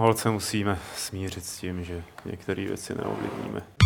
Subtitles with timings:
[0.00, 3.79] holce musíme smířit s tím, že některé věci neovlivníme.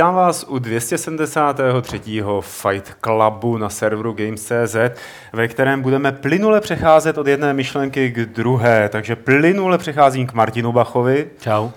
[0.00, 2.00] Vítám vás u 273.
[2.40, 4.76] Fight Clubu na serveru Games.cz,
[5.32, 8.88] ve kterém budeme plynule přecházet od jedné myšlenky k druhé.
[8.88, 11.26] Takže plynule přecházím k Martinu Bachovi.
[11.40, 11.68] Čau.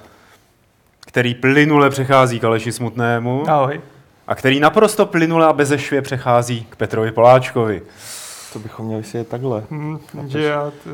[1.06, 3.50] Který plynule přechází k Aleši Smutnému.
[3.50, 3.82] Ahoj.
[4.28, 7.82] A který naprosto plynule a bezešvě přechází k Petrovi Poláčkovi.
[8.54, 9.64] To bychom měli si je takhle.
[9.72, 10.90] Hmm, že já, to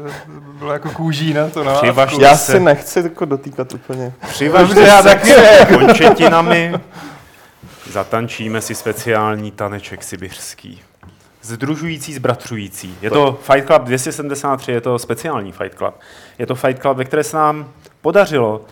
[0.59, 1.75] bylo jako kůží na to, no.
[1.81, 4.13] Přivažte Já se, si nechci jako dotýkat úplně.
[4.29, 5.31] přivažte já se taky
[5.65, 6.73] k končetinami.
[7.91, 10.81] Zatančíme si speciální taneček sibirský.
[11.41, 12.97] Združující, zbratřující.
[13.01, 15.95] Je to Fight Club 273, je to speciální Fight Club.
[16.39, 18.65] Je to Fight Club, ve které se nám podařilo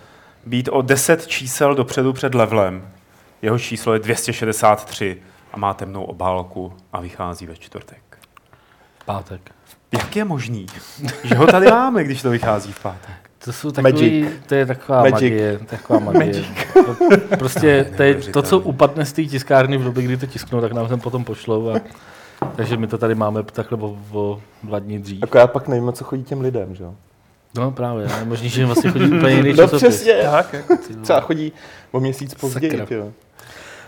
[0.46, 2.90] být o 10 čísel dopředu před levelem.
[3.42, 5.22] Jeho číslo je 263
[5.54, 8.20] a má temnou obálku a vychází ve čtvrtek.
[9.06, 9.52] Pátek.
[9.92, 10.66] Jak je možný,
[11.24, 13.27] že ho tady máme, když to vychází v pátek?
[13.48, 14.34] To jsou takový, Magic.
[14.48, 15.14] to je taková Magic.
[15.14, 16.44] magie, taková magie.
[16.74, 16.96] To,
[17.38, 20.72] prostě to, je, to, co upadne z té tiskárny v době, kdy to tisknou, tak
[20.72, 21.70] nám sem potom pošlou.
[21.70, 21.82] A,
[22.56, 25.24] takže my to tady máme takhle o, o dva dní dřív.
[25.24, 26.94] Akorát pak nevíme, co chodí těm lidem, že jo?
[27.58, 29.80] No právě, je možný, že jim vlastně chodí úplně jiný No časopis.
[29.82, 30.78] přesně, Tak, jako.
[31.02, 31.52] třeba chodí
[31.92, 33.12] o měsíc později, jo.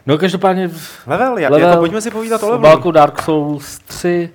[0.05, 0.69] No každopádně
[1.07, 2.91] Level, jak, Level jako, pojďme si povídat o levelu.
[2.91, 4.29] Dark Souls 3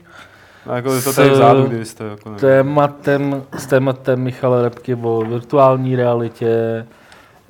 [0.67, 2.41] No, jako to s- tady vzadu, kdy jste jako nevím.
[2.41, 6.49] tématem, s tématem Michala Repky o virtuální realitě,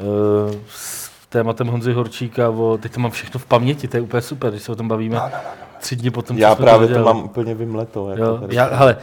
[0.01, 4.21] eh, s tématem Honzy Horčíka o, teď to mám všechno v paměti, to je úplně
[4.23, 5.21] super, když se o tom bavíme
[5.81, 7.15] tři dny potom, Já právě to dělali.
[7.17, 8.11] mám úplně vymleto.
[8.11, 8.55] Jako Jo, tady.
[8.57, 8.97] já, hele,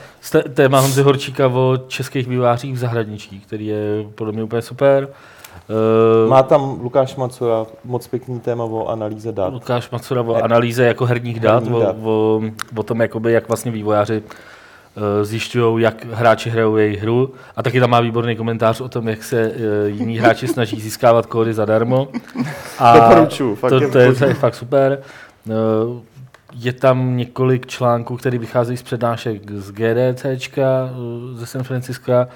[0.53, 3.77] téma Honzy Horčíka o českých vývářích v zahraničí, který je
[4.15, 5.07] podle mě úplně super.
[6.23, 9.53] Uh, Má tam Lukáš Macura moc pěkný téma o analýze dat.
[9.53, 11.95] Lukáš Macura o analýze jako herních dat, Herních o, dat.
[12.03, 12.41] o,
[12.75, 17.33] o tom, jakoby, jak vlastně vývojáři uh, zjišťují, jak hráči hrajou jejich hru.
[17.55, 21.25] A taky tam má výborný komentář o tom, jak se uh, jiní hráči snaží získávat
[21.25, 22.07] kódy zadarmo.
[22.79, 24.99] A Doporučuju, fakt to, je to, je, to je fakt super.
[26.53, 32.27] Je tam několik článků, které vycházejí z přednášek z uh, ze San Francisca.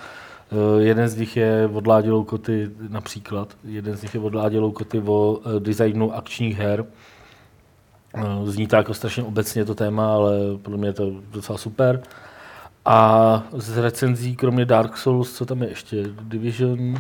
[0.52, 3.58] Uh, jeden z nich je od Ládě Loukoty například.
[3.64, 6.86] Jeden z nich je od Ládě Loukoty o uh, designu akčních her.
[8.18, 12.02] Uh, Zní to jako strašně obecně to téma, ale podle mě je to docela super.
[12.86, 16.04] A z recenzí, kromě Dark Souls, co tam je ještě?
[16.22, 16.96] Division,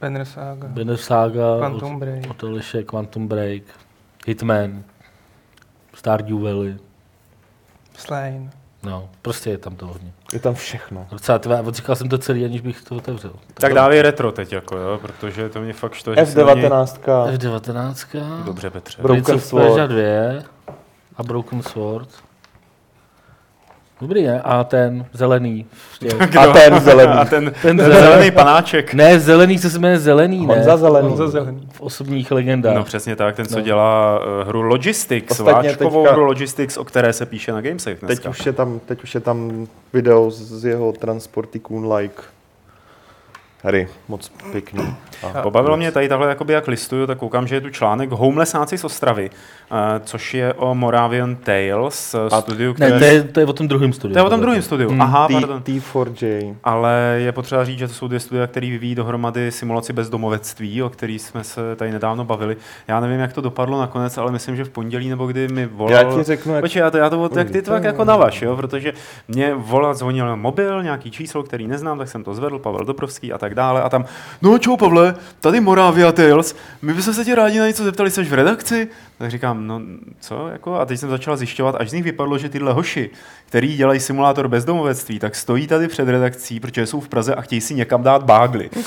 [0.00, 0.68] Banner Saga.
[0.68, 2.30] Banner Saga, Quantum od, Break.
[2.30, 3.62] od Eliše, Quantum Break,
[4.26, 4.84] Hitman,
[5.94, 6.76] Stardew Valley.
[7.96, 8.50] Slain.
[8.82, 10.12] No, prostě je tam to hodně.
[10.32, 11.06] Je tam všechno.
[11.10, 13.32] Docela, tvé, odříkal jsem to celý, aniž bych to otevřel.
[13.54, 16.68] Tak dávej retro teď, jako jo, protože to mě fakt štve, že se na něj-
[16.68, 16.86] F19.
[17.36, 19.02] F19, Dobře, Petře.
[19.02, 19.64] Broken Sword.
[19.64, 20.42] Persia 2
[21.16, 22.08] a Broken Sword.
[24.00, 24.40] Dobrý, ne?
[24.42, 25.66] A ten zelený.
[25.98, 27.12] těch- A ten zelený.
[27.12, 28.00] A ten, Ten ten zelený.
[28.02, 28.94] zelený panáček.
[28.94, 30.54] Ne, zelený, co se jmenuje zelený, ne?
[30.54, 31.08] Honza Zelený.
[31.08, 31.68] Honza Zelený.
[31.72, 32.74] V osobních legendách.
[32.74, 33.62] No přesně tak, ten, co No.
[33.62, 37.98] dělá uh, hru Logistics, Ostatně váčkovou teďka- hru Logistics, o které se píše na Gamesech
[38.00, 38.28] Teď dneska.
[38.30, 42.22] už, je tam, teď už je tam video z, z jeho Transporty Coon Like
[43.62, 43.88] hry.
[44.08, 44.94] Moc pěkný.
[45.34, 48.78] A Pobavilo mě tady takhle, jakoby jak listuju, tak koukám, že je tu článek Homelessáci
[48.78, 49.30] z Ostravy,
[49.70, 52.98] uh, což je o Moravian Tales, uh, A- studiu, Ne, které...
[52.98, 54.12] to je, to je o tom druhém studiu.
[54.12, 54.92] to je o tom druhém studiu.
[54.92, 55.00] Mm.
[55.02, 55.62] Aha, T- pardon.
[55.62, 56.54] T4J.
[56.64, 60.88] Ale je potřeba říct, že to jsou dvě studia, které vyvíjí dohromady simulaci bezdomovectví, o
[60.88, 62.56] který jsme se tady nedávno bavili.
[62.88, 65.92] Já nevím, jak to dopadlo nakonec, ale myslím, že v pondělí nebo kdy mi volal...
[65.92, 66.60] Já ti řeknu, jak...
[66.62, 68.56] Počkej, já to, já to, jak ty to tak jako navaš, jo?
[68.56, 68.92] protože
[69.28, 73.32] mě volal, zvonil na mobil, nějaký číslo, který neznám, tak jsem to zvedl, Pavel Dobrovský
[73.32, 73.82] a tak dále.
[73.82, 74.04] A tam,
[74.42, 78.24] no čau Pavle, tady Moravia Tales, my bychom se tě rádi na něco zeptali, jsi
[78.24, 78.88] v redakci?
[79.18, 79.80] Tak říkám, no
[80.20, 80.80] co, jako?
[80.80, 83.10] A teď jsem začal zjišťovat, až z nich vypadlo, že tyhle hoši,
[83.46, 87.60] který dělají simulátor bezdomovectví, tak stojí tady před redakcí, protože jsou v Praze a chtějí
[87.60, 88.70] si někam dát bágly.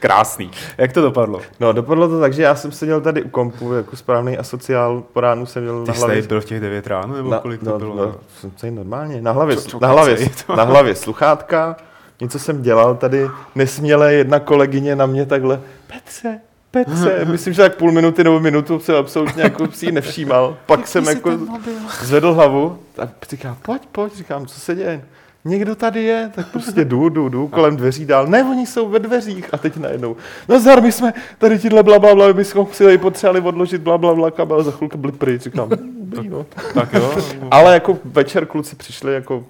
[0.00, 0.50] Krásný.
[0.78, 1.40] Jak to dopadlo?
[1.60, 5.20] No, dopadlo to tak, že já jsem seděl tady u kompu, jako správný asociál, po
[5.20, 6.16] ránu jsem měl Ty na hlavě...
[6.16, 7.96] tady byl v těch 9 ráno, nebo kolik to no, bylo?
[7.96, 10.16] No, jsem tady normálně, na hlavě, Co- co na, hlavě,
[10.56, 11.76] na hlavě sluchátka,
[12.20, 16.40] něco jsem dělal, tady nesměle jedna kolegyně na mě takhle, Petře,
[16.70, 20.56] Petře, myslím, že tak půl minuty nebo minutu jsem absolutně jako si nevšímal.
[20.66, 21.30] Pak jsem jako
[22.02, 25.04] zvedl hlavu, tak říkám, pojď, pojď, říkám, co se děje?
[25.44, 28.26] Někdo tady je, tak prostě jdu, jdu, jdu kolem dveří dál.
[28.26, 29.54] Ne, oni jsou ve dveřích.
[29.54, 30.16] A teď najednou.
[30.48, 33.98] No zar, my jsme tady tíhle bla, bla, bla, my jsme si potřebovali odložit bla,
[33.98, 35.42] bla, bla, kabel, za chvilku byli pryč.
[35.42, 35.68] Říkám,
[36.00, 36.46] dobrý, no.
[36.74, 37.14] Tak jo.
[37.50, 39.44] Ale jako večer kluci přišli jako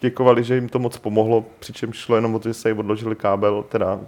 [0.00, 3.16] děkovali, že jim to moc pomohlo, přičemž šlo jenom o to, že se jí odložili
[3.16, 3.98] kábel, teda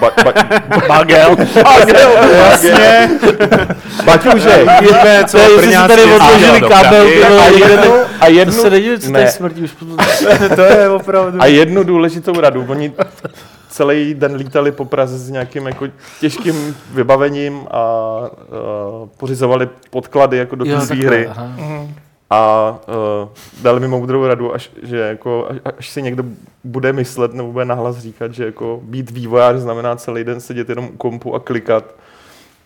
[0.00, 0.32] ba, ba,
[0.88, 1.36] Bagel.
[1.62, 3.10] bagel, jasně.
[4.04, 7.06] Baťuže, Víme, co To je, jestli si tady odložili kábel,
[7.40, 9.18] a jednu, a To jednu, se neděje, co ne.
[9.20, 9.74] tady smrdí už.
[10.56, 11.42] To je opravdu...
[11.42, 12.64] a jednu důležitou radu.
[12.68, 12.92] Oni
[13.70, 15.86] celý den lítali po Praze s nějakým jako
[16.20, 17.82] těžkým vybavením a
[18.20, 21.26] uh, pořizovali podklady jako do té hry.
[21.26, 21.44] aha.
[21.56, 21.94] Mhm.
[22.30, 22.70] A
[23.22, 23.28] uh,
[23.62, 26.24] dali mi moudrou radu, až, že jako, až, až si někdo
[26.64, 30.84] bude myslet nebo bude nahlas říkat, že jako být vývojář znamená celý den sedět jenom
[30.84, 31.84] u kompu a klikat.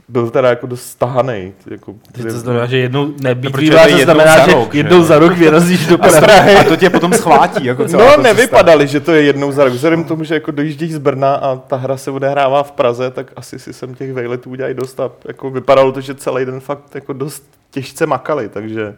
[0.08, 1.52] Byl teda jako dost stahanej.
[1.70, 4.96] Jako, Že to znamená, že jednou nebýt No, vývojář, to znamená, za rok, že jednou
[4.96, 5.02] jo?
[5.02, 6.56] za rok vyrazíš do A, Prahy.
[6.56, 7.64] a to tě potom schvátí.
[7.64, 9.72] Jako No, nevypadali, že to je jednou za rok.
[9.72, 13.10] Vzhledem k tomu, že jako dojížděš z Brna a ta hra se odehrává v Praze,
[13.10, 16.60] tak asi si sem těch vejletů udělají dost a jako vypadalo to, že celý den
[16.60, 18.96] fakt jako dost těžce makali, takže...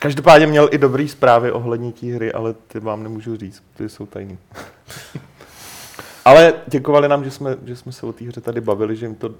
[0.00, 4.06] Každopádně měl i dobrý zprávy ohledně té hry, ale ty vám nemůžu říct, ty jsou
[4.06, 4.38] tajný.
[6.24, 9.14] ale děkovali nám, že jsme, že jsme se o té hře tady bavili, že jim
[9.14, 9.30] to,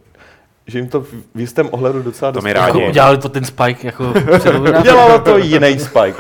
[0.66, 1.00] že jim to
[1.34, 4.14] v jistém ohledu docela To my Jako udělali to ten Spike jako.
[4.80, 6.14] Udělalo to jiný Spike.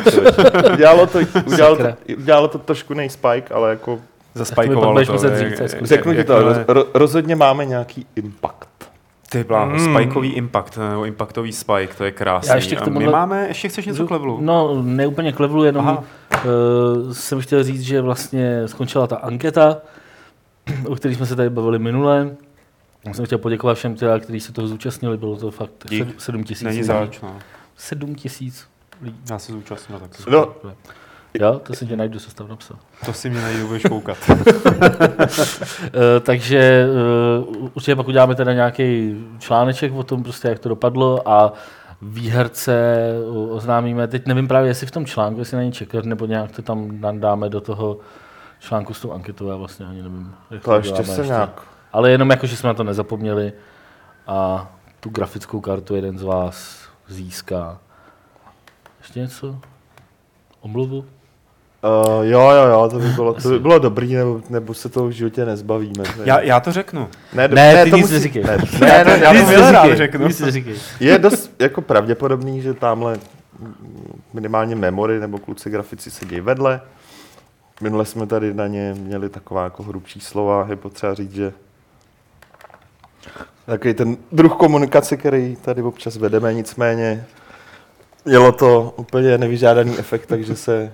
[0.72, 1.84] Udělalo to, udělalo, to,
[2.18, 4.00] udělalo to trošku jiný Spike, ale jako
[4.34, 5.12] Zaspajkovalo to.
[5.28, 8.68] jak- řeknu ti to, jakmile- ro, rozhodně máme nějaký impact.
[9.38, 9.78] Ty bláho, Mm.
[9.90, 12.48] spajkový impact, nebo impactový spike, to je krásný.
[12.48, 14.38] Já ještě k A tomuhle- My máme, ještě chceš něco k levelu?
[14.40, 16.04] No, ne úplně k levelu, jenom Aha.
[16.44, 19.76] uh, jsem chtěl říct, že vlastně skončila ta anketa,
[20.86, 22.36] o které jsme se tady bavili minule.
[23.06, 26.20] Já jsem chtěl poděkovat všem, teda, kteří se toho zúčastnili, bylo to fakt Dík.
[26.20, 26.62] 7 tisíc.
[26.62, 26.86] Není lidí.
[26.86, 27.36] zač, no.
[27.76, 28.66] 7 tisíc
[29.02, 29.16] lidí.
[29.30, 30.22] Já se zúčastnil taky.
[30.30, 30.52] No,
[31.40, 32.76] Jo, to si tě najdu, co jsi tam napsal.
[33.06, 34.18] To si mě najdu, budeš koukat.
[35.84, 36.86] Eh, takže
[37.48, 41.52] uh, určitě pak uděláme teda nějaký článeček o tom, prostě, jak to dopadlo a
[42.02, 44.06] výherce uh, oznámíme.
[44.08, 47.00] Teď nevím právě, jestli v tom článku, jestli na ně čekat, nebo nějak to tam
[47.20, 47.98] dáme do toho
[48.60, 50.34] článku s tou anketou, já vlastně ani nevím.
[50.50, 51.62] Jak to ještě uděláme se nějak...
[51.92, 53.52] Ale jenom jako, že jsme na to nezapomněli
[54.26, 54.70] a
[55.00, 57.78] tu grafickou kartu jeden z vás získá.
[58.98, 59.58] Ještě něco?
[60.60, 61.04] Omluvu?
[61.84, 65.06] Uh, jo, jo, jo, to by bylo, to by bylo dobrý, nebo, nebo se toho
[65.06, 66.04] v životě nezbavíme.
[66.24, 67.08] Já, já to řeknu.
[67.34, 68.42] ne, Ne, ty to nic musí- neříkej.
[68.44, 70.26] Ne, ne, ne, já Nic to neříkej, řeknu.
[70.26, 70.74] nic neříkej.
[71.00, 73.18] je dost jako pravděpodobný, že tamhle
[74.32, 76.80] minimálně memory nebo kluci grafici sedí vedle.
[77.80, 81.52] Minule jsme tady na ně měli taková jako hrubší slova, je potřeba říct, že
[83.66, 87.24] takový ten druh komunikace, který tady občas vedeme, nicméně
[88.24, 90.92] mělo to úplně nevyžádaný efekt, takže se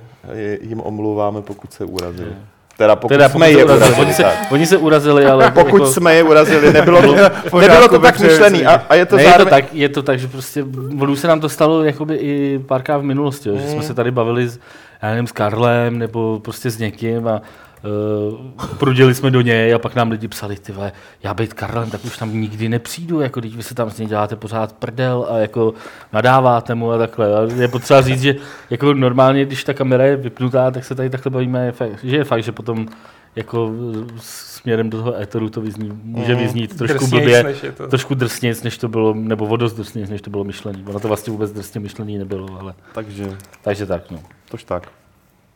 [0.61, 2.33] jim omlouváme, pokud se urazili.
[2.81, 4.07] Teda pokud Teda, jsme pokud je se urazili, urazili.
[4.07, 4.53] oni, se, tak.
[4.53, 7.15] oni se urazili, ale Pokud jako, jsme je urazili, nebylo to,
[7.61, 8.67] nebylo to tak myšlený.
[8.67, 9.51] A, a je to ne, je to zároveň...
[9.51, 10.63] tak, je to tak, že prostě
[11.09, 14.11] už se nám to stalo jakoby i párkrát v minulosti, jo, že jsme se tady
[14.11, 14.59] bavili s,
[15.03, 17.43] já nevím, s Karlem nebo prostě s někým a
[17.83, 20.93] uh, prudili jsme do něj a pak nám lidi psali, ty vole,
[21.23, 24.09] já být Karlem, tak už tam nikdy nepřijdu, jako když vy se tam s ním
[24.09, 25.75] děláte pořád prdel a jako
[26.13, 27.35] nadáváte mu a takhle.
[27.39, 28.35] A je potřeba říct, že
[28.71, 32.17] jako normálně, když ta kamera je vypnutá, tak se tady takhle bavíme, je fakt, že
[32.17, 32.89] je fakt, že potom
[33.37, 33.73] jako
[34.17, 36.43] směrem do toho éteru to vyzní, může Mhm.
[36.43, 37.87] vyznít trošku Drsnějc, blbě, než to.
[37.89, 40.85] trošku drsnějc, než to bylo, nebo o dost drsnějc, než to bylo myšlený.
[40.89, 44.19] Ono to vlastně vůbec drsně myšlený nebylo, ale Takže, takže tak, no.
[44.51, 44.89] tož tak.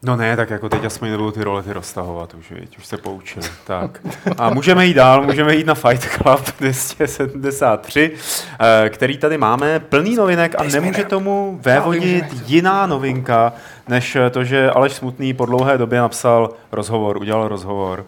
[0.04, 2.78] No ne, tak jako teď aspoň nebudou ty rolety roztahovat už, viď?
[2.78, 3.46] už se poučili.
[3.66, 4.00] Tak.
[4.38, 8.12] A můžeme jít dál, můžeme jít na Fight Club 273,
[8.60, 13.52] eh, který tady máme plný novinek a nemůže tomu vévodit jiná novinka,
[13.88, 18.04] než to, že Aleš Smutný po dlouhé době napsal rozhovor, udělal rozhovor.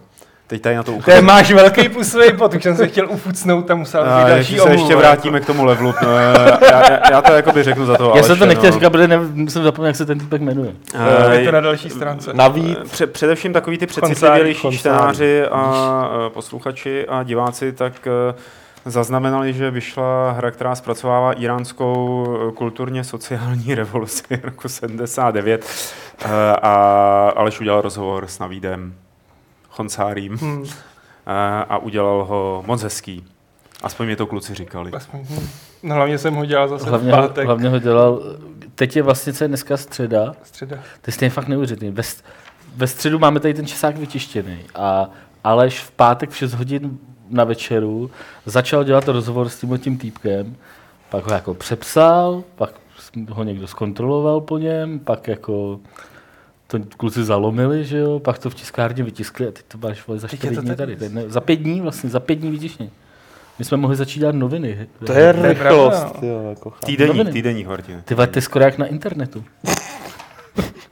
[0.48, 1.22] Teď tady na to To je, ukážu.
[1.24, 4.70] máš velký pusový pot, už jsem se chtěl ufucnout, tam musel být další ještě se
[4.70, 5.00] ještě omluva.
[5.00, 5.94] vrátíme k tomu levelu.
[6.02, 8.74] Eh, Já, já, já to jakoby řeknu za to Já jsem to nechtěl no.
[8.74, 10.72] říkat, protože ne, jsem zapomněl, jak se ten typek jmenuje.
[10.94, 12.30] Eh, Je to na další stránce.
[12.34, 18.08] Navíc, Pře- především takový ty přecitlivější čtenáři a posluchači a diváci, tak
[18.84, 25.66] zaznamenali, že vyšla hra, která zpracovává iránskou kulturně sociální revoluci roku 79
[26.24, 26.28] eh,
[26.62, 26.72] a
[27.36, 28.94] Aleš udělal rozhovor s Navídem
[29.76, 30.64] Choncárím Hmm,
[31.26, 33.24] eh, a udělal ho moc hezký.
[33.82, 34.90] Aspoň mě to kluci říkali.
[34.92, 35.48] aspoň, hm.
[35.82, 37.46] no, hlavně jsem ho dělal zase Hlavně, v ho, pátek.
[37.46, 38.22] hlavně ho dělal,
[38.74, 40.76] teď je vlastně co je dneska středa, Středa.
[40.76, 41.94] to je stejně fakt neuvěřitelný.
[41.94, 42.02] Ve,
[42.76, 45.10] ve středu máme tady ten časák vytištěný a
[45.44, 46.98] Aleš v pátek v 6 hodin
[47.30, 48.10] na večeru
[48.46, 50.56] začal dělat rozhovor s tímhle tím týpkem,
[51.10, 52.70] pak ho jako přepsal, pak
[53.30, 55.80] ho někdo zkontroloval po něm, pak jako
[56.66, 60.18] to kluci zalomili, že jo, pak to v tiskárně vytiskli a teď to máš vole,
[60.18, 60.76] za Teď čtyři dní tady.
[60.76, 60.96] tady.
[60.96, 62.90] tady ne, za pět dní vlastně, za pět dní vytištění.
[63.58, 64.88] My jsme mohli začít dělat noviny.
[65.06, 65.58] to je rychlost.
[65.58, 66.86] pravda, Jo, jako chápu.
[66.86, 68.02] Týdenní, týdenní Hortine.
[68.04, 69.44] Ty vole, to je skoro jak na internetu.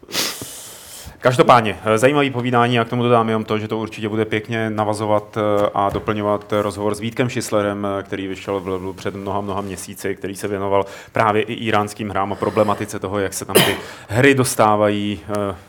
[1.25, 4.71] Každopádně, eh, zajímavý povídání a k tomu dodám jenom to, že to určitě bude pěkně
[4.71, 9.41] navazovat eh, a doplňovat rozhovor s Vítkem Šislerem, eh, který vyšel v levelu před mnoha,
[9.41, 13.55] mnoha měsíci, který se věnoval právě i iránským hrám a problematice toho, jak se tam
[13.55, 13.77] ty
[14.09, 15.21] hry dostávají,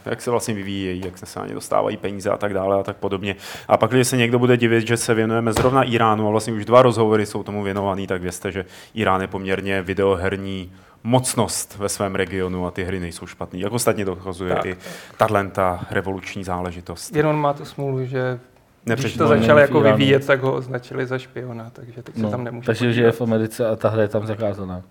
[0.06, 3.36] jak se vlastně vyvíjejí, jak se ani dostávají peníze a tak dále a tak podobně.
[3.68, 6.66] A pak, když se někdo bude divit, že se věnujeme zrovna Iránu a vlastně už
[6.66, 10.72] dva rozhovory jsou tomu věnovaný, tak vězte, že Irán je poměrně videoherní
[11.06, 13.60] mocnost ve svém regionu a ty hry nejsou špatný.
[13.60, 14.66] Jak ostatně dokazuje tak.
[14.66, 14.78] i
[15.18, 15.52] tahle
[15.92, 17.16] revoluční záležitost.
[17.16, 18.40] Jenom má to smůlu, že
[18.84, 22.44] když to začali jako vyvíjet, tak ho označili za špiona, takže teď no, se tam
[22.44, 23.06] nemůže Takže podívat.
[23.06, 24.82] je v Americe a ta hra je tam zakázaná.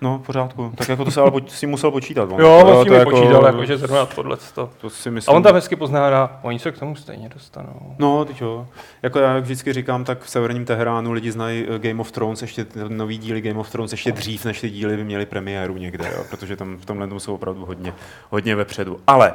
[0.00, 0.72] No, v pořádku.
[0.76, 2.28] Tak jako to se ale poč- si musel počítat.
[2.32, 2.40] On.
[2.40, 4.36] Jo, to, to jako, počítal, jako, že zrovna tohle.
[4.54, 5.32] To si myslím.
[5.32, 7.96] A on tam hezky pozná, oni se k tomu stejně dostanou.
[7.98, 8.66] No, ty čo.
[9.02, 12.66] Jako já vždycky říkám, tak v severním Teheránu lidi znají eh, Game of Thrones, ještě
[12.88, 16.24] nový díly Game of Thrones ještě dřív, než ty díly by měly premiéru někde, jo,
[16.30, 17.94] protože tam v tomhle jsou opravdu hodně,
[18.30, 19.00] hodně vepředu.
[19.06, 19.32] Ale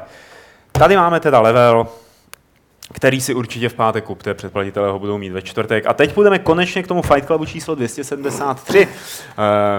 [0.72, 1.88] tady máme teda level,
[2.94, 5.86] který si určitě v pátek kupte, předplatitelé ho budou mít ve čtvrtek.
[5.88, 9.36] A teď půjdeme konečně k tomu Fight Clubu číslo 273, eh,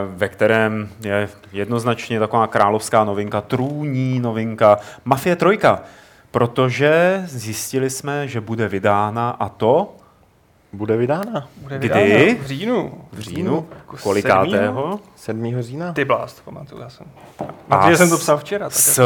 [0.09, 5.83] ve kterém je jednoznačně taková královská novinka, trůní novinka, Mafie trojka,
[6.31, 9.97] protože zjistili jsme, že bude vydána a to
[10.73, 11.49] bude vydána.
[11.57, 12.03] Bude vydána.
[12.03, 12.39] Kdy?
[12.43, 13.05] V říjnu.
[13.13, 13.69] V říjnu?
[13.79, 15.01] Jako Kolikátého?
[15.17, 15.63] 7.
[15.63, 15.93] října.
[15.93, 17.07] Ty blást, pamatuju, já jsem.
[17.71, 18.69] A jsem to psal včera.
[18.69, 19.01] Tak s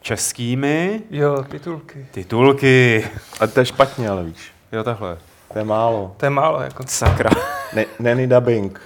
[0.00, 1.02] českými...
[1.10, 2.06] Jo, titulky.
[2.10, 3.04] Titulky.
[3.40, 4.52] A to je špatně, ale víš.
[4.72, 5.18] Jo, takhle.
[5.52, 6.14] To je málo.
[6.16, 6.82] To je málo, jako.
[6.86, 7.30] Sakra.
[7.74, 8.80] Ne, není dubbing.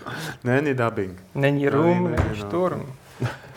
[0.44, 1.22] Není dubbing.
[1.34, 2.92] Není room, není, není šturm.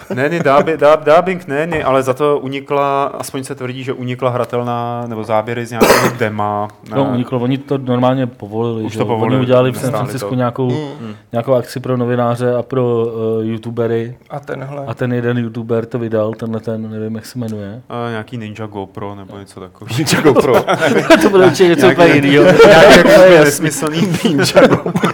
[0.10, 0.16] No.
[0.16, 5.04] Není, dubbing, dub, dubbing není, ale za to unikla, aspoň se tvrdí, že unikla hratelná,
[5.08, 6.68] nebo záběry z nějakého dema.
[6.96, 8.84] No, uniklo, oni to normálně povolili.
[8.84, 9.36] Už to povolili.
[9.36, 10.70] Oni udělali v San Francisco nějakou,
[11.02, 11.16] mm.
[11.32, 14.18] nějakou akci pro novináře a pro uh, youtubery.
[14.30, 14.86] A tenhle.
[14.86, 17.82] A ten jeden youtuber to vydal, tenhle ten, nevím, jak se jmenuje.
[17.90, 19.98] A nějaký Ninja GoPro nebo něco takového.
[19.98, 20.56] Ninja GoPro.
[21.22, 22.44] to bude určitě něco úplně jiného.
[22.68, 25.10] Nějaký nesmyslný Ninja GoPro.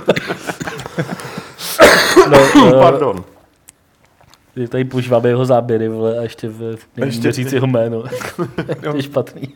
[2.29, 3.23] no, uh, Pardon
[4.55, 8.03] že tady používáme jeho záběry, vole, a ještě v, ještě říct jeho jméno.
[8.83, 9.53] to je špatný.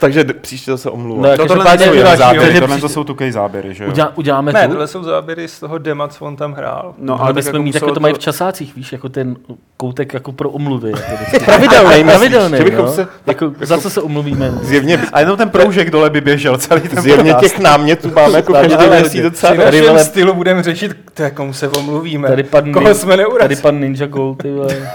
[0.00, 1.22] Takže příště se omluvám.
[1.22, 3.90] No, no tohle jsou jeho záběry, tohle to jsou tukej záběry, že jo?
[3.90, 6.94] Udělá, uděláme ne, tohle jsou záběry z toho dema, co on tam hrál.
[6.98, 9.36] No, ale bychom jako mít, jako to mají v časácích, víš, jako ten
[9.76, 10.90] koutek jako pro omluvy.
[10.90, 12.92] Jako pravidelný, pravidelný, no.
[12.92, 14.50] se, jako, jako, za co se omluvíme?
[14.62, 18.52] Zjevně, a jenom ten proužek dole by běžel celý ten Zjevně těch námětů máme jako
[18.52, 19.54] každý měsíc docela.
[19.94, 20.96] V stylu budeme řešit,
[21.34, 22.28] komu se omluvíme.
[22.28, 23.48] Tady pan, Koho jsme neurazili.
[23.48, 24.90] Tady pan Ninja Gold, ty vole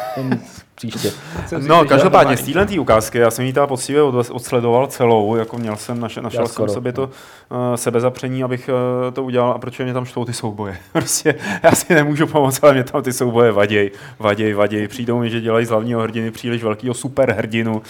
[0.75, 1.11] příště.
[1.67, 5.99] No, každopádně z téhle ukázky, já jsem ji teda poctivě odsledoval celou, jako měl jsem,
[5.99, 10.05] našel, našel jsem sobě to uh, sebezapření, abych uh, to udělal a proč mě tam
[10.05, 10.77] štvou ty souboje.
[10.91, 14.87] prostě já si nemůžu pomoct, ale mě tam ty souboje vaděj, vaděj, vaděj.
[14.87, 17.81] Přijdou mi, že dělají z hlavního hrdiny příliš velkého superhrdinu, uh,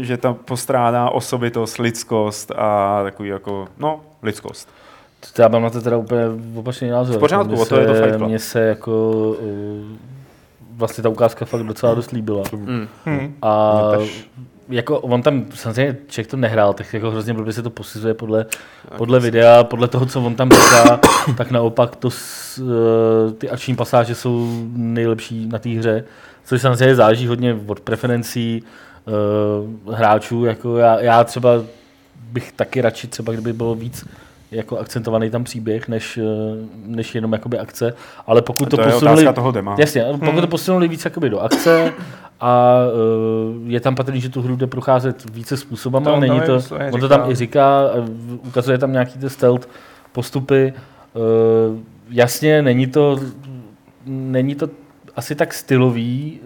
[0.00, 4.68] že tam postrádá osobitost, lidskost a takový jako, no, lidskost.
[5.38, 6.22] Já mám na to teda úplně
[6.54, 7.16] opačný názor.
[7.16, 9.96] V pořádku, o to je to Fight Mně se jako uh,
[10.76, 12.42] vlastně ta ukázka fakt docela dost líbila.
[12.52, 12.88] Mm.
[13.06, 13.34] Mm.
[13.42, 13.82] A
[14.68, 18.46] jako on tam, samozřejmě člověk to nehrál, tak jako hrozně blbě se to posuzuje podle,
[18.96, 21.00] podle videa, podle toho, co on tam říká,
[21.36, 26.04] tak naopak to, uh, ty akční pasáže jsou nejlepší na té hře,
[26.44, 28.62] což samozřejmě záleží hodně od preferencí
[29.84, 31.50] uh, hráčů, jako já, já třeba
[32.32, 34.04] bych taky radši třeba, kdyby bylo víc
[34.50, 36.22] jako akcentovaný tam příběh, než, eh,
[36.86, 37.94] než jenom jakoby akce,
[38.26, 39.76] ale pokud to, to posunuli, toho dema.
[39.78, 40.40] Jasně, pokud hmm.
[40.40, 41.92] to posunuli víc jakoby do akce
[42.40, 42.78] a
[43.56, 46.60] uh, je tam patrný, že tu hru jde procházet více způsobama, to není to,
[46.92, 47.82] on to tam i říká,
[48.46, 49.68] ukazuje tam nějaký ty stealth
[50.12, 50.72] postupy,
[51.14, 51.78] uh,
[52.10, 53.18] jasně, není to
[54.06, 54.68] není to
[55.16, 56.40] asi tak stylový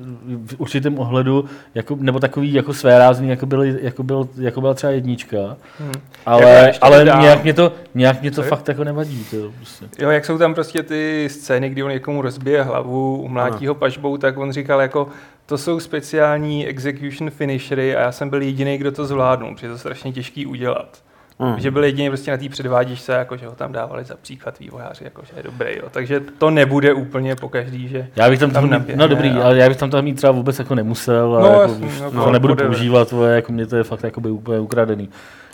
[0.46, 4.92] v určitém ohledu, jako, nebo takový jako svérázný, jako, byly, jako, byl, jako byla třeba
[4.92, 5.56] jednička.
[5.78, 5.92] Hmm.
[6.26, 9.24] Ale, jako ale nějak mě to, nějak mě to fakt jako nevadí.
[9.24, 9.88] To prostě.
[9.98, 14.16] Jo, jak jsou tam prostě ty scény, kdy on někomu rozbije hlavu, umlátí ho pažbou,
[14.16, 15.08] tak on říkal jako,
[15.46, 19.72] to jsou speciální execution finishery a já jsem byl jediný, kdo to zvládnul, protože to
[19.72, 21.02] je strašně těžký udělat.
[21.42, 21.60] Hmm.
[21.60, 25.04] Že byl jediný prostě na té předvádičce, jako, že ho tam dávali za příklad vývojáři,
[25.04, 25.76] jako, že je dobrý.
[25.76, 25.84] Jo.
[25.90, 29.44] Takže to nebude úplně po každý, že já bych tam, tam naběhne, no dobrý, a...
[29.44, 32.24] ale já bych tam toho mít třeba vůbec jako nemusel, a no, jako, jasný, no,
[32.24, 35.08] to nebudu používat, to, jako mě to je fakt jako by úplně ukradený.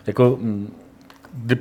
[0.07, 0.73] Jako, mm,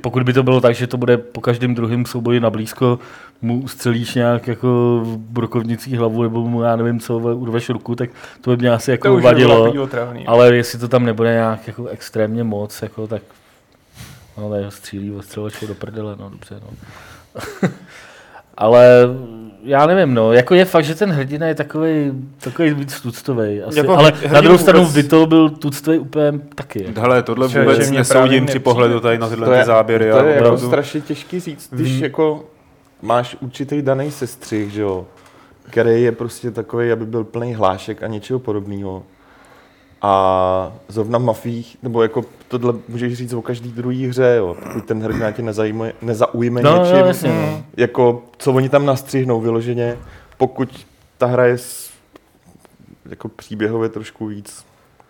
[0.00, 2.98] pokud by to bylo tak, že to bude po každém druhém souboji na blízko,
[3.42, 8.10] mu ustřelíš nějak jako v brokovnicí hlavu, nebo mu, já nevím co, urveš ruku, tak
[8.40, 9.88] to by mě asi jako vadilo.
[10.26, 13.22] Ale jestli to tam nebude nějak jako extrémně moc, jako, tak
[14.38, 16.68] No, ne, střílí střeločku do prdele, no dobře, no.
[18.58, 18.88] Ale
[19.62, 23.78] já nevím, no, jako je fakt, že ten hrdina je takový, takový víc tuctový, asi,
[23.78, 26.84] Jako ale na druhou stranu vůbec- Vito byl tuctový úplně taky.
[26.86, 27.00] Jako.
[27.00, 30.10] Hele, tohle Že- vůbec mě nesoudím při pohledu tady na tyhle To ty je, záběry.
[30.10, 32.02] to ale je jako opravdu- strašně těžký říct, když Mhm.
[32.02, 32.44] jako
[33.02, 35.06] máš určitý daný sestřih, že jo,
[35.70, 39.02] který je prostě takový, aby byl plný hlášek a něčeho podobného.
[40.02, 45.02] A zrovna mafích, nebo jako tohle můžeš říct o každý druhý hře, jo, pokud ten
[45.02, 47.64] hrdina tě nezaujme, nezaujme No, něčím, no, jasně, no.
[47.76, 49.96] jako co oni tam nastřihnou vyloženě,
[50.36, 50.86] pokud
[51.18, 51.90] ta hra je s,
[53.10, 54.64] jako příběhově trošku víc,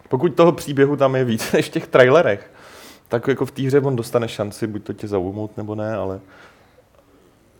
[0.08, 2.50] pokud toho příběhu tam je víc než v těch trailerech,
[3.08, 6.20] tak jako v té hře on dostane šanci, buď to tě zaujmout nebo ne, ale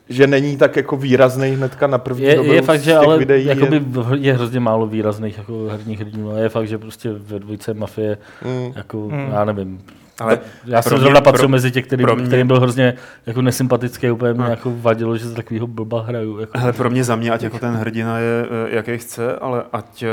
[0.08, 3.18] že není tak jako výrazný hnedka na první Je, dobrou je fakt, že těch ale
[3.18, 3.82] videí jakoby je,
[4.18, 8.18] je hrozně málo výrazných jako herních hrdinů, ale je fakt, že prostě ve dvojce mafie,
[8.44, 9.28] mm, jako, Hmm.
[9.32, 9.80] já nevím,
[10.20, 12.94] Ale já jsem zrovna patřil mezi těch, který, mě- kterým byl hrozně
[13.26, 14.50] jako nesympatický, úplně mě Hmm.
[14.50, 16.38] jako vadilo, že z takového blba hraju.
[16.40, 16.58] Jako.
[16.58, 20.02] Hele, pro mě za mě, ať jako ten hrdina je, eh, jaký chce, ale ať
[20.02, 20.08] eh,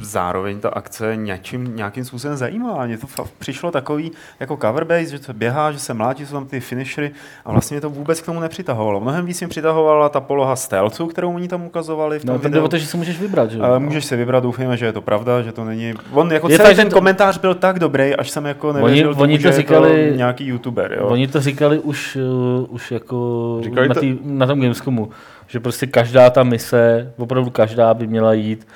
[0.00, 2.86] zároveň ta akce něčím, nějakým způsobem zajímavá.
[2.86, 3.06] Mně to
[3.38, 7.10] přišlo takový jako cover base, že to běhá, že se mlátí, jsou tam ty finishery
[7.44, 9.00] a vlastně mě to vůbec k tomu nepřitahovalo.
[9.00, 12.50] Mnohem víc mě přitahovala ta poloha stealthu, kterou oni tam ukazovali v tom No, tam
[12.50, 12.64] jde videu.
[12.64, 13.58] o to, že si můžeš vybrat, že?
[13.58, 13.64] jo?
[13.64, 15.94] Ale můžeš si vybrat, doufejme, že je to pravda, že to není...
[16.12, 19.14] On jako Je celý že ten to- komentář byl tak dobrý, až jsem jako nevěřil
[19.16, 21.06] oni to že říkali- je to nějaký youtuber, jo.
[21.06, 25.10] Oni to říkali už, uh, už jako Říkali na, to- tý, na tom Gamescomu,
[25.46, 28.66] že prostě každá ta mise, opravdu každá by měla jít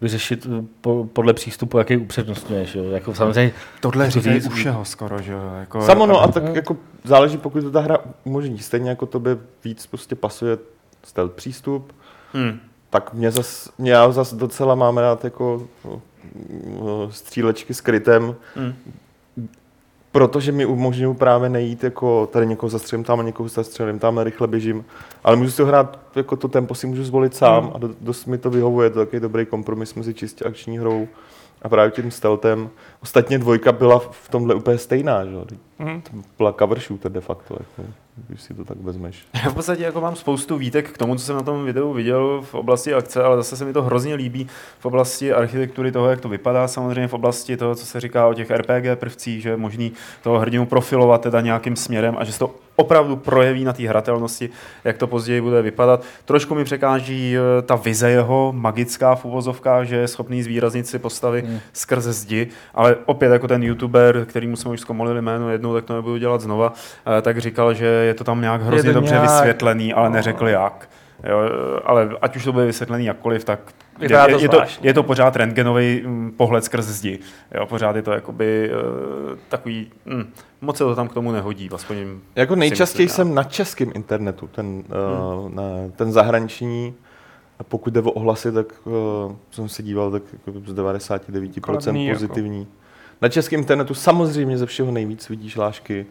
[0.00, 2.74] vyřešit uh, po, podle přístupu, jaký upřednostňuješ.
[2.74, 2.84] Jo?
[2.84, 5.40] Jako samozřejmě, Tohle to říkají u všeho skoro, že jo.
[5.60, 8.58] Jako, Samo no a tak jako záleží, pokud to ta hra umožní.
[8.58, 10.58] Stejně jako tobě víc prostě pasuje
[11.04, 11.92] stealth přístup,
[12.32, 12.58] Hmm.
[12.90, 15.62] tak mě zas, mě já zas docela mám rád jako
[16.80, 18.74] no, střílečky s krytem, Hmm.
[20.14, 24.46] Protože mi umožňují právě nejít jako tady někoho zastřelím tam a někoho zastřelím tam rychle
[24.46, 24.84] běžím.
[25.24, 28.26] Ale můžu si to hrát, jako to tempo si můžu zvolit sám a do, dost
[28.26, 31.08] mi to vyhovuje, to je takový dobrý kompromis mezi čistě akční hrou
[31.62, 32.70] a právě tím stealthem.
[33.02, 35.32] Ostatně dvojka byla v tomhle úplně stejná, že?
[36.02, 39.26] To byla cover shooter de facto, jako, když si to tak vezmeš.
[39.44, 42.42] Já v podstatě jako mám spoustu výtek k tomu, co jsem na tom videu viděl
[42.42, 44.46] v oblasti akce, ale zase se mi to hrozně líbí
[44.78, 48.34] v oblasti architektury toho, jak to vypadá, samozřejmě v oblasti toho, co se říká o
[48.34, 52.38] těch RPG prvcích, že je možný toho hrdinu profilovat teda nějakým směrem a že se
[52.38, 54.50] to opravdu projeví na té hratelnosti,
[54.84, 56.02] jak to později bude vypadat.
[56.24, 60.98] Trošku mi překáží eh, ta vize jeho, magická v uvozovkách, že je schopný zvýraznit si
[60.98, 61.60] postavy Hmm.
[61.72, 65.94] skrze zdi, ale opět jako ten youtuber, kterýmu jsme už zkomolili jméno jednou, tak to
[65.94, 66.72] nebudu dělat znova,
[67.18, 70.88] eh, tak říkal, že je to tam nějak hrozně dobře nějak- vysvětlený, ale neřekl jak.
[71.28, 73.60] Jo, eh, ale ať už to bude vysvětlený jakkoliv, tak
[73.98, 77.18] je, Vypadá to je, je, to, je to pořád rentgenový mm, pohled skrz zdi.
[77.54, 81.70] Jo, pořád je to jakoby uh, takový, mm, moc se to tam k tomu nehodí,
[81.74, 81.96] aspoň
[82.36, 85.62] Jako nejčastěji myslím, jsem na českém internetu, ten, uh, na,
[85.96, 86.94] ten zahraniční,
[87.58, 88.92] a pokud jde o ohlasy, tak uh,
[89.50, 92.20] jsem se díval, tak jako z 99% Kladný, jako.
[92.20, 92.66] pozitivní.
[93.22, 96.06] Na českém internetu samozřejmě ze všeho nejvíc vidíš lášky.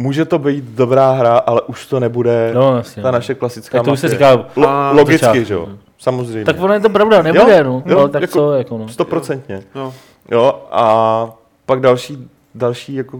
[0.00, 3.12] Může to být dobrá hra, ale už to nebude no, jasně, ta no.
[3.12, 5.66] naše klasická tak to už se říká, Lo- A logicky, začátku, že jo?
[5.70, 5.78] no.
[5.98, 6.44] Samozřejmě.
[6.44, 8.88] tak ono je to pravda, nebude, Jo, no, jo, no tak jako- co, jako no.
[8.88, 9.62] Stoprocentně.
[9.74, 9.94] No.
[10.30, 11.26] Jo, a
[11.66, 13.16] pak další, další jako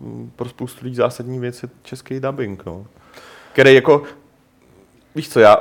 [0.00, 2.86] mm, pro spoustu lidí zásadní věc je český dubbing, no.
[3.52, 4.02] Který jako,
[5.14, 5.56] víš co, já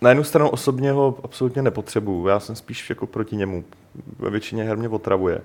[0.00, 3.64] na jednu stranu osobně ho absolutně nepotřebuju, já jsem spíš jako proti němu.
[4.18, 5.40] Ve většině her mě otravuje.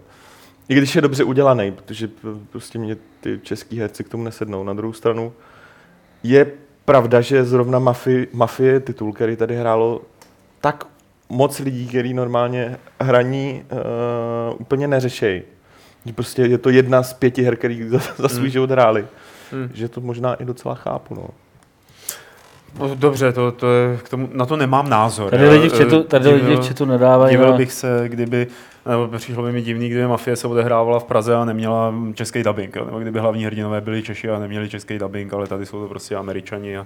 [0.69, 2.09] I když je dobře udělaný, protože
[2.51, 4.63] prostě mě ty český herci k tomu nesednou.
[4.63, 5.33] Na druhou stranu
[6.23, 6.51] je
[6.85, 10.01] pravda, že zrovna Mafie, Mafie je titul, který tady hrálo
[10.61, 10.87] tak
[11.29, 15.41] moc lidí, který normálně hraní uh, úplně neřešejí.
[16.05, 18.49] Že prostě je to jedna z pěti her, který za, za svůj Hmm.
[18.49, 19.05] život hráli.
[19.51, 19.69] Hmm.
[19.73, 21.15] Že to možná i docela chápu.
[21.15, 21.27] No.
[22.79, 25.29] No, dobře, to, to je, k tomu, na to nemám názor.
[25.31, 27.31] Tady lidi v chatu, tady Divil- lidi v chatu nadávají.
[27.35, 28.47] Divil na- bych se, kdyby,
[29.17, 32.99] přišlo by mi divný, kdyby Mafie se odehrávala v Praze a neměla český dubbing, nebo
[32.99, 36.77] kdyby hlavní hrdinové byli Češi a neměli český dubbing, ale tady jsou to prostě Američani
[36.77, 36.85] a,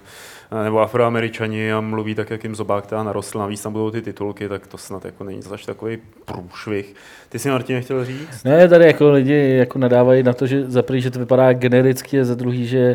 [0.64, 4.48] nebo Afroameričani a mluví tak, jak jim zobák teda narostl, navíc tam budou ty titulky,
[4.48, 6.94] tak to snad jako není zase takový průšvih.
[7.28, 8.44] Ty si Martin chtěl říct?
[8.44, 12.20] Ne, tady jako lidi jako nadávají na to, že za prvý, že to vypadá genericky
[12.20, 12.94] a za druhý, že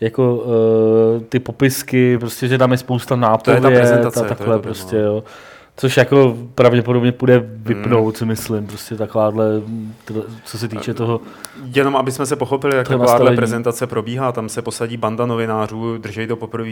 [0.00, 4.96] jako uh, ty popisky, prostě, že tam je spousta nápověd a je takhle to, prostě,
[4.96, 5.02] no.
[5.02, 5.24] jo.
[5.76, 9.44] Což jako pravděpodobně půjde vypnout, si myslím, prostě takováhle,
[10.44, 11.20] co se týče toho.
[11.64, 16.26] Jenom aby jsme se pochopili, jak takováhle prezentace probíhá, tam se posadí banda novinářů, držej
[16.26, 16.68] to poprvé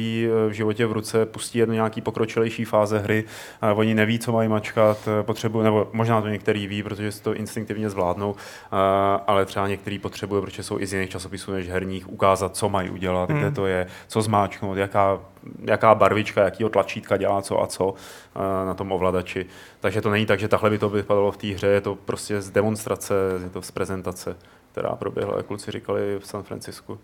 [0.49, 3.25] v životě v ruce, pustí jednu nějaký pokročilejší fáze hry,
[3.63, 7.23] a oni neví, co mají mačkat, eh, potřebují, nebo možná to některý ví, protože si
[7.23, 8.35] to instinktivně zvládnou,
[8.73, 12.69] a- ale třeba některý potřebují, protože jsou i z jiných časopisů než herních, ukázat, co
[12.69, 13.39] mají udělat, Hmm.
[13.39, 15.19] kde to je, co zmáčknout, jaká
[15.65, 17.95] jaká barvička, jakýho tlačítka dělá co a co
[18.37, 19.47] eh, na tom ovladači.
[19.81, 22.41] Takže to není tak, že takhle by to vypadalo v té hře, je to prostě
[22.43, 24.37] z demonstrace, je to z prezentace,
[24.73, 26.99] která proběhla, jak kluci říkali, v San Francisku.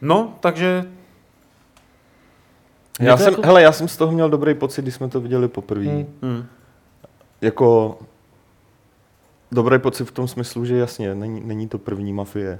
[0.00, 0.84] No, takže
[3.00, 5.48] Já jsem, jako- hele, já jsem z toho měl dobrý pocit, když jsme to viděli
[5.48, 5.84] poprvé.
[5.84, 6.06] Hmm.
[6.22, 6.46] hm,
[7.40, 7.98] Jako
[9.52, 12.58] dobrý pocit v tom smyslu, že jasně, není, není to první mafie.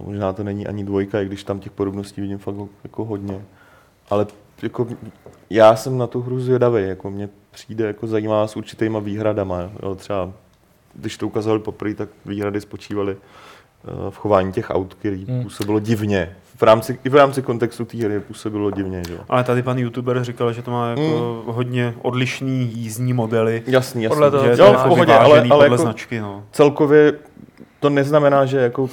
[0.00, 2.54] Možná to není ani dvojka, i když tam těch podobností vidím fakt
[2.84, 3.40] jako hodně.
[4.10, 4.26] Ale
[4.62, 4.86] jako
[5.50, 9.70] já jsem na tu hru zvědavý, jako mě přijde jako zajímavá s určitýma výhradama.
[9.82, 9.94] Jo.
[9.94, 10.30] Třeba
[10.94, 15.42] když to ukazovali poprvé, tak výhrady spočívaly eh, v chování těch aut, který Hmm.
[15.42, 16.36] působilo divně.
[16.56, 19.02] V rámci, I v rámci kontextu té hry působilo divně.
[19.08, 19.18] Že?
[19.28, 24.08] ale tady pan youtuber říkal, že to má jako hodně odlišný jízdní modely, Jasný, jasný.
[24.08, 26.20] Podle toho, že jo, v jako pohodě, ale, vyvážený ale podle jako značky.
[26.20, 26.44] No.
[26.52, 27.12] celkově
[27.80, 28.88] to neznamená, že jako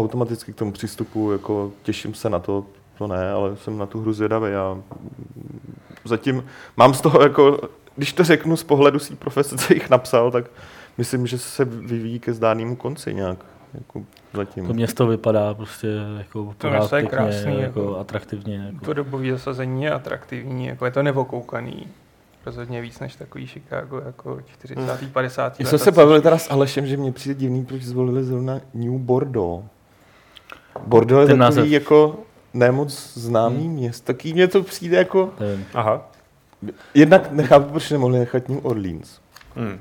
[0.00, 2.64] automaticky k tomu přístupu jako těším se na to,
[2.98, 4.52] to ne, ale jsem na tu hru zvědavý.
[4.52, 4.78] Já
[6.04, 6.44] zatím
[6.76, 7.58] mám z toho jako,
[7.96, 10.44] když to řeknu z pohledu svý profese, co jich napsal, tak
[10.98, 13.38] myslím, že se vyvíjí ke zdárnému konci nějak.
[13.74, 14.02] Jako
[14.34, 14.66] zatím.
[14.66, 18.56] To město vypadá prostě jako pořád město je krásný, jako, jako- atraktivně.
[18.56, 18.84] Jako.
[18.84, 21.86] To dobové zasazení je atraktivní, jako je to nevokoukaný.
[22.46, 25.12] Rozhodně víc než takový Chicago, jako 40.
[25.12, 25.58] 50.
[25.58, 28.92] My jsme se bavili teda s Alešem, že mě přijde divný, proč zvolili zrovna New
[28.92, 29.64] Bordeaux.
[30.86, 31.72] Bordeaux je Ten takový název.
[31.72, 32.16] jako
[32.54, 34.06] nemoc známý město.
[34.06, 35.30] Taky mně to přijde jako...
[35.40, 35.64] Nevím.
[35.74, 36.00] Aha.
[36.94, 39.18] Jednak nechápu, proč nemohli nechat New Orleans.
[39.56, 39.78] Hm.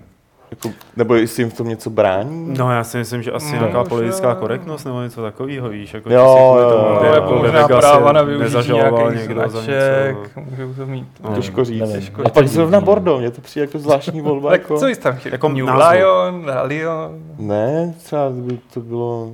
[0.52, 2.54] Jako, nebo jestli jim v tom něco brání?
[2.58, 5.94] No já si myslím, že asi No, nějaká že- politická korektnost nebo něco takového, víš,
[5.94, 9.50] jako Jo, jo, tomu, jo, jo, jako možná Vegas práva na je využití nějakých někdo
[9.50, 11.08] značek, můžou to mít.
[11.24, 11.36] No.
[11.36, 11.80] Těžko říct.
[11.80, 11.96] Nevím.
[11.96, 14.50] Těžko A pak zrovna Bordeaux, mě to přijde jako zvláštní volba.
[14.50, 14.80] Tak jako...
[14.80, 15.32] co jsi tam chtěl?
[15.32, 15.90] Jako New názvu.
[15.92, 17.12] Lion, Lion.
[17.40, 19.32] Ne, třeba by to bylo...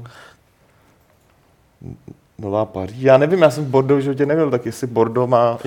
[2.40, 2.98] Nová Paříž.
[3.02, 5.58] Já nevím, já jsem v Bordeaux v životě nebyl, tak jestli Bordeaux má,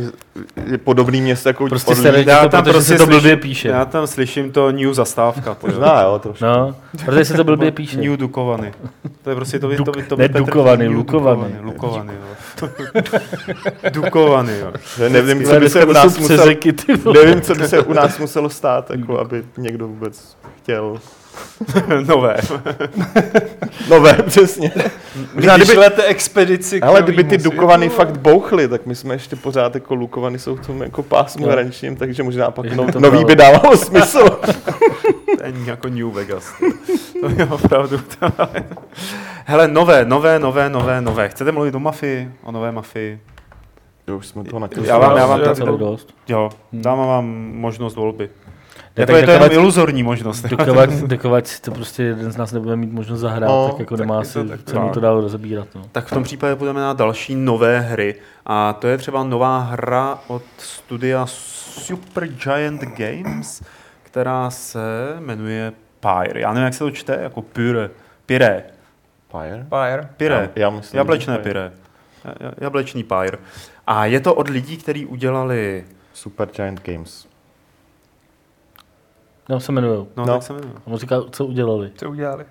[0.67, 3.39] je, podobný město jako Prostě jste řekl Já to, tam prostě se to blbě slyším-
[3.41, 3.69] píše.
[3.69, 5.57] Já tam slyším to New zastávka.
[5.63, 6.45] Možná, jo, trošku.
[6.45, 7.97] No, protože se to blbě píše.
[7.97, 8.73] New Dukovany.
[9.23, 11.55] To je prostě to, by- to, by- to, by ne Petr- Dukovany, New Lukovany.
[11.63, 12.69] Lukovany, jo.
[13.93, 14.73] Dukovany, jo.
[14.97, 16.47] Že nevím, co by se u nás muselo,
[17.15, 20.99] nevím, co by se u nás muselo stát, jako aby někdo vůbec chtěl.
[22.07, 22.37] Nové.
[23.91, 24.73] Nové, přesně.
[25.35, 27.97] Možná, kdyby, Vyšlete expedici k ale kdyby ty novému Dukovany světu.
[27.97, 31.53] fakt bouchly, tak my jsme ještě pořád jako Lukovany jsou v tom jako pásmu Jo.
[31.53, 33.25] hraničním, takže možná pak no, nový bylo.
[33.25, 34.29] by dávalo smysl.
[35.39, 36.53] To je jako New Vegas.
[37.21, 38.01] To je opravdu.
[39.45, 41.29] Hele, nové, nové, nové, nové, nové.
[41.29, 42.31] Chcete mluvit o mafii?
[42.43, 43.21] O nové mafii?
[44.09, 45.41] Jo, už jsme to na Já vám, já vám,
[45.79, 46.15] dost.
[46.29, 46.83] jo, Hmm.
[46.83, 48.29] dám vám možnost volby.
[48.99, 50.43] Ne, Jako tak je to jenom dokovat- iluzorní možnost.
[50.47, 53.97] Dokovat, dokovat si to prostě jeden z nás nebude mít možnost zahrát, No, tak jako
[53.97, 54.63] tak nemá si tak.
[54.65, 55.69] cenu to dál rozebírat.
[55.75, 55.83] No.
[55.93, 58.15] Tak v tom případě budeme na další nové hry.
[58.47, 63.63] A to je třeba nová hra od studia Supergiant Games,
[64.03, 64.81] která se
[65.21, 66.41] jmenuje Pyre.
[66.41, 67.91] Já nevím, jak se to čte, jako Pyre.
[68.27, 68.63] Pyre.
[69.31, 69.67] Fire?
[69.69, 70.09] Fire.
[70.17, 70.35] Pyre.
[70.57, 71.73] Já, já myslím, Jablečné pyre.
[72.25, 73.39] Ja- Jablečný pyre.
[73.87, 77.27] A je to od lidí, kteří udělali, Super Giant Games.
[79.49, 80.07] No, se jmenují.
[80.17, 80.33] no, No.
[80.33, 80.73] tak se jmenuje.
[80.77, 81.91] A on říká, co udělali.
[81.97, 82.45] Co udělali?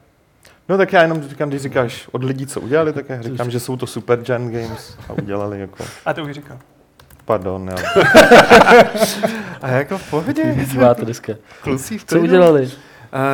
[0.69, 3.59] No tak já jenom říkám, když říkáš od lidí, co udělali, tak já říkám, že
[3.59, 6.57] jsou to Super Giant Games a udělali jako, A to už říkal.
[7.25, 7.75] pardon, já.
[9.61, 11.33] A jako v pohodě, Díváte dneska.
[11.61, 12.61] kluci v Co udělali?
[12.63, 12.69] Uh,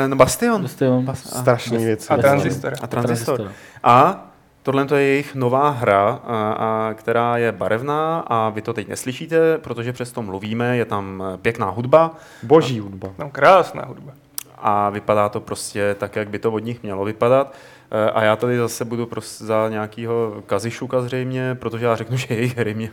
[0.08, 0.62] no Bastion.
[0.62, 1.06] Prostě on.
[1.06, 2.10] Bas- a- Strašný věci.
[2.10, 2.74] A transistor.
[2.82, 3.52] A transistor.
[3.84, 4.26] A
[4.64, 8.88] tohle to je jejich nová hra, a, a, která je barevná a vy to teď
[8.88, 13.10] neslyšíte, protože přesto mluvíme, je tam eh, pěkná hudba Boží hudba.
[13.18, 14.12] Tam krásná hudba.
[14.58, 17.54] a vypadá to prostě tak, jak by to od nich mělo vypadat.
[17.96, 22.28] Eh, A já tady zase budu prostě za nějakého kazišuka zřejmě, protože já řeknu, že
[22.30, 22.90] jejich hry mě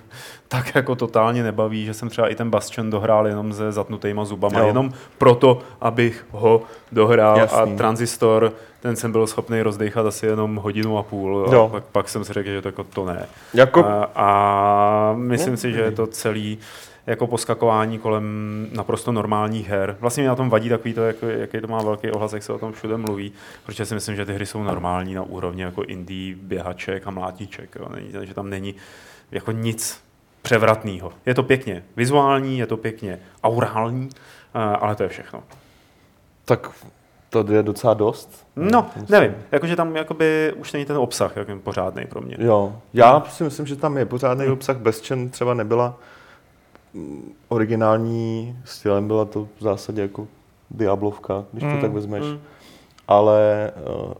[0.49, 4.59] tak jako totálně nebaví, že jsem třeba i ten Bastion dohrál jenom se zatnutýma zubama,
[4.61, 4.67] Jo.
[4.67, 7.59] jenom proto, abych ho dohrál Jasný.
[7.59, 11.69] a Transistor, ten jsem byl schopný rozdechat asi jenom hodinu a půl a Jo.
[11.73, 13.27] pak, pak jsem si řekl, že to, jako to ne.
[13.55, 16.59] Jako, A, a myslím No, si, že je to celý
[17.11, 18.25] jako poskakování kolem
[18.73, 19.97] naprosto normálních her.
[20.01, 22.53] Vlastně mě na tom vadí takový to, jako, jaký to má velký ohlas, jak se
[22.53, 23.33] o tom všude mluví,
[23.67, 27.77] protože si myslím, že ty hry jsou normální na úrovni jako indie, běhaček a mlátíček.
[27.81, 27.89] Jo.
[27.95, 28.75] Není, že tam není
[29.31, 30.01] jako nic
[30.43, 31.13] převratného.
[31.27, 34.09] Je to pěkně vizuální, je to pěkně aurální,
[34.55, 35.43] a- ale to je všechno.
[36.45, 36.71] tak
[37.31, 38.47] to je docela dost.
[38.57, 39.07] No, Myslím.
[39.21, 42.37] nevím, jakože tam jakoby už není ten obsah jako pořádný pro mě.
[42.41, 44.77] Jo, já si myslím, že tam je pořádný obsah.
[44.77, 45.99] Bezčen třeba nebyla
[47.49, 50.27] originální stylem, byla to v zásadě jako
[50.71, 52.25] Diablovka, když to Mm, tak vezmeš.
[52.25, 52.39] Mm.
[53.09, 53.73] Ale
[54.07, 54.13] uh,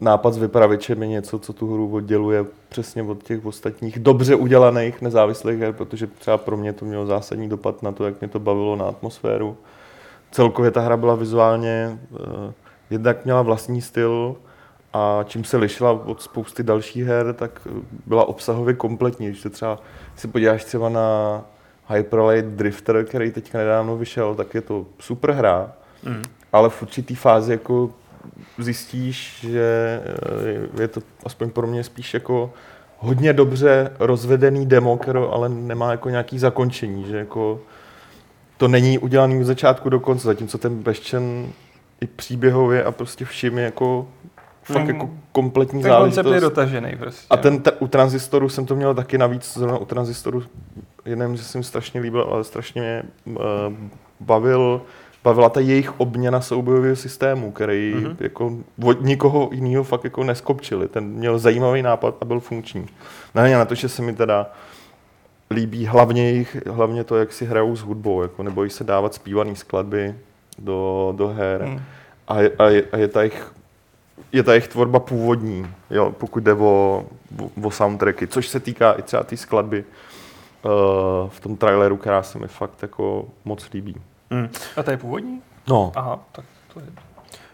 [0.00, 5.02] nápad s vypravěčem je něco, co tu hru odděluje přesně od těch ostatních dobře udělaných
[5.02, 8.40] nezávislých her, protože třeba pro mě to mělo zásadní dopad na to, jak mě to
[8.40, 9.56] bavilo na atmosféru.
[10.30, 12.18] Celkově ta hra byla vizuálně, uh,
[12.90, 14.36] jednak měla vlastní styl
[14.92, 17.68] a čím se lišila od spousty dalších her, tak
[18.06, 19.26] byla obsahově kompletní.
[19.26, 19.78] Když se třeba
[20.16, 21.40] se podíváš třeba na
[21.88, 25.72] Hyperlight Drifter, který teďka nedávno vyšel, tak je to super hra,
[26.04, 26.22] mm.
[26.52, 27.90] ale v určitý fázi jako
[28.58, 30.00] zjistíš, že
[30.76, 32.52] eh, je to aspoň pro mě spíš jako
[32.98, 37.60] hodně dobře rozvedený demo, který ale nemá jako nějaký zakončení, že jako
[38.56, 41.52] to není udělaný od začátku do konce, zatímco ten Bastion
[42.00, 44.08] i příběhově a prostě všim je jako
[44.66, 44.88] fakt mm.
[44.88, 46.24] jako kompletní ten záležitost.
[46.24, 47.26] koncept je dotažený prostě.
[47.30, 50.42] A ten, ten, u transistoru jsem to měl taky navíc, zrovna u transistoru,
[51.04, 53.02] jenom, že jsem strašně líbil, ale strašně mě
[53.36, 53.42] uh,
[54.20, 54.82] bavil
[55.24, 58.16] bavila ta jejich obměna soubojového systému, který mm-hmm.
[58.20, 60.88] jako od nikoho jiného fakt jako neskopčili.
[60.88, 62.86] Ten měl zajímavý nápad a byl funkční.
[63.34, 64.50] Ne, na to, že se mi teda
[65.50, 69.56] líbí hlavně, jich, hlavně to, jak si hrajou s hudbou, jako nebojí se dávat zpívaný
[69.56, 70.14] skladby
[70.58, 71.66] do, do her.
[71.66, 71.80] Mm.
[72.28, 73.52] A, je, a, je, a je ta jejich
[74.32, 77.04] je ta jejich tvorba původní, jo, pokud jde o,
[77.42, 79.84] o, o soundtracky, což se týká i třeba té skladby
[80.62, 80.70] uh,
[81.28, 83.96] v tom traileru, která se mi fakt jako moc líbí.
[84.30, 84.48] Hmm.
[84.76, 85.40] A to je původní?
[85.68, 85.92] No.
[85.94, 86.86] Aha, tak to je...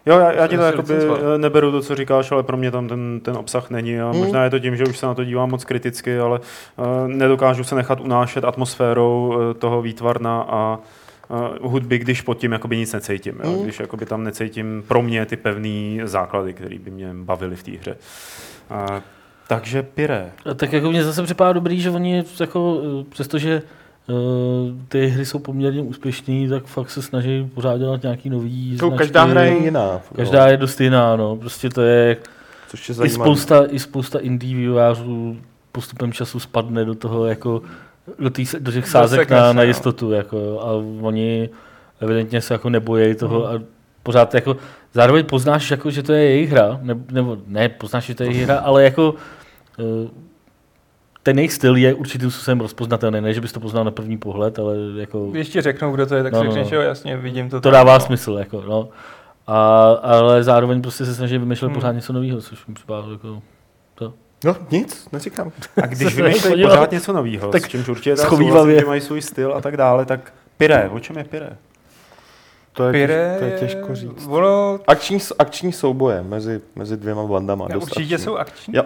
[0.05, 2.87] Jo, já, já ti to jakoby eh, neberu to, co říkáš, ale pro mě tam
[2.87, 4.17] ten, ten obsah není a mm.
[4.17, 7.63] možná je to tím, že už se na to dívám moc kriticky, ale uh, nedokážu
[7.63, 10.83] se nechat unášet atmosférou uh, toho výtvarna a uh,
[11.61, 13.39] hudby, když pod tím jakoby nic necítím.
[13.43, 13.51] Jo?
[13.51, 13.63] Mm.
[13.63, 17.71] Když jakoby tam necítím pro mě ty pevné základy, které by mě bavily v té
[17.71, 17.95] hře.
[18.71, 18.99] Uh,
[19.47, 20.31] takže Pire.
[20.55, 23.61] Tak jako mě zase připadá dobrý, že oni jako, přestože
[24.07, 28.91] Uh, ty hry jsou poměrně úspěšné, tak fakt se snaží pořád dělat nějaký nový to
[28.91, 30.01] Každá hra je jiná.
[30.15, 30.51] Každá no.
[30.51, 31.35] je dost jiná, no.
[31.35, 32.17] Prostě to je...
[32.67, 35.37] Což je i spousta, I spousta indie vývojářů
[35.71, 37.61] postupem času spadne do toho jako
[38.19, 40.11] do, tý, do těch sázek na, na jistotu.
[40.11, 40.71] Jako, a
[41.05, 41.49] oni
[41.99, 43.45] evidentně se jako nebojí toho mm.
[43.45, 43.63] a
[44.03, 44.57] pořád jako
[44.93, 48.29] zároveň poznáš, jako, že to je jejich hra, ne, nebo ne, poznáš, že to je
[48.29, 49.15] jejich hra, ale jako
[49.79, 50.09] uh,
[51.23, 54.59] ten jejich styl je určitým způsobem rozpoznatelný, ne, že bys to poznal na první pohled,
[54.59, 55.31] ale jako...
[55.33, 56.77] Ještě řeknou, kdo to je, tak no, si řekneš, no.
[56.77, 57.57] jo, jasně, vidím to.
[57.57, 57.99] To tak, dává no.
[57.99, 58.89] smysl, jako, no.
[59.47, 61.75] A, ale zároveň prostě se snaží vymýšlet hmm.
[61.75, 63.41] pořád něco nového, což mi připadá jako.
[64.43, 65.51] No, nic, neříkám.
[65.83, 69.53] A když vymýšlejí pořád něco nového, tak s čímž určitě souhlasím, že mají svůj styl
[69.55, 71.57] a tak dále, tak Pire, o čem je Pire?
[72.73, 74.27] To je, Pire to je těžko říct.
[74.27, 74.79] Ono...
[74.87, 77.67] Akční, akční souboje mezi, mezi dvěma bandama.
[77.69, 78.17] Ja, určitě akční.
[78.17, 78.75] jsou akční.
[78.75, 78.83] Jo,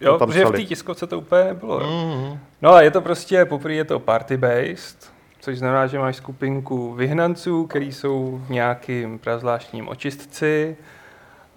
[0.00, 1.80] Jo, protože v té tiskovce to úplně nebylo.
[1.80, 2.38] Mm-hmm.
[2.62, 7.66] No a je to prostě, poprvé je to party-based, což znamená, že máš skupinku vyhnanců,
[7.66, 10.76] který jsou v nějakým prazvláštním očistci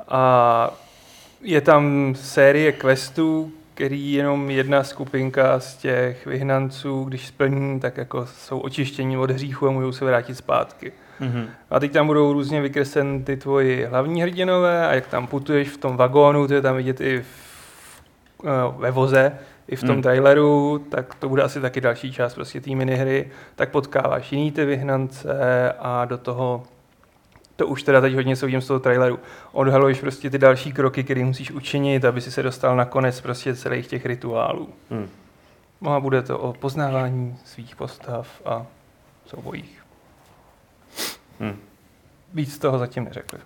[0.07, 0.73] a
[1.43, 8.25] je tam série questů, který jenom jedna skupinka z těch vyhnanců, když splní, tak jako
[8.25, 10.91] jsou očištění od hříchu a můžou se vrátit zpátky.
[11.21, 11.45] Mm-hmm.
[11.69, 15.77] A teď tam budou různě vykreslen ty tvoji hlavní hrdinové a jak tam putuješ v
[15.77, 17.53] tom vagónu, to je tam vidět i v
[18.45, 19.31] Eh, ve voze,
[19.67, 20.01] i v tom hmm.
[20.01, 24.65] traileru, tak to bude asi taky další část prostě té minihry, tak potkáváš jiný ty
[24.65, 26.63] vyhnance a do toho
[27.55, 29.19] to už teda teď hodně soudím z toho traileru.
[29.51, 33.55] Odhaluješ prostě ty další kroky, které musíš učinit, aby si se dostal na konec prostě
[33.55, 34.69] celých těch rituálů.
[34.89, 35.09] Hmm.
[35.81, 38.65] No a bude to o poznávání svých postav a
[39.25, 39.83] soubojích.
[41.39, 41.55] Hmm.
[42.33, 43.39] Víc toho zatím neřekli.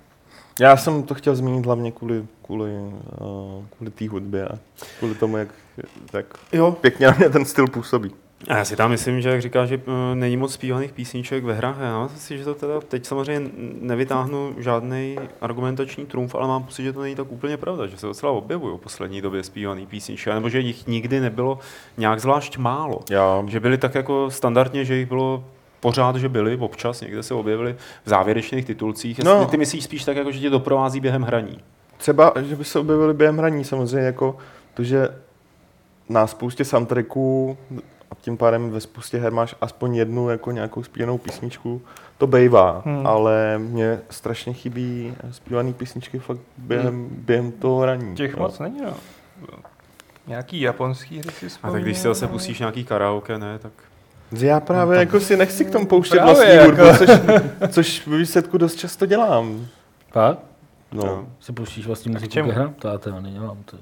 [0.59, 4.59] Já jsem to chtěl zmínit hlavně kvůli, kvůli, uh, kvůli té hudbě a
[4.99, 5.47] kvůli tomu, jak
[6.11, 6.71] tak jo.
[6.71, 8.11] pěkně na mě ten styl působí.
[8.47, 11.53] A já si tam myslím, že jak říká, že uh, není moc zpívaných písniček ve
[11.53, 16.63] hrách, já myslím si, že to teda teď samozřejmě nevytáhnu žádný argumentační trumf, ale mám
[16.63, 19.85] pocit, že to není tak úplně pravda, že se docela objevují v poslední době zpívaný
[19.85, 21.59] písničky, nebo že jich nikdy nebylo
[21.97, 22.99] nějak zvlášť málo.
[23.09, 23.43] Já.
[23.47, 25.43] Že byly tak jako standardně, že jich bylo
[25.79, 29.19] pořád, že byli, občas někde se objevili v závěrečných titulcích.
[29.19, 29.45] No.
[29.45, 31.59] Ty myslíš spíš tak, jako, že tě doprovází během hraní?
[31.97, 34.37] Třeba, že by se objevili během hraní, samozřejmě jako
[34.73, 35.09] to, že
[36.09, 37.57] na spoustě soundtracků
[38.11, 41.81] a tím pádem ve spoustě her máš aspoň jednu jako nějakou zpívanou písničku,
[42.17, 43.07] to bejvá, hmm.
[43.07, 47.23] ale mě strašně chybí zpívané písničky fakt během, hmm.
[47.25, 48.15] během toho hraní.
[48.15, 48.43] Těch no.
[48.43, 48.93] moc není, no.
[50.27, 53.71] Nějaký japonský hry si A tak když si zase pustíš nějaký karaoke, ne, tak...
[54.31, 56.83] Já právě no, jako si nechci k tomu pouštět právě vlastní jako...
[56.83, 59.67] hudbu, což, což v výsledku dost často dělám.
[60.11, 60.37] Tak?
[60.91, 61.27] No.
[61.39, 62.73] Si pouštíš vlastní muziku ke?
[62.79, 63.57] To já teda nedělám.
[63.65, 63.77] To...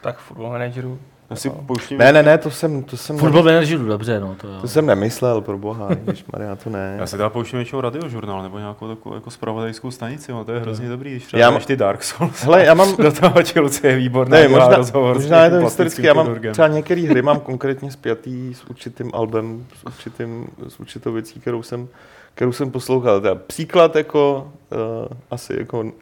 [0.00, 0.98] Tak football manageru.
[1.32, 1.98] Já si pouštím...
[1.98, 4.54] Ne, ne, ne, to jsem, to jsem, Fotbal jdu dobře, no to jo.
[4.60, 6.96] to jsem nemyslel, pro boha, když Maria, to ne.
[6.98, 10.60] Já si teda pouštím většinou radiožurnál nebo nějakou takovou jako spravodajskou stanici, no, to je
[10.60, 12.42] hrozně dobrý, když Já třeba mám- ty Dark Souls.
[12.42, 16.06] Hele, já mám, Do toho Chelsea je výborný ne, možná, rozhovor možná je to historicky,
[16.06, 21.12] já mám třeba některé hry mám konkrétně spjatý s určitým albem, s, určitým, s určitou
[21.12, 21.88] věcí, kterou jsem,
[22.34, 23.20] kterou jsem poslouchal.
[23.20, 24.78] Teda příklad jako uh,
[25.30, 25.92] asi jako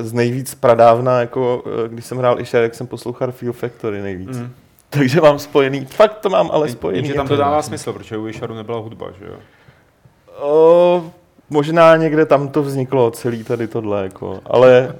[0.00, 4.38] z nejvíc pradávna, jako uh, když jsem hrál Isher, jak jsem poslouchal Feel Factory nejvíc.
[4.38, 4.50] Mm.
[4.90, 6.98] Takže mám spojený, fakt to mám ale spojený.
[6.98, 9.36] Jenže tam jako- to dává smysl, protože u Isharu nebyla hudba, že jo?
[10.40, 11.10] O,
[11.50, 14.94] možná někde tam to vzniklo, celý tady tohle, jako, ale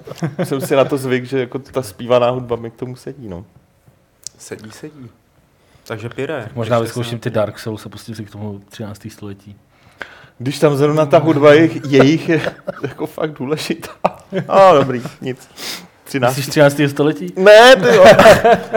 [0.45, 3.45] jsem si na to zvyk, že jako ta zpívaná hudba mi k tomu sedí, no.
[4.39, 5.11] Sedí, sedí.
[5.87, 6.49] Takže pire.
[6.55, 9.09] Možná ještě vyzkouším ty Dark Souls a pustím si k tomu 13.
[9.11, 9.57] století.
[10.39, 12.41] Když tam zrovna ta hudba jejich, jejich je
[12.83, 13.91] jako fakt důležitá.
[14.49, 15.49] A dobrý, nic.
[16.09, 16.37] 13.
[16.37, 16.81] Myslíš 13.
[16.89, 17.33] století?
[17.37, 18.05] Ne, ty jo.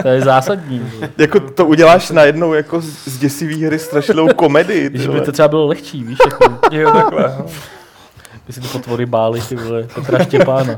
[0.02, 0.90] To je zásadní.
[1.18, 4.88] Jako to uděláš najednou jako z děsivý hry strašnou komedii.
[4.90, 7.36] Když by to třeba bylo lehčí, víš, jako, Jo, takhle.
[7.38, 7.46] no.
[8.46, 10.76] by si ty potvory báli, ty vole, Petra Štěpána.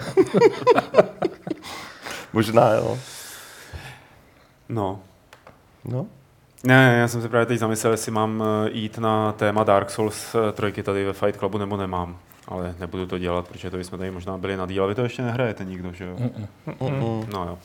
[2.33, 2.99] Možná, jo.
[4.69, 5.01] No.
[5.85, 6.07] No.
[6.65, 10.35] Ne, já jsem se právě teď zamyslel, jestli mám eh, jít na téma Dark Souls
[10.35, 12.17] eh, trojky tady ve Fight Clubu, nebo nemám.
[12.49, 15.23] Ale nebudu to dělat, protože to jsme tady možná byli na díl, vy to ještě
[15.23, 16.17] nehrajete nikdo, že jo?
[16.67, 17.27] Mm-mm.
[17.33, 17.59] No jo.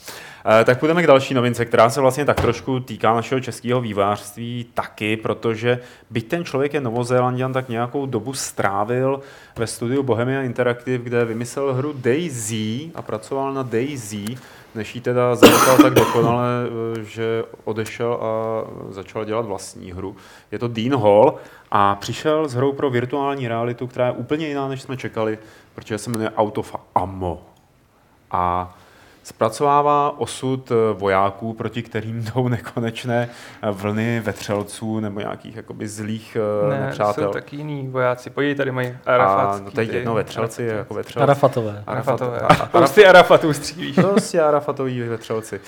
[0.62, 4.65] E, tak půjdeme k další novince, která se vlastně tak trošku týká našeho českého vývářství
[4.74, 9.20] taky, protože byť ten člověk je Novozélandian, tak nějakou dobu strávil
[9.56, 14.26] ve studiu Bohemia Interactive, kde vymyslel hru Daisy a pracoval na Daisy,
[14.75, 16.47] než ji teda zanechal tak dokonale,
[16.99, 20.15] e, že odešel a začal dělat vlastní hru.
[20.51, 21.36] Je to Dean Hall
[21.71, 25.39] a přišel s hrou pro virtuální realitu, která je úplně jiná, než jsme čekali,
[25.75, 27.41] protože se jmenuje Out of Ammo
[28.32, 28.75] a
[29.23, 33.29] zpracovává osud eh, vojáků, proti kterým jdou nekonečné
[33.62, 37.23] eh, vlny vetřelců nebo nějakých jakoby zlých eh, Ne, nepřátel.
[37.27, 38.29] jsou taky jiní vojáci.
[38.29, 39.65] Podívej, tady mají a Arafatský.
[39.65, 41.23] no, tady ty- jedno vetřelci, je jako vetřelci.
[41.23, 41.84] Arafatové.
[41.88, 42.39] Arafatové.
[42.39, 43.95] Arafat- Prostě Arafatů střílíš.
[43.95, 45.60] Prostě Arafatoví vetřelci.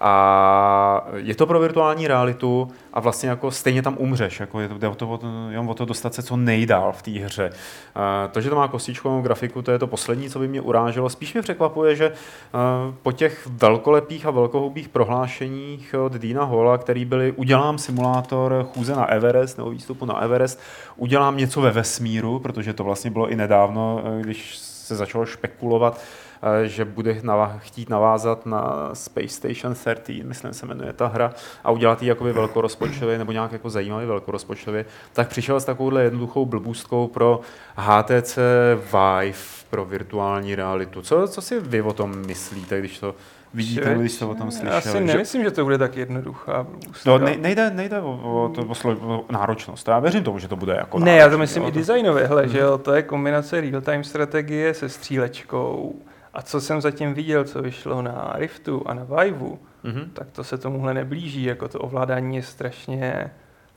[0.00, 4.40] A je to pro virtuální realitu a vlastně jako stejně tam umřeš.
[4.40, 7.10] Jako je to, jde o to, jenom o to dostat se co nejdál v té
[7.10, 7.50] hře.
[7.94, 11.08] A to, že to má kostičkovou grafiku, to je to poslední, co by mě uráželo.
[11.08, 12.12] Spíš mě překvapuje, že
[12.52, 18.96] a, po těch velkolepých a velkohubých prohlášeních od Dina Hola, který byli udělám simulátor chůze
[18.96, 20.60] na Everest nebo výstupu na Everest,
[20.96, 26.00] udělám něco ve vesmíru, protože to vlastně bylo i nedávno, eh, když se začalo špekulovat,
[26.00, 26.19] eh,
[26.64, 31.32] že bude nava- chtít navázat na Space Station 13, myslím se jmenuje ta hra,
[31.64, 36.46] a udělat ji jakoby velkorozpočtově nebo nějak jako zajímavý velkorozpočtově, tak přišel s takovouhle jednoduchou
[36.46, 37.40] blbůstkou pro
[37.76, 38.38] HTC
[38.76, 39.38] Vive,
[39.70, 41.02] pro virtuální realitu.
[41.02, 43.14] Co, co si vy o tom myslíte, když to
[43.54, 44.74] vidíte, Že- když jste o tom slyšeli?
[44.74, 46.66] Já si Že- nemyslím, že to bude tak jednoduchá.
[47.06, 48.12] No, ne, nejde, nejde o,
[48.44, 49.88] o, to, o, slo- o náročnost.
[49.88, 52.26] Já věřím tomu, že to bude jako Ne, já to náročný, myslím jo, i designově,
[52.26, 55.94] hele, že jo, to je kombinace real-time strategie se střílečkou.
[56.34, 60.10] A co jsem zatím viděl, co vyšlo na Riftu a na Viveu, Mhm.
[60.12, 63.30] tak to se tomuhle neblíží, jako to ovládání je strašně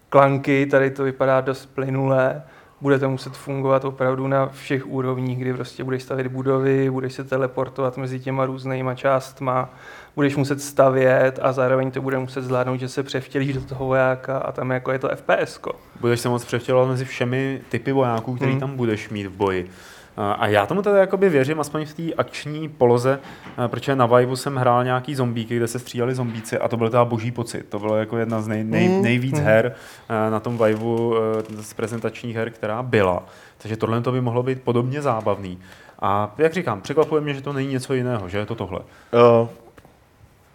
[0.09, 2.43] klanky, tady to vypadá dost plynulé,
[2.81, 7.23] bude to muset fungovat opravdu na všech úrovních, kdy prostě budeš stavět budovy, budeš se
[7.23, 9.73] teleportovat mezi těma různýma částma,
[10.15, 14.37] budeš muset stavět a zároveň to bude muset zvládnout, že se převtělíš do toho vojáka
[14.37, 15.59] a tam jako je to FPS.
[15.61, 15.71] -ko.
[15.99, 18.59] Budeš se moc převtělovat mezi všemi typy vojáků, který Hmm.
[18.59, 19.69] tam budeš mít v boji.
[20.17, 23.19] A- A já tomu teda jakoby věřím, aspoň v té akční poloze,
[23.57, 26.89] a protože na Viveu jsem hrál nějaký zombíky, kde se stříleli zombíci a to byl
[26.89, 27.65] teda boží pocit.
[27.69, 29.01] To bylo jako jedna z nej, nej, Hmm.
[29.01, 29.45] nejvíc Hmm.
[29.45, 29.75] her
[30.09, 31.15] a, na tom Viveu
[31.59, 33.23] eh, z prezentačních her, která byla.
[33.57, 35.59] Takže tohle to by mohlo být podobně zábavný.
[35.99, 38.79] A jak říkám, překvapuje mě, že to není něco jiného, že je to tohle.
[38.79, 39.47] Uh,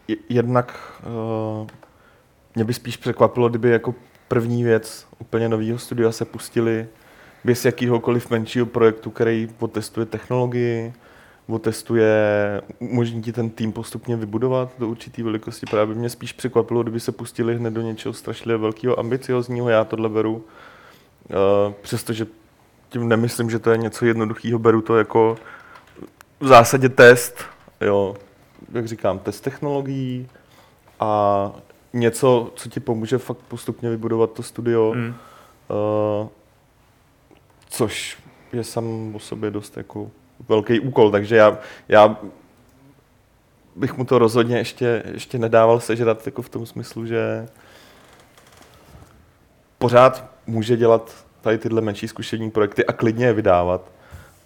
[0.08, 0.78] je- jednak
[1.60, 1.66] uh,
[2.54, 3.94] mě by spíš překvapilo, kdyby jako
[4.28, 6.86] první věc úplně nového studia se pustili
[7.48, 10.92] bez jakýhokoliv menšího projektu, který otestuje technologii,
[11.48, 12.12] otestuje,
[12.78, 15.66] umožní ti ten tým postupně vybudovat do určité velikosti.
[15.66, 19.68] Právě by mě spíš překvapilo, kdyby se pustili hned do něčeho strašně velkého, ambiciozního.
[19.68, 22.26] Já tohle beru, uh, přestože
[22.88, 25.37] tím nemyslím, že to je něco jednoduchého, beru to jako
[26.40, 27.44] v zásadě test,
[27.80, 28.16] jo,
[28.72, 30.28] jak říkám, test technologií
[31.00, 31.52] a
[31.92, 35.14] něco, co ti pomůže fakt postupně vybudovat to studio, Mm.
[36.22, 36.28] uh,
[37.68, 38.18] což
[38.52, 40.10] je sam o sobě dost jako
[40.48, 41.58] velký úkol, takže já,
[41.88, 42.16] já
[43.76, 47.48] bych mu to rozhodně ještě, ještě nedával sežrat jako v tom smyslu, že
[49.78, 53.92] pořád může dělat tady tyhle menší zkušení projekty a klidně je vydávat.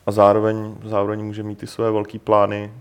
[0.07, 2.73] A zároveň, zároveň může mít ty své velké plány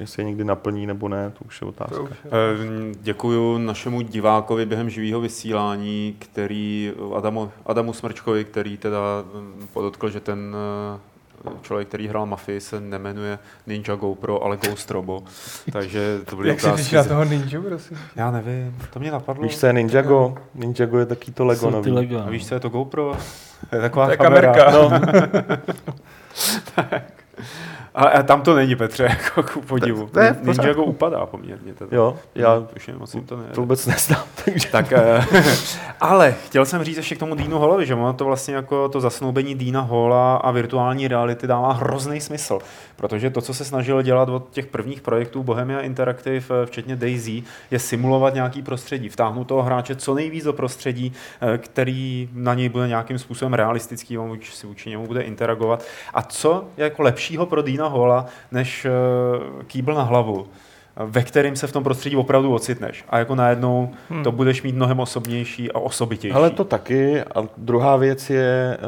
[0.00, 1.96] jestli je někdy naplní nebo ne, to už je otázka.
[1.96, 2.30] To už je.
[2.30, 8.98] Eh, Děkuju našemu divákovi během živého vysílání, který Adamu, Adamu Smrčkovi, který teda
[9.34, 10.56] mm, podotkl, že ten
[10.96, 15.22] eh, člověk, který hrál Mafii, se nemenuje Ninja GoPro, ale Ghost Robo.
[15.72, 16.96] Takže to byly Jak otázky.
[17.02, 17.98] z- toho ninja, prosím?
[18.16, 19.42] Já nevím, to mě napadlo.
[19.42, 20.34] Víš, co je Ninjago?
[20.54, 21.90] Ninjago je taky to Lego nový.
[21.90, 22.18] Lego.
[22.26, 23.14] A víš, co je to GoPro?
[23.72, 24.52] Je taková To je kamera.
[24.54, 24.70] kamerka.
[24.70, 24.90] No,
[26.76, 27.02] Ale
[27.94, 30.06] a tam to není, Petře, jako ku podivu.
[30.06, 30.36] To- to je.
[30.42, 31.74] Ninjago upadá poměrně.
[31.74, 31.96] Teda.
[31.96, 33.52] jo, já Už je moc to nejde.
[33.54, 34.68] to vůbec neznám, takže...
[34.68, 35.24] Tak, eh,
[36.00, 39.00] ale chtěl jsem říct ještě k tomu Dínu Hallovi, že ono to vlastně jako to
[39.00, 42.58] zasnoubení Dína Hola a virtuální reality dává hrozný smysl,
[42.96, 47.42] protože to, co se snažil dělat od těch prvních projektů Bohemia Interactive, eh, včetně Daisy,
[47.70, 51.12] je simulovat nějaký prostředí, vtáhnout toho hráče co nejvíc do prostředí,
[51.54, 55.84] eh, který na něj bude nějakým způsobem realistický, on už si vůči němu bude interagovat.
[56.14, 60.46] A co je jako lepšího pro Dína Hola, než eh, kýbl na hlavu?
[61.06, 63.04] ve kterým se v tom prostředí opravdu ocitneš.
[63.08, 64.24] A jako najednou Hmm.
[64.24, 66.34] to budeš mít mnohem osobnější a osobitější.
[66.34, 67.22] Ale to taky.
[67.22, 68.78] A druhá věc je,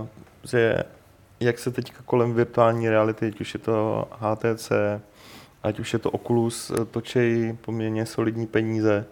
[0.00, 0.06] uh,
[0.50, 0.76] že
[1.40, 4.72] jak se teď kolem virtuální reality, ať už je to HTC,
[5.62, 9.04] ať už je to Oculus, eh, točí poměrně solidní peníze.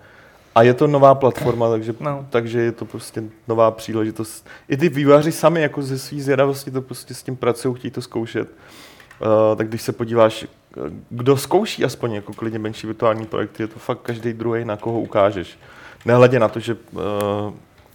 [0.55, 2.27] A je to nová platforma, takže, No.
[2.31, 4.47] takže je to prostě nová příležitost.
[4.69, 8.03] I ty vývojáři sami jako ze své zvědavosti to prostě s tím pracují, chtějí to
[8.03, 8.49] zkoušet.
[9.25, 13.67] Uh, tak když se podíváš, eh, kdo zkouší aspoň jako klidně menší virtuální projekty, je
[13.67, 15.59] to fakt každý druhý, na koho ukážeš.
[16.05, 17.01] Nehledě na to, že uh,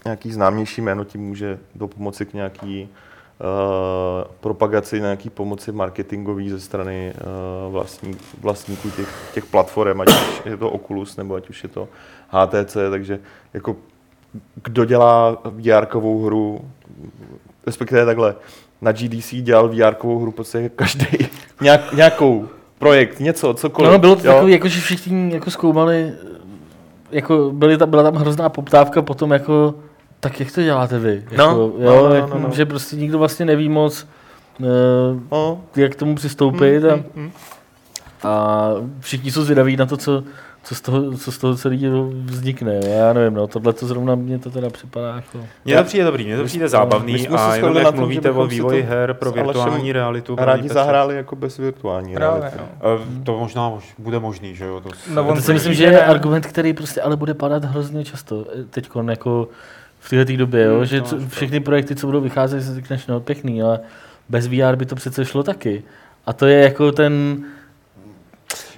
[0.05, 6.59] nějaký známější jméno ti může do pomoci k nějaký uh, propagaci, nějaký pomoci marketingový ze
[6.59, 11.63] strany uh, vlastní, vlastníků těch, těch platform, ať už je to Oculus nebo ať už
[11.63, 11.87] je to
[12.29, 13.19] HTC, takže
[13.53, 13.75] jako
[14.63, 16.71] kdo dělá VR-kovou hru,
[17.65, 18.35] respektive takhle,
[18.81, 21.07] na GDC dělal VR-kovou hru prostě každý
[21.61, 22.47] nějak, nějakou
[22.79, 23.91] projekt, něco, cokoliv.
[23.91, 24.33] No, bylo to jo?
[24.33, 26.13] takový, jako, že všichni jako zkoumali,
[27.11, 29.75] jako byly tam, byla tam hrozná poptávka potom jako,
[30.19, 31.25] tak jak to děláte vy?
[31.37, 32.55] No, Jako, no, jo, no, no, jako, no, no.
[32.55, 34.07] že prostě nikdo vlastně neví moc,
[34.61, 34.65] eh,
[35.31, 37.31] No, jak k tomu přistoupit a, mm, mm.
[38.23, 38.69] a
[38.99, 40.23] všichni jsou zvědaví na to, co,
[40.63, 42.75] co z toho, co z toho celého vznikne.
[42.75, 42.81] jo.
[42.85, 45.39] Já nevím, no, tohle to zrovna mě to teda připadá jako...
[45.65, 48.47] Mně to přijde dobrý, mně to přijde zábavný se a jenom jak tom, mluvíte o
[48.47, 50.35] vývoji to her pro virtuální realitu.
[50.39, 52.57] rádi Petře, zahráli jako bez virtuální Právě, reality.
[52.83, 53.23] no.
[53.23, 54.79] To možná mož- bude možný, že jo?
[54.81, 56.01] To No, on To to si myslím, že je ne?
[56.05, 59.47] argument, který prostě ale bude padat hrozně často teď jako
[59.99, 60.75] v této době, jo?
[60.75, 63.79] Hmm, že to co, všechny projekty, co budou vycházet, si řekneš, no pěkný, ale
[64.29, 65.83] bez VR by to přece šlo taky.
[66.25, 67.43] A to je jako ten,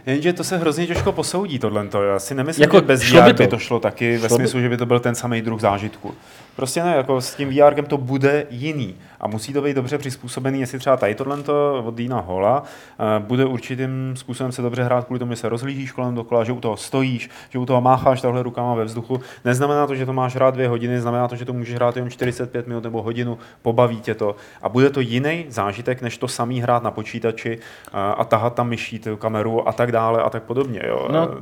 [0.06, 1.88] Jenže to se hrozně těžko posoudí tohle.
[2.08, 3.48] Já si nemyslím, Jako že bez by by to.
[3.48, 6.14] to šlo taky ve Šlo by- smyslu, že by to byl ten samý druh zážitku.
[6.56, 8.96] Prostě ne, jako s tím VR to bude jiný.
[9.20, 11.38] A musí to být dobře přizpůsobený, jestli třeba tady tohle
[11.84, 15.92] od Dina Hola eh, bude určitým způsobem se dobře hrát kvůli tomu, že se rozhlížíš
[15.92, 19.22] kolem dokola, že u toho stojíš, že u toho mácháš takhle rukama ve vzduchu.
[19.46, 22.10] Neznamená to, že to máš hrát dvě hodiny, znamená to, že to můžeš hrát jenom
[22.10, 24.36] 45 minut nebo hodinu, pobaví tě to.
[24.62, 28.70] A bude to jiný zážitek, než to samý hrát na počítači eh, a tahat tam
[28.70, 30.82] myší tu kameru a tak dále a tak podobně.
[30.88, 31.08] Jo.
[31.12, 31.42] No,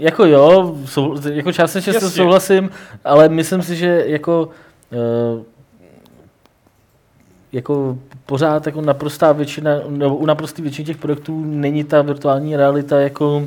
[0.00, 2.70] jako jo, sou, jako částečně to souhlasím,
[3.04, 4.48] ale myslím si, že jako
[5.36, 5.42] uh,
[7.52, 13.00] jako pořád jako naprostá většina, nebo u naprosté většiny těch projektů není ta virtuální realita
[13.00, 13.46] jako uh,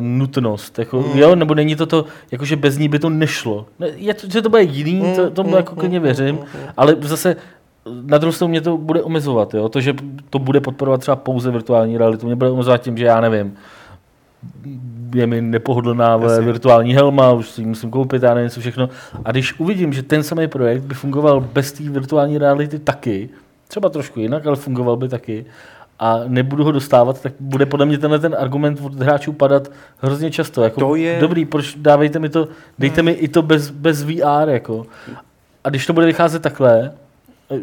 [0.00, 1.18] nutnost, jako, Mm.
[1.18, 3.66] jo, nebo není to to, jako že bez ní by to nešlo.
[3.78, 6.34] Ne, Je to, že to bude jiný, to, tomu Mm, jako mm, klidně mm, věřím,
[6.34, 6.68] mm, mm.
[6.76, 7.36] ale zase
[8.06, 9.68] na druhou stranu mě to bude omezovat, jo?
[9.68, 9.94] to, že
[10.30, 13.56] to bude podporovat třeba pouze virtuální realitu, mě bude omezovat tím, že já nevím,
[15.14, 16.44] je mi nepohodlná Jasně.
[16.44, 18.88] virtuální helma, už si ji musím koupit, já nevím co všechno.
[19.24, 23.28] A když uvidím, že ten samý projekt by fungoval bez té virtuální reality taky,
[23.68, 25.44] třeba trošku jinak, ale fungoval by taky,
[25.98, 30.30] a nebudu ho dostávat, tak bude podle mě tenhle ten argument od hráčů padat hrozně
[30.30, 30.62] často.
[30.62, 34.48] Jako, To je- Dobrý, proč dávejte mi to, dejte mi i to bez, bez VR.
[34.48, 34.86] Jako.
[35.64, 36.92] A když to bude vycházet takhle,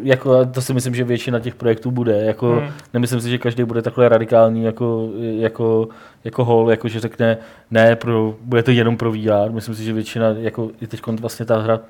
[0.02, 2.24] jako, to si myslím, že většina těch projektů bude.
[2.24, 2.68] Jako, Hmm.
[2.92, 5.88] Nemyslím si, že každý bude takhle radikální jako, jako,
[6.24, 7.36] jako hol, jako že řekne,
[7.70, 9.50] ne, pro, bude to jenom pro VR.
[9.50, 11.80] Myslím si, že většina, jako i teď vlastně ta hra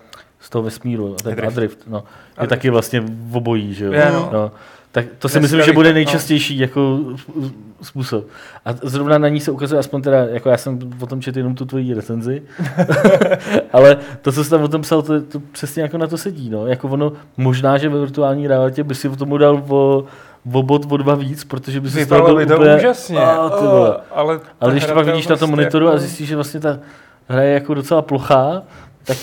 [0.40, 1.56] z toho vesmíru, ten Adrift.
[1.56, 2.02] Adrift, no, je
[2.36, 2.48] Adrift.
[2.50, 3.92] taky vlastně v obojí, že jo.
[3.92, 4.30] Je, no.
[4.32, 4.50] No.
[4.94, 5.94] Tak to si myslím, že bude no.
[5.94, 6.98] nejčastější jako
[7.82, 8.26] způsob.
[8.64, 11.54] A zrovna na ní se ukazuje, aspoň teda, jako já jsem o tom četl jenom
[11.54, 12.42] tu tvoji recenzi,
[13.72, 16.50] ale to, co jsi tam o tom psal, to, to přesně jako na to sedí.
[16.50, 16.66] No.
[16.66, 20.04] Jako ono, možná, že ve virtuální realitě by si v tomu dal o,
[20.52, 23.64] o bod, o dva víc, protože by si z toho byl úplně, úžasně, A, ty
[23.64, 23.96] vole.
[23.98, 26.28] eh, ale, ta ale když to pak vidíš na tom hratelnost monitoru a jako- zjistíš,
[26.28, 26.78] že vlastně ta
[27.28, 28.62] hra je jako docela plochá,
[29.04, 29.16] tak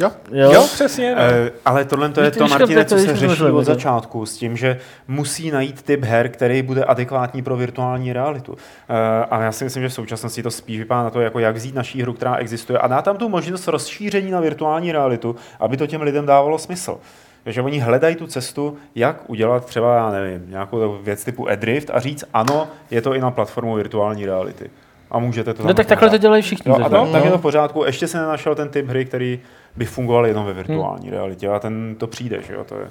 [0.00, 0.10] Jo.
[0.32, 1.14] Jo, jo přesně.
[1.14, 1.20] No.
[1.22, 4.56] E, ale tohle to je to, Martine, to- co se řeší od začátku s tím,
[4.56, 4.78] že
[5.08, 8.56] musí najít typ her, který bude adekvátní pro virtuální realitu.
[8.88, 11.56] E, a já si myslím, že v současnosti to spíš vypadá na to, jako jak
[11.56, 15.76] vzít naší hru, která existuje a dá tam tu možnost rozšíření na virtuální realitu, aby
[15.76, 16.98] to těm lidem dávalo smysl.
[17.44, 22.00] Takže oni hledají tu cestu, jak udělat třeba, já nevím, nějakou věc typu Adrift a
[22.00, 24.70] říct, ano, je to i na platformu virtuální reality.
[25.10, 26.70] A můžete to No tak takhle to dělají všichni.
[26.70, 27.84] Jo, a tak, tak je to v pořádku.
[27.84, 29.40] Ještě se nenašel ten typ hry, který
[29.76, 31.48] by fungoval jenom ve virtuální realitě.
[31.48, 32.64] A ten to přijde, že jo?
[32.64, 32.90] To je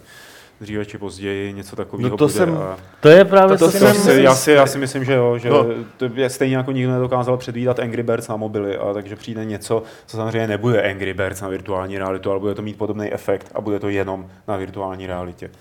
[0.61, 2.33] dříve či později něco takového No to bude.
[2.33, 4.67] jsem- a To je právě To- to, to co to jsem- si, já, si, já
[4.67, 5.65] si myslím, že jo, že No.
[5.97, 9.83] to je stejně jako nikdo nedokázal předvídat Angry Birds na mobily, a takže přijde něco,
[10.05, 13.61] co samozřejmě nebude Angry Birds na virtuální realitu, ale bude to mít podobný efekt a
[13.61, 15.51] bude to jenom na virtuální realitě.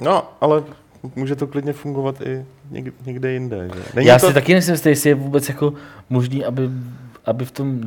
[0.00, 0.62] No, ale
[1.16, 3.68] může to klidně fungovat i někde, někde jinde.
[3.74, 3.80] Že?
[3.94, 4.28] Není Já to...
[4.28, 5.72] si taky nejsem jistý, jestli je vůbec jako
[6.10, 6.62] možný, aby,
[7.24, 7.80] aby v tom,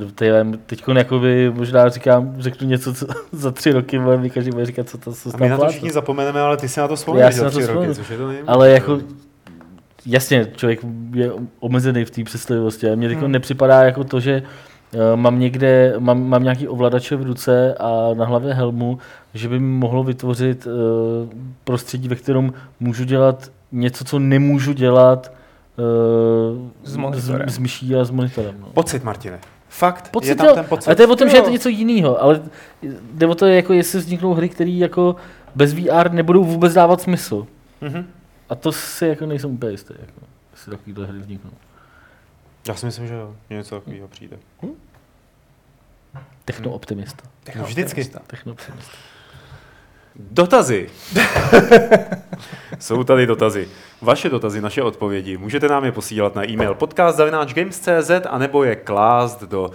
[0.66, 4.90] teď jakoby možná říkám, řeknu něco, co za tři roky bude mi každý bude říkat,
[4.90, 6.96] co to co A my na to všichni zapomeneme, ale ty si na to Já
[6.96, 8.48] vzpomeneš si za na to tři roky, což je to nejlepší.
[8.48, 9.00] Ale jako,
[10.06, 10.80] jasně, člověk
[11.14, 12.90] je omezený v té představivosti.
[12.90, 13.32] A mně teď Hmm.
[13.32, 14.44] nepřipadá jako to, že eh,
[15.16, 18.98] mám někde, mám, mám nějaký ovladače v ruce a na hlavě helmu,
[19.34, 25.32] že by mi mohlo vytvořit eh, prostředí, ve kterém můžu dělat něco, co nemůžu dělat
[25.80, 27.50] eh, S monitorem.
[27.50, 28.56] s, s myší a s monitorem.
[28.62, 28.68] No.
[28.74, 29.40] Pocit, Martine.
[29.70, 30.88] Fakt, Pocit, je tam jo, ten pocit.
[30.88, 31.54] Ale to je o tom, že je to Jo.
[31.54, 32.42] něco jiného, ale
[33.14, 35.16] jde o to, jako jestli vzniknou hry, které jako
[35.56, 37.48] bez VR nebudou vůbec dávat smysl.
[37.82, 38.06] Mhm.
[38.50, 40.22] A to si jako nejsem úplně jistý, jako,
[40.54, 41.52] jestli takovýhle hry vzniknou.
[42.68, 44.38] Já si myslím, že jo, něco takového přijde.
[46.46, 47.24] Techno-optimista.
[47.56, 48.06] No, vždycky.
[48.28, 48.98] Techno-optimista.
[50.16, 50.90] Dotazy.
[52.80, 53.70] Jsou tady dotazy.
[54.02, 55.38] Vaše dotazy, naše odpovědi.
[55.38, 59.72] Můžete nám je posílat na e-mail podcast.games.cz a nebo je klást do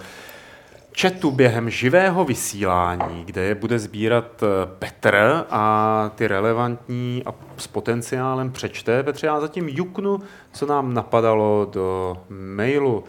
[1.01, 4.47] chatu během živého vysílání, kde je bude sbírat eh,
[4.79, 9.03] Petr a ty relevantní a s potenciálem přečte.
[9.03, 10.19] Petře, já zatím juknu,
[10.51, 13.03] co nám napadalo do mailu.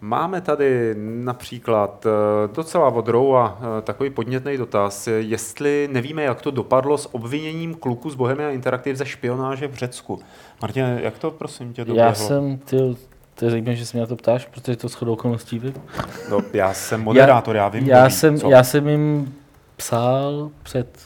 [0.00, 6.50] Máme tady například eh, docela od Roua eh, takový podnětný dotaz, jestli nevíme, jak to
[6.50, 10.18] dopadlo s obviněním kluku z Bohemia Interactive ze špionáže v Řecku.
[10.62, 12.08] Martin, jak to prosím tě doběhlo?
[12.08, 12.96] Já jsem, ty,
[13.34, 15.74] to je zajímavé, že se mě na to ptáš, protože to shodou okolností vím.
[16.30, 17.86] No, já jsem moderátor, já, vím.
[17.86, 18.50] já, kdo ví, jsem, co.
[18.50, 19.34] já jsem jim
[19.76, 20.98] psal před,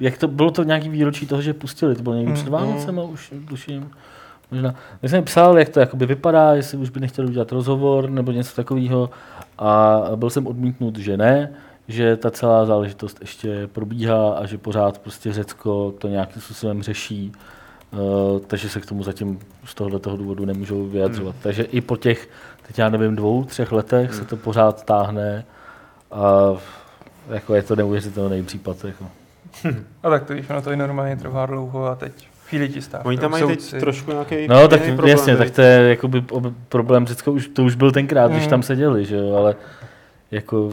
[0.00, 3.02] jak to, bylo to nějaký výročí toho, že pustili, to bylo někdy Mm, před Vánocema
[3.02, 3.90] už, tuším.
[4.50, 4.74] Možná.
[5.02, 8.32] Já jsem jim psal, jak to jakoby vypadá, jestli už by nechtěli udělat rozhovor nebo
[8.32, 9.10] něco takového
[9.58, 11.52] a byl jsem odmítnut, že ne,
[11.88, 17.32] že ta celá záležitost ještě probíhá a že pořád prostě Řecko to nějakým způsobem řeší,
[17.92, 21.32] uh, takže se k tomu zatím z tohoto toho důvodu nemůžou vyjadřovat.
[21.34, 21.42] Hmm.
[21.42, 22.28] Takže i po těch,
[22.66, 25.44] teď já nevím, dvou, třech letech se to pořád táhne
[26.10, 26.32] a
[27.28, 28.84] jako je to neuvěřitelný případ.
[28.84, 29.04] Jako.
[30.02, 32.12] A tak to víš, ono to i normálně trvá dlouho a teď
[32.48, 33.08] chvíli ti stávka.
[33.08, 36.52] Oni tam mají teď trošku nějaký No tak problém, jasně, tak to je jakoby ob-
[36.68, 38.50] problém Řecka, už, to už byl tenkrát, když Mm.
[38.50, 39.56] tam seděli, že jo, ale
[40.30, 40.72] jako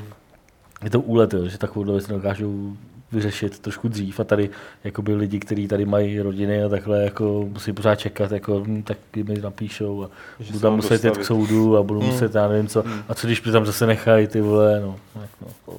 [0.83, 2.73] je to úlet, jo, že takovou věc dokážou
[3.13, 4.49] vyřešit trošku dřív a tady
[4.83, 8.97] jakoby lidi, kteří tady mají rodiny a takhle jako musí pořád čekat, jako hm, tak
[9.15, 10.09] mi napíšou a
[10.39, 11.25] Že budu se tam muset jít k dostavit.
[11.25, 12.05] soudu a budu Mm.
[12.07, 13.03] muset, já nevím co, Mm.
[13.09, 14.95] a co když mě tam zase nechají ty vole, no.
[15.13, 15.73] tak no.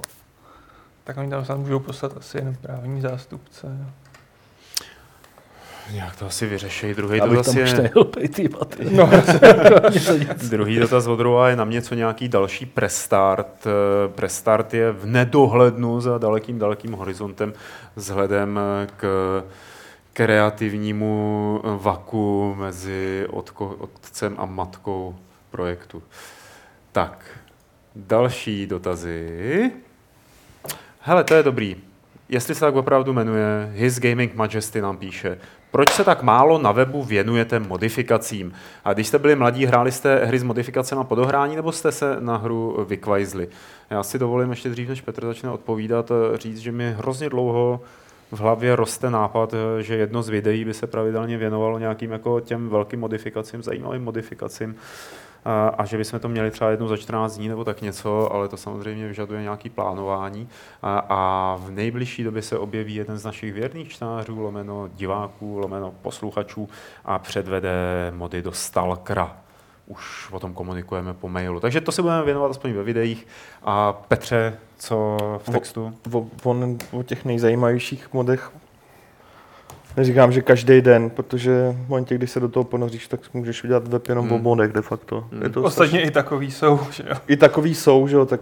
[1.05, 3.66] Tak oni tam snad můžou poslat asi jenom právní zástupce.
[3.66, 3.91] no.
[5.93, 6.95] Nějak to asi vyřeší.
[6.95, 7.91] Druhý Abych dotaz, tam je.
[8.91, 9.11] No,
[10.51, 13.66] druhý dotaz od Roa je na mě co nějaký další prestart.
[13.66, 17.53] Eh, Prestart je v nedohlednu za dalekým, dalekým horizontem
[17.97, 19.05] vzhledem eh, k
[20.12, 25.16] kreativnímu eh, vaku mezi otko, otcem a matkou
[25.51, 26.03] projektu.
[26.93, 27.26] Tak,
[27.97, 29.70] další dotazy.
[31.01, 31.76] Hele, to je dobrý.
[32.28, 35.39] Jestli se tak opravdu jmenuje, His Gaming Majesty nám píše,
[35.75, 38.53] proč se tak málo na webu věnujete modifikacím?
[38.85, 42.16] A když jste byli mladí, hráli jste hry s modifikacemi po dohrání, nebo jste se
[42.20, 43.49] na hru vykvajzli?
[43.91, 47.81] Já si dovolím ještě dřív, než Petr začne odpovídat, eh, říct, že mi hrozně dlouho
[48.33, 52.41] v hlavě roste nápad, eh, že jedno z videí by se pravidelně věnovalo nějakým jako
[52.41, 54.77] těm velkým modifikacím, zajímavým modifikacím
[55.45, 58.49] a, a že bychom to měli třeba jednou za 14 dní nebo tak něco, ale
[58.49, 60.49] to samozřejmě vyžaduje nějaký plánování
[60.83, 65.95] a, a v nejbližší době se objeví jeden z našich věrných čtenářů, lomeno diváků, lomeno
[66.03, 66.69] posluchačů
[67.05, 67.73] a předvede
[68.15, 69.37] mody do Stalkera.
[69.87, 71.61] Už o tom komunikujeme po mailu.
[71.61, 73.27] Takže to se budeme věnovat aspoň ve videích.
[73.63, 75.95] A Petře, co v O- textu?
[76.13, 78.51] O, on, o těch nejzajímavějších modech
[79.97, 83.89] Neříkám, že každý den, protože v momentě, kdy se do toho ponoříš, tak můžeš udělat
[83.89, 84.35] web jenom Hmm.
[84.35, 85.25] o modech de facto.
[85.33, 85.43] Hmm.
[85.43, 87.17] Je to Ostatně i takový jsou, že jo.
[87.27, 88.41] I takový jsou, že jo, tak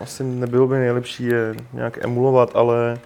[0.00, 2.98] asi nebylo by nejlepší je nějak emulovat, ale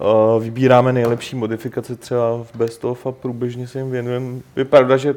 [0.00, 4.40] uh, vybíráme nejlepší modifikace třeba v Best of a průběžně se jim věnujeme.
[4.56, 5.14] Je pravda, že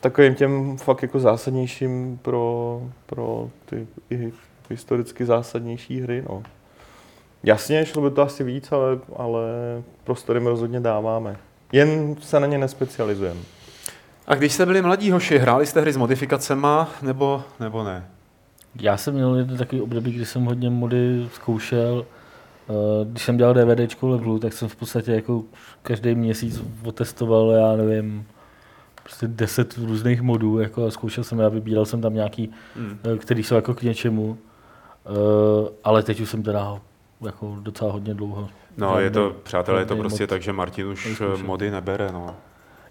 [0.00, 4.32] takovým těm fakt jako zásadnějším pro, pro ty i
[4.70, 6.42] historicky zásadnější hry, no.
[7.44, 9.42] Jasně, šlo by to asi víc, ale, ale
[10.04, 11.36] prostor jim rozhodně dáváme.
[11.72, 13.40] Jen se na ně nespecializujeme.
[14.26, 18.06] A když jste byli mladí hoši, hráli jste hry s modifikacema nebo, nebo ne?
[18.80, 22.06] Já jsem měl jeden takový období, kdy jsem hodně mody zkoušel.
[22.70, 25.42] Eh, Když jsem dělal DVDčko levelu, tak jsem v podstatě jako
[25.82, 28.26] každý měsíc otestoval, já nevím,
[29.02, 32.98] prostě 10 různých modů, jako a zkoušel jsem, já vybíral jsem tam nějaký, Hmm.
[33.14, 34.38] eh, který jsou jako k něčemu,
[35.06, 36.80] Eh, ale teď už jsem teda
[37.20, 38.48] jako docela hodně dlouho.
[38.76, 42.34] No, je to, přátelé, je to prostě mod tak, že Martin už mody nebere, no.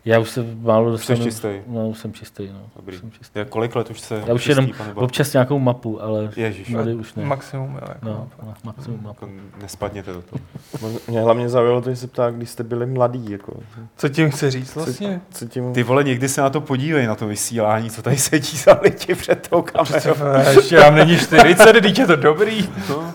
[0.05, 1.17] Já už se málo dostanu.
[1.17, 1.47] Jsi čistý.
[1.67, 2.59] No, už jsem čistý, no.
[2.75, 2.97] Dobrý.
[2.99, 3.39] Jsem čistý.
[3.39, 4.71] Jak kolik let už se Já už čistý, jenom?
[4.95, 7.25] Občas nějakou mapu, ale Ježiš, mody už ne.
[7.25, 7.79] Maximum, jo.
[7.89, 9.25] Jako, No, ma- maximum mapu.
[9.25, 9.29] jako
[9.61, 10.93] nespadněte do toho.
[11.07, 13.53] Mě hlavně zaujalo to, že se ptá, když jste byli mladí, jako,
[13.97, 15.21] Co tím chce říct vlastně?
[15.31, 15.73] co tím...
[15.73, 19.15] Ty vole, někdy se na to podívej, na to vysílání, co tady sedí za lidi
[19.15, 20.13] před tou kamerou.
[20.55, 22.69] Ještě vám není 40, teď je to dobrý.
[22.89, 23.13] No.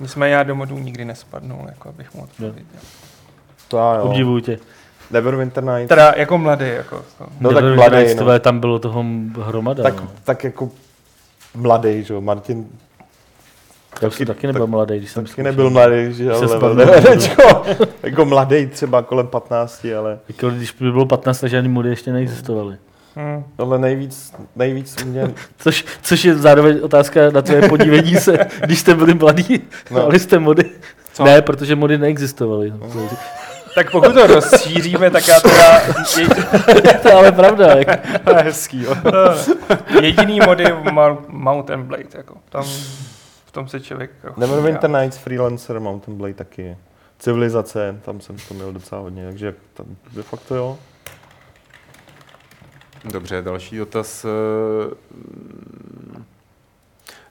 [0.00, 2.80] Nicméně já do modů nikdy nespadnul, jako abych mu odpověděl.
[3.68, 4.02] To já, jo.
[4.02, 4.58] Obdivuju tě.
[5.10, 5.88] Neverwinter Nights.
[5.88, 7.04] Teda jako mladý, jako.
[7.18, 7.26] To.
[7.40, 8.22] No tak Nebyl mladý, Nights, no.
[8.24, 9.04] tvé, Tam bylo toho
[9.42, 9.82] hromada.
[9.82, 10.08] tak, no.
[10.24, 10.70] tak jako
[11.54, 12.66] mladý, že jo, Martin
[14.02, 16.56] Já už jsem taky nebyl mladý, když jsem taky nebyl mladý, že jo, Se ale
[16.56, 16.86] spadnul.
[16.86, 17.62] DVDčko.
[18.02, 22.12] jako mladý třeba kolem 15, ale, Jako, když by bylo 15, tak žádný mody ještě
[22.12, 22.76] neexistovaly.
[23.16, 23.44] Hm.
[23.58, 28.94] ale nejvíc, nejvíc mě, Což, což je zároveň otázka na tvoje podívení se, když jste
[28.94, 30.04] byli mladí, No.
[30.04, 30.70] ale jste mody.
[31.12, 31.24] Co?
[31.24, 32.70] Ne, protože mody neexistovaly.
[32.70, 33.08] No.
[33.74, 35.82] Tak pokud to rozšíříme, tak já teda
[36.74, 37.66] je, to je ale pravda.
[37.66, 37.92] Jako.
[38.24, 38.94] To je hezký, jo.
[40.00, 42.34] jediný mody Mou- Mount and Blade, jako.
[42.48, 42.64] Tam
[43.46, 44.10] v tom se člověk...
[44.36, 46.76] Neverwinter Nights, Freelancer, Mountain Blade taky je.
[47.18, 50.78] Civilizace, tam jsem to měl docela hodně, takže tam de facto jo.
[53.04, 54.24] Dobře, další dotaz.
[54.24, 54.94] eh,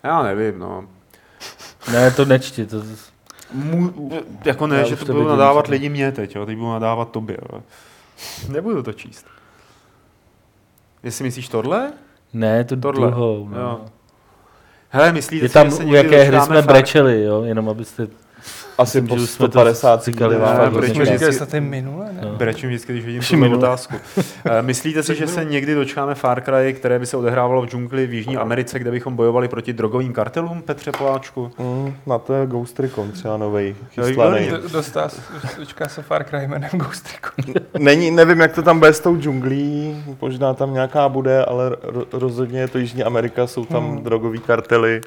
[0.03, 0.85] Já nevím, no.
[1.91, 2.65] Ne, to nečti.
[2.65, 2.83] To,
[3.53, 4.11] Mu,
[4.45, 7.37] jako ne, Já že to vidím, nadávat lidi mě teď, jo, teď budu nadávat tobě.
[7.53, 7.63] Jo.
[8.49, 9.25] Nebudu to číst.
[11.03, 11.93] Jestli myslíš tohle?
[12.33, 13.49] ne, to Tohle, druhou.
[13.51, 13.57] jo.
[13.59, 13.85] No.
[14.89, 17.43] Hele, myslíte, Je tam, že se u jaké hry jsme fakt- brečeli, jo?
[17.43, 18.07] jenom abyste...
[18.79, 20.49] Asi po že už jsme to 150 říkali dílech.
[20.49, 20.57] vám.
[20.57, 22.21] Ne, Ne, proč mi říkali minule, ne?
[22.23, 22.35] No.
[22.35, 23.57] brečím vždycky, když vidím minuty.
[23.65, 23.95] otázku.
[24.45, 28.07] Eh, Myslíte si, že se někdy dočkáme Far Cry, které by se odehrávalo v džungli
[28.07, 31.51] v Jižní Americe, kde bychom bojovali proti drogovým kartelům, Petře Poláčku?
[31.59, 34.47] Mm, na to je Ghost Recon třeba novej, chystaný.
[34.49, 35.21] Do- Dostá, se-
[35.57, 37.53] dočká se Far Cry jménem Ghost Recon.
[37.79, 42.05] Není, nevím, jak to tam bude s tou džunglí, možná tam nějaká bude, ale ro-
[42.11, 44.03] rozhodně je to Jižní Amerika, jsou tam Hmm.
[44.03, 45.01] drogový kartely,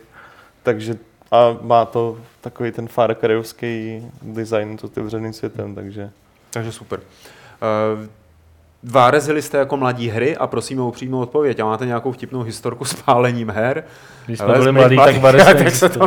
[0.63, 0.95] takže
[1.33, 6.11] a má to takový ten Far Cryovský design s otevřeným světem, takže
[6.51, 7.01] Takže super.
[7.01, 8.07] Uh,
[8.85, 11.61] Várezili jste jako mladí hry a prosím o upřímnou odpověď.
[11.61, 13.85] A máte nějakou vtipnou historku s pálením her?
[14.27, 16.07] Když jsme byli mladí, tak se to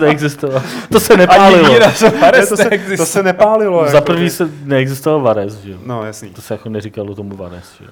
[0.00, 0.62] neexistoval.
[0.92, 1.78] To se Ani nepálilo.
[1.78, 3.88] Ne, Fares to, se, to se nepálilo.
[3.88, 5.78] Za jako, prvý se neexistoval Vares, že jo?
[5.86, 6.30] No, jasný.
[6.30, 7.90] To se jako neříkalo tomu Vares, že jo?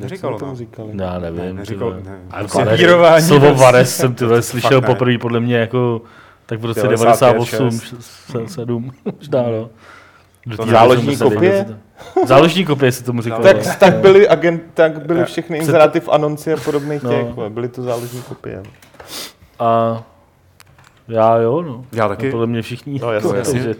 [0.00, 0.46] Neříkalo, jsme no.
[0.46, 0.90] tomu říkali.
[1.00, 1.38] Já nevím.
[1.44, 2.18] Ne, neříkal- ne.
[2.30, 3.62] Ale Prostě Vares- Slovo prostě.
[3.64, 6.02] Vares jsem tyhle To slyšel poprvé podle mě jako
[6.46, 9.68] tak v roce 95, 98, 7, možná no.
[10.56, 11.66] To záložní kopie?
[12.26, 13.42] Záložní kopie se tomu říkalo.
[13.42, 17.10] Tak, tak byly, agent, tak byly všechny Před- inzeráty v anonci a podobných No.
[17.10, 18.62] těch, byly to záložní kopie.
[19.58, 20.02] A
[21.08, 21.84] já jo, no.
[21.92, 22.30] Já No, taky.
[22.30, 22.98] podle mě všichni.
[23.02, 23.32] No, jasně.
[23.52, 23.74] Takže-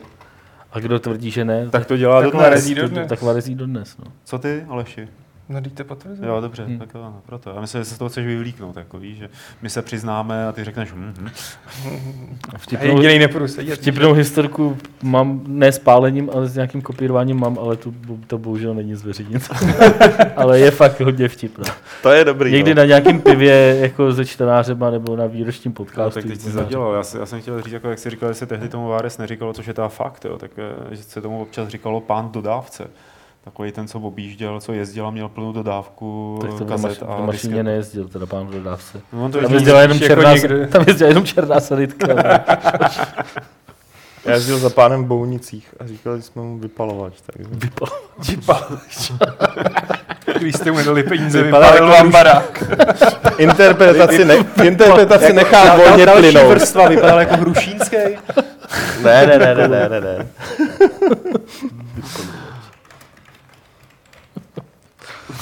[0.72, 2.30] A kdo tvrdí, že ne, Tak to dělá Tak
[2.74, 3.08] dodnes.
[3.08, 3.96] tak Varezí dodnes.
[3.98, 4.12] No.
[4.24, 5.08] Co ty, Aleši?
[5.50, 6.28] No, dejte potvrzení.
[6.28, 6.78] Jo, dobře, Hmm.
[6.78, 7.50] tak jo, no, proto.
[7.50, 9.28] Já myslím, že se z toho chceš vyvlíknout, jako víš, že
[9.62, 11.28] my se přiznáme a ty řekneš, hm, hm.
[12.48, 13.74] A A Vtipnou, nepůjdu sedět.
[13.80, 17.92] vtipnou historku mám ne s pálením, ale s nějakým kopírováním mám, ale to,
[18.26, 19.48] to bohužel není zveřejnit.
[20.36, 21.64] ale je fakt hodně vtipná.
[22.02, 22.52] To je dobrý.
[22.52, 22.78] Někdy no.
[22.82, 26.20] na nějakém pivě jako se čtenářema nebo na výročním No, podcastu.
[26.20, 26.92] tak teď si možná zadělal.
[26.94, 29.52] Já, já, jsem chtěl říct, jako jak jsi říkal, že se tehdy tomu Váres neříkalo,
[29.52, 30.50] což je ta fakt, jo, tak
[30.90, 32.86] eh, že se tomu občas říkalo pán dodávce.
[33.44, 37.20] Takový ten, co objížděl, co jezdil a měl plnou dodávku Tak to kazet maš, a
[37.20, 37.64] mašině disket.
[37.64, 39.00] nejezdil, teda pán v dodávce.
[39.12, 40.66] No, on to Tam jezdil, jezdila jenom jako černá, někde.
[40.66, 42.06] tam jezdila jenom černá sanitka.
[44.24, 47.12] Já jezdil za pánem v Bounicích a říkali jsme mu vypalovač.
[47.26, 47.50] Takže.
[47.52, 49.12] Vypalovač.
[50.38, 52.64] Když jste mu dali peníze, vypalil jako vám barák.
[53.38, 54.34] Interpretaci, ne,
[54.64, 56.48] interpretaci nechá volně další plynout.
[56.50, 57.96] vrstva vypadal jako hrušínský.
[59.04, 60.26] Ne, ne, ne, ne, ne, ne, ne.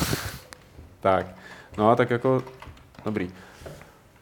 [1.01, 1.27] Tak,
[1.77, 2.45] no a tak jako,
[3.05, 3.31] dobrý.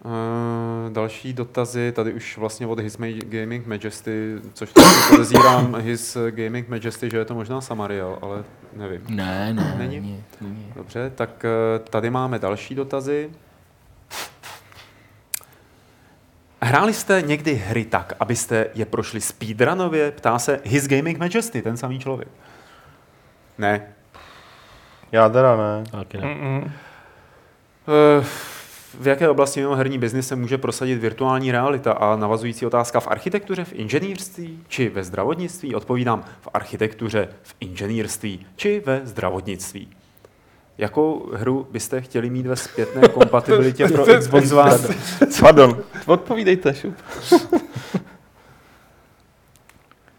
[0.04, 4.70] Uh, další dotazy, tady už vlastně od His Gaming Majesty, což
[5.10, 9.02] podezírám His Gaming Majesty, že je to možná Samariel, ale nevím.
[9.08, 10.00] Ne, ne, Není?
[10.00, 10.24] není.
[10.40, 10.72] není.
[10.76, 13.30] Dobře, tak eh, tady máme další dotazy.
[16.62, 20.10] Hráli jste někdy hry tak, abyste je prošli speedrunově?
[20.10, 22.28] Ptá se His Gaming Majesty, ten samý člověk.
[23.58, 23.95] Ne.
[25.12, 25.84] Já teda ne.
[25.90, 26.22] Taky ne.
[26.24, 26.70] Mm-mm.
[28.20, 28.24] Eh,
[29.00, 33.08] V jaké oblasti mimo herní biznis se může prosadit virtuální realita a navazující otázka v
[33.08, 35.74] architektuře, v inženýrství či ve zdravotnictví?
[35.74, 39.88] Odpovídám v architektuře, v inženýrství či ve zdravotnictví.
[40.78, 44.78] Jakou hru byste chtěli mít ve zpětné kompatibilitě pro Xbox One?
[45.40, 46.94] Pardon, odpovídejte, šup.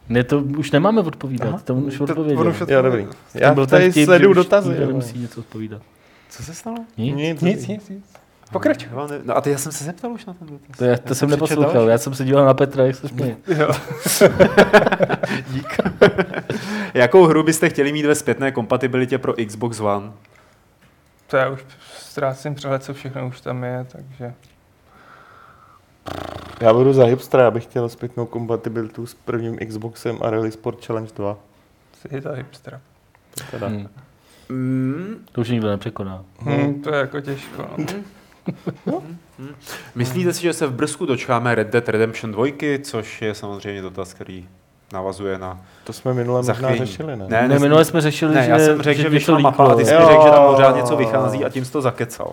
[0.10, 1.60] Ne, to už nemáme odpovídat, Aha.
[1.64, 2.40] to on už To- odpověděl.
[2.40, 3.06] on už Jo, dobrý.
[3.06, 4.70] To Já byl tady vtip, sleduju že dotazy.
[4.70, 4.88] nikdo jo.
[4.88, 5.82] Nemusí něco odpovídat.
[6.30, 6.78] Co se stalo?
[6.98, 7.16] Nic?
[7.16, 8.04] Nic, Nic, nic, nic.
[8.54, 10.78] Já ne- No a ty já jsem se zeptal už na ten dotaz.
[10.78, 13.08] To, já, Já to jsem přečetl neposlouchal, já jsem se díval na Petra, jak se
[13.08, 13.38] směje.
[13.58, 13.70] Jo.
[15.50, 15.78] Dík.
[16.94, 20.12] Jakou hru byste chtěli mít ve zpětné kompatibilitě pro Xbox One?
[21.28, 21.60] To já už
[22.00, 24.34] ztrácím přehled, co všechno už tam je, takže...
[26.62, 30.86] Já budu za hipstra, já bych chtěl zpětnou kompatibilitu s prvním Xboxem a Rally Sport
[30.86, 31.38] Challenge 2.
[32.02, 32.80] Jsi ta hipstera.
[33.36, 33.68] To teda.
[33.68, 33.88] Hmm.
[34.50, 36.24] Mm, To už nikdo nepřekoná.
[36.40, 37.66] Hmm, to je jako těžko.
[38.86, 39.04] No.
[39.96, 42.46] myslíte si, že se v Brzku dočkáme Red Dead Redemption 2,
[42.84, 44.48] což je samozřejmě dotaz, který
[44.94, 47.26] navazuje na To jsme minule možná řešili, ne?
[47.30, 49.72] Ne, Ne, ne, minule jsme řešili, ne, že, já jsem řekl, že, že vyšla mapa
[49.72, 52.32] a ty jsi řekl, že tam pořád něco vychází a tím jsi to zakecal.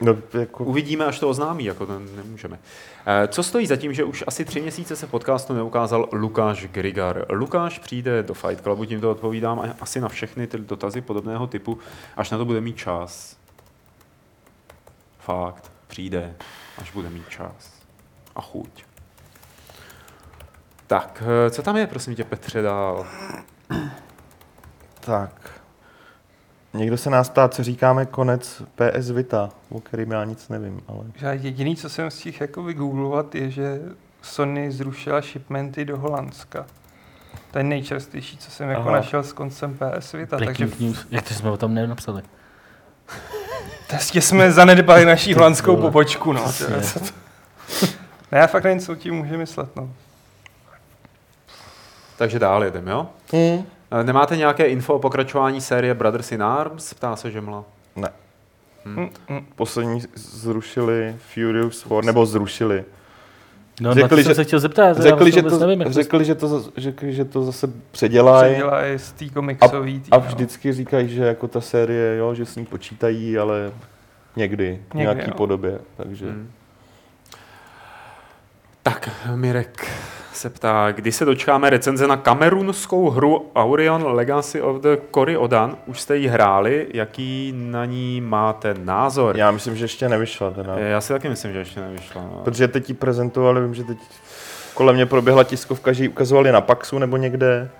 [0.00, 2.58] No, jako, Uvidíme, až to oznámí, jako to nemůžeme.
[3.06, 7.26] Eh, Co stojí za tím, že už asi tři měsíce se podcastu neukázal Lukáš Grigar?
[7.30, 11.46] Lukáš přijde do Fight Clubu, tím to odpovídám a- asi na všechny ty dotazy podobného
[11.46, 11.78] typu,
[12.16, 13.36] až na to bude mít čas.
[15.18, 16.34] Fakt, přijde,
[16.78, 17.72] až bude mít čas.
[18.36, 18.84] A chuť.
[20.86, 23.06] Tak, eh, co tam je, prosím tě, Petře, dál?
[25.00, 25.59] tak.
[26.74, 31.04] Někdo se nás ptá, co říkáme konec PS Vita, o kterým já nic nevím, ale...
[31.20, 33.80] Já jediný, co jsem stihl jako vygooglovat, je, že
[34.22, 36.66] Sony zrušila shipmenty do Holandska.
[37.50, 38.92] To je nejčerstvější, co jsem jako Aha.
[38.92, 40.38] našel s koncem PS Vita.
[40.38, 41.06] Takže news.
[41.10, 42.22] Jak to jsme o tom nenapsali?
[43.88, 46.52] Prostě jsme zanedbali naší holandskou pobočku, no.
[48.32, 49.90] Ne, já fakt nevím, co tím může myslet, no.
[52.16, 53.08] Takže dál jedem, jo?
[53.32, 53.64] Hmm.
[53.90, 56.94] Eh, Nemáte nějaké info o pokračování série Brothers in Arms?
[56.94, 57.64] Ptá se Žemla.
[57.96, 58.08] Ne.
[58.84, 59.46] Mm, mm.
[59.56, 62.84] Poslední zrušili Furious 4, nebo zrušili.
[63.80, 64.96] No, Řekli, že- jsem se chtěl zeptat.
[64.98, 68.52] Řekli, že to, nevím, řekli, že to, řekli, že to zase předělají.
[68.52, 70.20] Předělají z té komiksové tý, A no.
[70.26, 73.72] vždycky říkají, že jako ta série, jo, že s ní počítají, ale
[74.36, 75.36] někdy, v Někdy, nějaký jo.
[75.36, 75.78] podobě.
[75.96, 76.50] Takže Hmm.
[78.82, 79.86] Tak, Mirek
[80.32, 85.76] se ptá, kdy se dočkáme recenze na kamerunskou hru Aurion Legacy of the Cory Odan.
[85.86, 89.36] Už jste ji hráli, jaký na ní máte názor?
[89.36, 90.74] já myslím, že ještě nevyšla teda.
[90.78, 92.22] Eh, Já si taky myslím, že ještě nevyšla.
[92.22, 92.40] No.
[92.44, 93.98] Protože teď ji prezentovali, vím, že teď
[94.74, 97.70] kolem mě proběhla tiskovka, že ji ukazovali na Paxu nebo někde.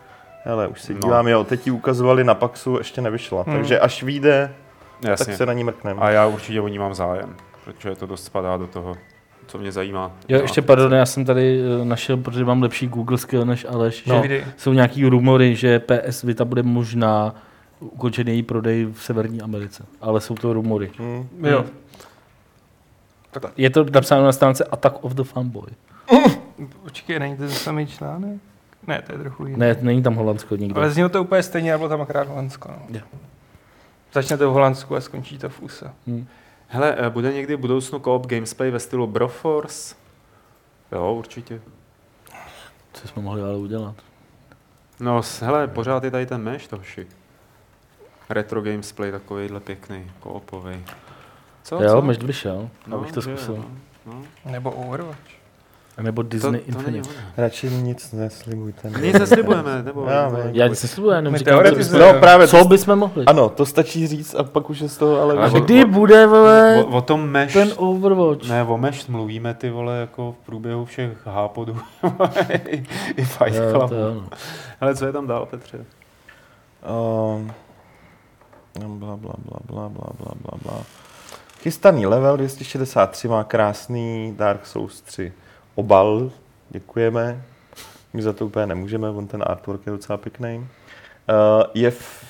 [0.50, 1.00] Ale už si No.
[1.00, 3.42] dívám, jo, teď ji ukazovali na Paxu, ještě nevyšla.
[3.46, 3.56] Hmm.
[3.56, 4.54] Takže až vyjde,
[5.08, 5.26] Jasně.
[5.26, 6.00] tak se na ní mrkneme.
[6.02, 8.96] A já určitě o ní mám zájem, protože to dost spadá do toho,
[9.50, 10.10] co mě zajímá.
[10.28, 14.04] Jo, ještě pardon, já jsem tady eh, našel, protože mám lepší Google skill než Aleš,
[14.04, 14.22] No.
[14.26, 17.34] že jsou nějaký rumory, že PS Vita bude možná
[17.80, 19.84] ukončen její prodej v Severní Americe.
[20.00, 20.90] Ale jsou to rumory.
[20.98, 21.28] Hmm.
[21.42, 21.64] Jo.
[23.56, 25.70] Je to napsáno na stránce Attack of the Fanboy.
[26.82, 28.40] Počkej, není to samý článek?
[28.86, 29.58] Ne, to je trochu jiný.
[29.58, 30.80] Ne, není tam Holandsko nikdo.
[30.80, 32.68] Ale znělo to úplně stejně, ale bylo tam akorát Holandsko.
[32.68, 32.98] No.
[32.98, 33.00] Jo.
[34.12, 35.92] Začne to v Holandsku a skončí to v USA.
[36.06, 36.26] Hm.
[36.72, 39.94] Hele, eh, bude někdy v budoucnu co-op gamesplay ve stylu Broforce?
[40.92, 41.60] Jo, určitě.
[42.92, 43.94] Co jsme mohli ale udělat?
[45.00, 47.06] No, hele, pořád je tady ten meš, toši.
[48.28, 50.84] Retro gamesplay takovýhle pěkný, koopový.
[51.62, 51.82] Co?
[51.82, 52.26] jo, co?
[52.26, 53.56] Vyšel, no, abych to zkusil.
[53.56, 53.70] no,
[54.06, 54.22] no.
[54.44, 55.39] Nebo Overwatch.
[55.98, 56.98] A nebo Disney to, to ono.
[57.36, 58.90] Radši nic neslibujte.
[59.00, 60.06] Nic neslibujeme, nebo...
[60.10, 60.50] Já nebo- vím.
[60.54, 63.24] Já nic neslibuji, jenom My říkám, co, bychom, No právě, co bychom mohli.
[63.26, 65.34] ano, to stačí říct a pak už je z toho, ale...
[65.34, 67.52] Ale A o- kdy bude, vole, O, o tom meš...
[67.52, 68.48] ten Overwatch?
[68.48, 71.76] Ne, o meš mluvíme ty vole jako v průběhu všech hápodů
[72.68, 72.84] i,
[73.16, 73.88] i Fight no.
[74.80, 75.78] Ale co je tam dál, Petře?
[77.36, 77.52] Um,
[78.78, 79.88] bla, bla, bla, bla, bla,
[80.18, 80.82] bla, bla, bla.
[81.62, 85.32] Chystaný level 263 má krásný Dark Souls 3
[85.80, 86.30] obal,
[86.70, 87.42] děkujeme.
[88.12, 90.56] My za to úplně nemůžeme, on ten artwork je docela pěkný.
[90.58, 90.64] Uh,
[91.74, 92.24] je, v,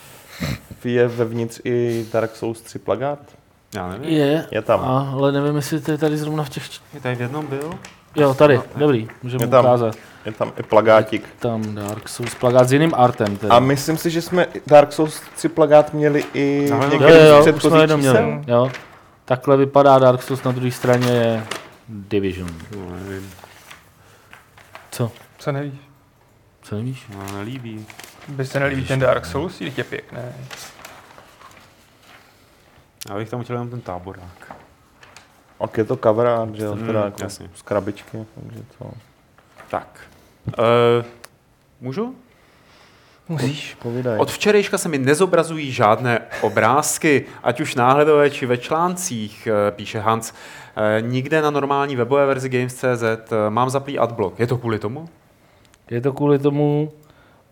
[0.86, 3.18] je vevnitř i Dark Souls 3 plagát?
[3.74, 4.09] Já nevím.
[4.11, 4.80] Je, Je tam.
[4.80, 6.62] A, ale nevím, jestli to je tady zrovna v těch...
[6.94, 7.70] Je tady v jednom byl?
[8.16, 9.64] Jo, tady, dobrý, můžeme Je tam.
[9.64, 9.94] ukázat.
[10.26, 11.24] Je tam i plagátik.
[11.38, 13.36] Tam Dark Souls plagát s jiným artem.
[13.36, 13.51] Tedy.
[13.51, 17.61] A myslím si, že jsme Dark Souls 3 plagát měli i No, v jo, jo,
[17.61, 18.42] jsme měli.
[18.46, 18.70] Jo.
[19.24, 21.44] Takhle vypadá Dark Souls, na druhé straně je
[21.88, 22.51] Division.
[22.76, 23.30] No, nevím.
[24.91, 25.12] Co?
[25.38, 25.80] Co nevíš?
[26.62, 27.07] Co nevíš?
[27.14, 27.86] No, nelíbí.
[28.28, 30.34] By se nelíbí ten Dark Souls, je pěkné.
[33.09, 34.57] Já bych tam chtěl jenom ten táborák.
[35.59, 37.51] Ok, je to cover art, že jo, Mm, teda jako jasně.
[37.55, 38.91] z krabičky, takže to...
[39.70, 40.01] Tak.
[40.47, 40.55] Uh,
[41.80, 42.16] můžu?
[43.28, 43.74] Musíš.
[43.74, 44.18] Povídaj.
[44.18, 49.99] Od včerejška se mi nezobrazují žádné obrázky, ať už náhledové či ve článcích, eh, píše
[50.01, 50.32] Hans.
[50.76, 54.38] Eh, Nikde na normální webové verzi Games.cz eh, mám zaplý adblock.
[54.38, 55.08] Je to kvůli tomu?
[55.90, 56.92] Je to kvůli tomu,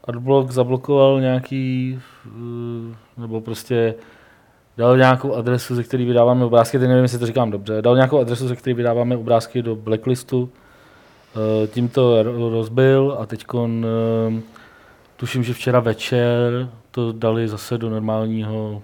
[0.04, 3.94] Adblock zablokoval nějaký, eh, nebo prostě
[4.76, 8.20] dal nějakou adresu, ze které vydáváme obrázky, teď nevím, jestli to říkám dobře, dal nějakou
[8.20, 10.50] adresu, ze které vydáváme obrázky do blacklistu,
[11.66, 13.44] tím to ro- rozbil a teď
[15.16, 18.82] tuším, že včera večer to dali zase do normálního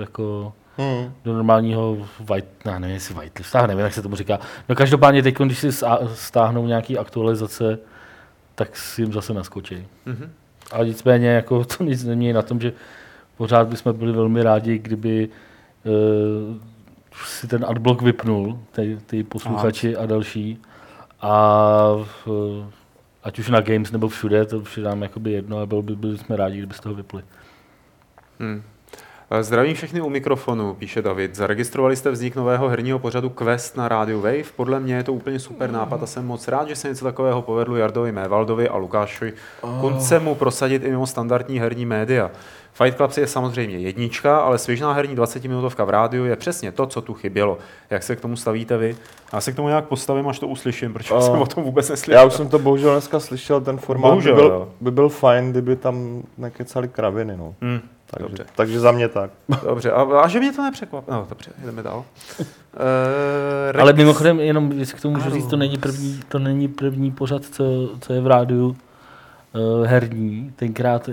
[0.00, 1.12] jako Hmm.
[1.24, 4.38] do normálního white, ne, nevím, jestli whitelist, já nevím, jak se tomu říká.
[4.68, 5.68] No každopádně teď, když si
[6.14, 7.78] stáhnou nějaký aktualizace,
[8.54, 9.86] tak si jim zase naskočí.
[10.06, 10.32] Mhm.
[10.72, 12.72] Ale nicméně jako to nic nemění na tom, že
[13.36, 15.28] pořád bychom byli velmi rádi, kdyby
[15.84, 16.56] uh,
[17.24, 20.62] si ten adblock vypnul, ty, ty posluchači a další.
[21.20, 21.90] A
[22.26, 22.64] uh,
[23.22, 25.96] ať už na Games nebo všude, to už je nám jakoby jedno a byl by,
[25.96, 27.22] byli jsme rádi, kdyby z toho vypli.
[28.40, 28.62] Hmm.
[29.30, 31.34] Eh, Zdravím všechny u mikrofonu, píše David.
[31.34, 34.42] Zaregistrovali jste vznik nového herního pořadu Quest na rádiu Wave.
[34.56, 37.42] Podle mě je to úplně super nápad a jsem moc rád, že se něco takového
[37.42, 39.32] povedlo Jardovi Mévaldovi a Lukášovi
[39.80, 42.30] Kuncemu prosadit i mimo standardní herní média.
[42.72, 47.00] Fight Club je samozřejmě jednička, ale svěžná herní 20-minutovka v rádiu je přesně to, co
[47.00, 47.58] tu chybělo.
[47.90, 48.96] Jak se k tomu stavíte vy?
[49.32, 51.88] Já se k tomu nějak postavím, až to uslyším, protože A- jsem o tom vůbec
[51.90, 52.20] neslyšel.
[52.20, 54.68] Já už jsem to bohužel dneska slyšel, ten formát Bohužel, by, byl, jo.
[54.80, 57.54] by byl fajn, kdyby tam nekecali kraviny, no.
[57.62, 57.80] Hmm.
[58.14, 58.44] Takže, Dobře.
[58.56, 59.30] takže za mě tak.
[59.64, 61.16] Dobře, a, a že mě to nepřekvapilo.
[61.16, 62.04] No, dobře, jdeme dál.
[62.40, 65.34] Uh, Ale mimochodem, jenom jestli k tomu můžu Ano.
[65.34, 67.64] říct, to není první, to není první pořad, co,
[68.00, 68.66] co je v rádiu
[69.78, 70.52] uh, herní.
[70.56, 71.08] Tenkrát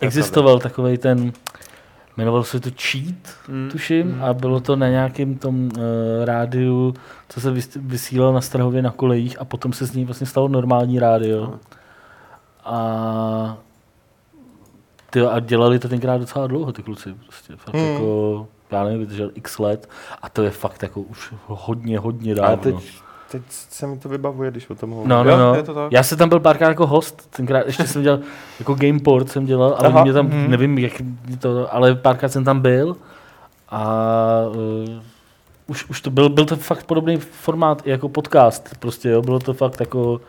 [0.00, 1.32] existoval takový ten,
[2.16, 3.14] jmenoval se to Cheat,
[3.48, 4.24] Mm, tuším, mm.
[4.24, 5.70] a bylo to na nějakém tom uh,
[6.24, 6.94] rádiu,
[7.28, 10.48] co se vys- vysílal na Strahově na kolejích a potom se z něj vlastně stalo
[10.48, 11.54] normální rádio.
[12.64, 13.56] A,
[15.10, 17.14] ty, a dělali to tenkrát docela dlouho, ty kluci.
[17.24, 17.92] Prostě, fakt Hmm.
[17.92, 19.88] jako, já nevím, vydržel x let
[20.22, 22.56] a to je fakt jako už hodně, hodně dávno.
[22.56, 22.74] teď,
[23.30, 25.08] teď se mi to vybavuje, když o tom hovořím.
[25.08, 25.54] No, no, Jo, no.
[25.54, 25.92] je to tak.
[25.92, 28.18] Já jsem tam byl párkrát jako host, tenkrát ještě jsem dělal,
[28.58, 30.50] jako gameport jsem dělal, ale Aha, mě tam, mhm.
[30.50, 30.92] nevím, jak
[31.38, 32.96] to, ale párkrát jsem tam byl
[33.68, 34.00] a
[34.48, 35.02] uh,
[35.66, 39.54] už, už to byl, byl to fakt podobný formát jako podcast, prostě jo, bylo to
[39.54, 40.20] fakt jako,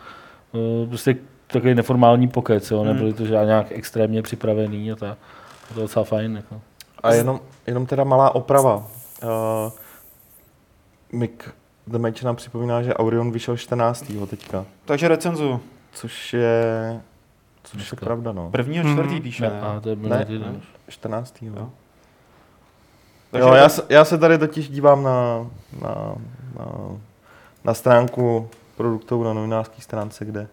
[0.52, 1.16] uh, prostě
[1.52, 2.86] takový neformální pokec, jo, Hmm.
[2.88, 5.18] nebyly to žádný nějak extrémně připravený a tak.
[5.68, 6.60] To bylo docela fajn, jako.
[7.02, 8.76] A jenom, jenom teda malá oprava.
[8.76, 9.72] Uh,
[11.12, 11.54] Mick
[11.86, 14.26] The Match nám připomíná, že Aurion vyšel 14.
[14.26, 15.60] teďka, Takže recenzu.
[15.92, 17.00] což je,
[17.62, 17.96] což je Dneska.
[18.06, 18.50] pravda, no.
[18.50, 20.60] Prvního čtvrtý píše, Ne, a to je Ne, ne.
[20.88, 21.42] 14.
[21.42, 21.52] Jo.
[21.56, 21.70] Jo.
[23.30, 25.46] Takže Jo, je já, já se tady totiž dívám na,
[25.82, 26.14] na,
[26.58, 26.66] na,
[27.64, 30.48] na stránku produktů na novinářské stránce, kde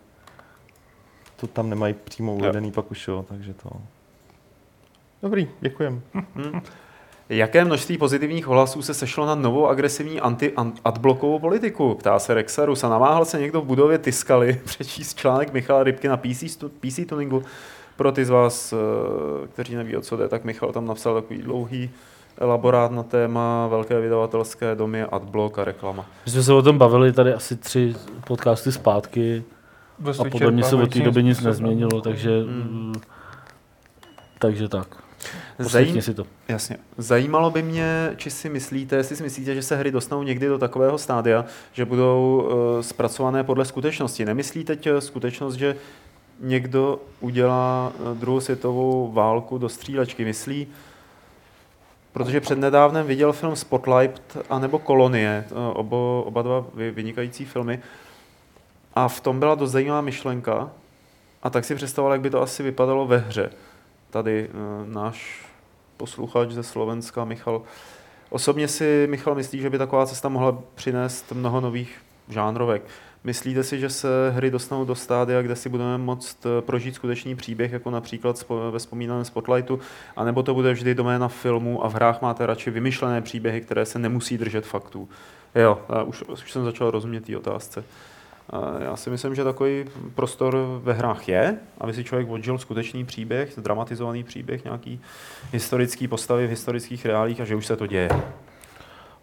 [1.35, 3.69] to tam nemají přímo uvedený pak už, jo, takže to...
[5.21, 6.01] Dobrý, děkujem.
[7.29, 11.95] Jaké množství pozitivních ohlasů se sešlo na novou agresivní anti-adblokovou politiku?
[11.95, 16.17] Ptá se Rexarus a namáhal se někdo v budově Tiskali přečíst článek Michala Rybky na
[16.17, 17.43] PC, stu- PC tuningu.
[17.95, 21.41] Pro ty z vás, eh, kteří neví, o co jde, tak Michal tam napsal takový
[21.41, 21.89] dlouhý
[22.37, 26.05] elaborát na téma velké vydavatelské domy, adblock a reklama.
[26.25, 27.95] My jsme se o tom bavili tady asi tři
[28.27, 29.43] podcasty zpátky
[29.99, 32.67] Dost a podle mě se od té doby nic nezměnilo, takže, Mm.
[32.71, 32.93] mm.
[34.39, 34.87] takže tak.
[35.59, 36.25] Zajím, si to.
[36.47, 36.77] Jasně.
[36.97, 40.57] Zajímalo by mě, či si myslíte, jestli si myslíte, že se hry dostanou někdy do
[40.57, 44.25] takového stádia, že budou uh, zpracované podle skutečnosti.
[44.25, 45.75] Nemyslí teď eh, skutečnost, že
[46.39, 50.25] někdo udělá eh, druhou světovou válku do střílečky?
[50.25, 50.67] Myslí,
[52.11, 57.79] protože přednedávnem viděl film Spotlight anebo Kolonie, eh, obo, oba dva vy- vynikající filmy,
[58.95, 60.71] a v tom byla dost zajímavá myšlenka,
[61.45, 63.49] a tak si představoval, jak by to asi vypadalo ve hře.
[64.09, 64.53] Tady eh,
[64.85, 65.45] náš
[65.97, 67.61] posluchač ze Slovenska, Michal.
[68.29, 71.97] Osobně si Michal myslí, že by taková cesta mohla přinést mnoho nových
[72.29, 72.81] žánrovek.
[73.23, 77.35] Myslíte si, že se hry dostanou do stádia, kde si budeme moct eh, prožít skutečný
[77.35, 79.79] příběh, jako například ve vzpomínaném Spotlightu,
[80.15, 83.99] anebo to bude vždy doména filmu a v hrách máte radši vymyšlené příběhy, které se
[83.99, 85.09] nemusí držet faktů?
[85.55, 87.83] Jo, a už, už jsem začal rozumět té otázce.
[88.49, 89.85] A Já si myslím, že takový
[90.15, 94.99] prostor ve hrách je, aby si člověk odžil skutečný příběh, dramatizovaný příběh, nějaký
[95.53, 98.09] historický postavy v historických reálích a že už se to děje.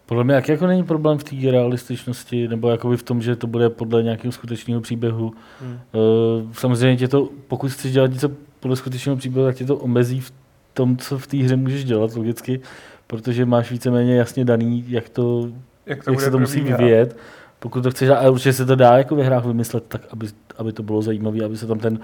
[0.05, 3.47] Podle mě jak jako není problém v té realističnosti, nebo jakoby v tom, že to
[3.47, 5.33] bude podle nějakého skutečného příběhu.
[5.61, 5.79] Hmm.
[5.91, 10.19] Uh, samozřejmě tě to, pokud chceš dělat něco podle skutečného příběhu, tak tě to omezí
[10.19, 10.33] v
[10.73, 12.59] tom, co v té hře můžeš dělat logicky,
[13.07, 15.49] protože máš víceméně jasně daný, jak to,
[15.85, 17.17] Jak to jak bude se to musí vyvíjet.
[17.63, 20.73] Pokud to chceš, a určitě se to dá jako ve hrách vymyslet tak, aby, aby
[20.73, 21.99] to bylo zajímavé, aby se tam ten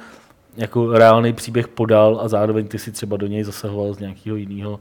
[0.57, 4.80] jako reálný příběh podal a zároveň ty si třeba do něj zasahoval z nějakého jiného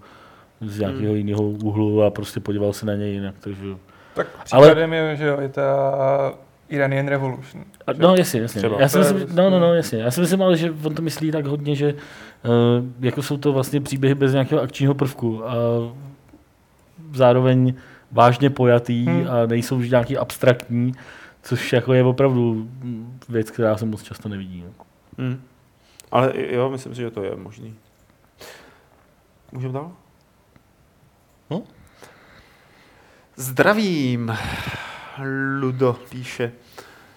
[0.60, 1.16] z nějakého Hmm.
[1.16, 3.34] jiného úhlu a prostě podíval se na něj jinak.
[3.40, 3.64] Takže...
[4.14, 5.92] Tak Ale- je, že jo, je ta
[6.68, 7.64] Iranian Revolution.
[7.86, 8.58] A, no jasně, jasně.
[8.58, 8.80] Třeba.
[8.80, 9.98] Já si myslím, prostě- no, no, no, jasně.
[9.98, 12.00] Já si myslím ale, že on to myslí tak hodně, že uh,
[13.00, 15.54] jako jsou to vlastně příběhy bez nějakého akčního prvku a
[17.14, 17.74] zároveň
[18.12, 19.28] vážně pojatý Hmm.
[19.30, 20.92] a nejsou už nějaký abstraktní,
[21.42, 22.68] což jako je opravdu
[23.28, 24.64] věc, která se moc často nevidí.
[24.66, 24.84] No.
[25.18, 25.42] Hmm.
[26.12, 27.74] Ale jo, myslím si, že to je možný.
[29.52, 29.92] Můžeme dál?
[31.50, 31.62] No.
[33.36, 34.36] Zdravím,
[35.60, 36.52] Ludo píše,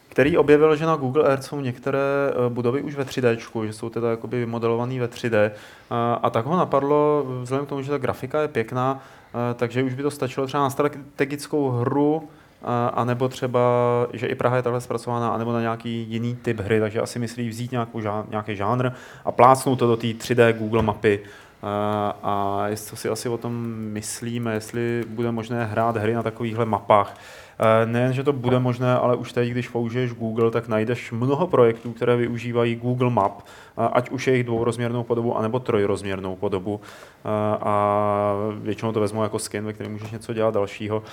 [0.09, 3.89] který objevil, že na Google Earth jsou některé eh, budovy už ve 3D, že jsou
[3.89, 5.51] teda jakoby vymodelované ve 3D.
[5.89, 9.20] A, a tak ho napadlo, vzhledem k tomu, že ta grafika je pěkná, eh,
[9.55, 12.29] takže už by to stačilo třeba na strategickou hru,
[12.63, 13.61] a, a nebo třeba,
[14.13, 17.49] že i Praha je takhle zpracovaná, anebo na nějaký jiný typ hry, takže asi myslí
[17.49, 18.91] vzít nějakou, nějaký žánr
[19.25, 21.19] a plácnout to do té 3D Google mapy.
[21.63, 26.65] A, a jestli si asi o tom myslíme, jestli bude možné hrát hry na takovýchhle
[26.65, 27.17] mapách.
[27.63, 31.47] Eh, Nejen, že to bude možné, ale už teď, když použiješ Google, tak najdeš mnoho
[31.47, 33.41] projektů, které využívají Google Map,
[33.77, 36.81] a ať už jejich dvourozměrnou podobu, anebo trojrozměrnou podobu.
[37.25, 41.03] A- A většinou to vezmu jako skin, ve kterém můžeš něco dělat dalšího.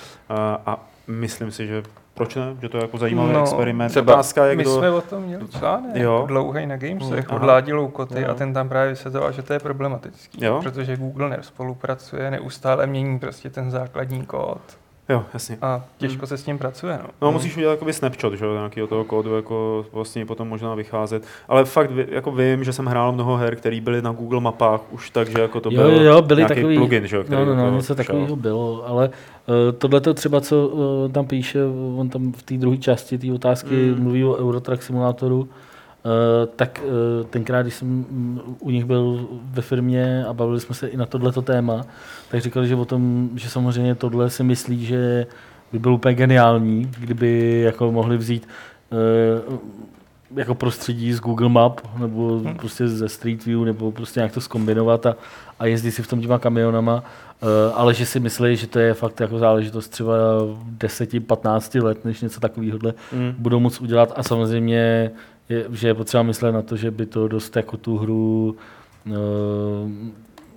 [0.67, 1.83] A- myslím si, že
[2.15, 2.57] proč ne?
[2.61, 3.91] Že to je jako zajímavý No, experiment.
[3.91, 4.79] třeba Otázka je, My kdo...
[4.79, 6.03] jsme o tom měli článek, Jo.
[6.03, 6.25] jo.
[6.27, 7.41] dlouhý na Gamesech, Aha.
[7.41, 8.29] od Ládi Loukoty Jo.
[8.31, 10.61] a ten tam právě vysvětloval, že to je problematický, Jo.
[10.63, 14.78] protože Google nespolupracuje, neustále mění prostě ten základní kód
[15.11, 15.59] Jo, jasně.
[15.63, 16.99] a těžko se s tím pracuje.
[17.03, 17.09] No.
[17.23, 21.23] No, musíš udělat jakoby snapshot, že jo, nějakého toho kódu, jako vlastně potom možná vycházet.
[21.49, 25.11] Ale fakt jako vím, že jsem hrál mnoho her, které byly na Google mapách už
[25.11, 27.41] tak, že jako to Jo, byl jo, jo, byly nějaký takový, plugin, že jo, který
[27.41, 27.97] no, no, no, toho něco šel.
[27.97, 31.59] takového bylo, ale uh, tohle to třeba, co uh, tam píše,
[31.97, 33.95] on tam v té druhé části té otázky Mm.
[33.95, 34.03] mm.
[34.03, 35.49] mluví o Eurotrack simulátoru,
[36.57, 40.89] tak uh, tenkrát, když jsem mm, u nich byl ve firmě a bavili jsme se
[40.89, 41.85] i na tohleto téma,
[42.31, 45.27] tak říkali, že o tom, že samozřejmě tohle si myslí, že
[45.73, 48.49] by bylo úplně geniální, kdyby jako mohli vzít
[49.49, 49.59] uh,
[50.37, 52.55] jako prostředí z Google Map nebo Hmm.
[52.55, 55.17] prostě ze Street View nebo prostě nějak to zkombinovat a,
[55.59, 58.95] a jezdit si v tom těma kamionama, uh, ale že si myslí, že to je
[58.95, 60.15] fakt jako záležitost třeba
[60.79, 62.79] 10-15 let, než něco takového
[63.13, 63.35] Mm.
[63.39, 65.11] budou moc udělat a samozřejmě
[65.49, 68.57] je, že je potřeba myslet na to, že by to dost jako tu hru
[69.07, 69.15] uh,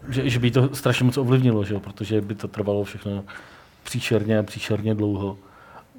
[0.09, 1.79] že, že by to strašně moc ovlivnilo, že jo?
[1.79, 3.23] protože by to trvalo všechno
[3.83, 5.37] příšerně a příšerně dlouho.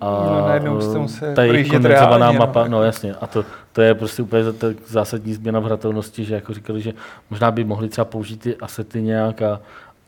[0.01, 0.81] A No, najednou
[1.23, 3.15] eh, ta jejich kondenzovaná reálně, no, mapa, no, jasně.
[3.15, 4.45] A to, to je prostě úplně
[4.87, 6.93] zásadní změna v hratelnosti, že jako říkali, že
[7.31, 9.61] možná by mohli třeba použít ty asety nějak a,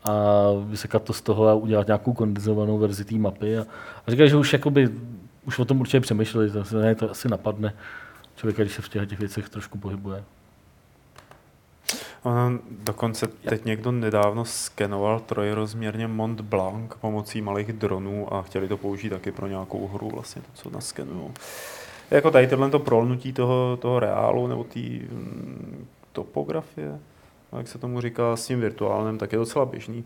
[0.03, 0.13] a
[0.65, 3.57] vysekat to z toho a udělat nějakou kondenzovanou verzi té mapy.
[3.57, 3.65] A,
[4.07, 4.89] a říkali, že už, jakoby,
[5.45, 7.73] už o tom určitě přemýšleli, to, ne, to asi napadne
[8.35, 10.23] člověka, když se v těch, těch věcech trošku pohybuje.
[12.23, 18.77] Ono dokonce teď někdo nedávno skenoval trojrozměrně Mont Blanc pomocí malých dronů a chtěli to
[18.77, 21.31] použít taky pro nějakou hru, vlastně to, co naskenují.
[22.11, 26.99] Jako tady tohle to prolnutí toho, toho reálu nebo té mm, topografie,
[27.57, 30.03] jak se tomu říká, s tím virtuálním, tak je docela běžný.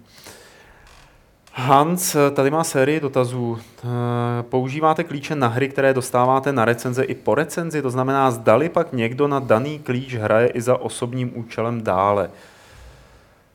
[1.53, 3.57] Hans tady má sérii dotazů.
[3.83, 7.81] Eh, Používáte klíče na hry, které dostáváte na recenze i po recenzi?
[7.81, 12.29] To znamená, zdali pak někdo na daný klíč hraje i za osobním účelem dále.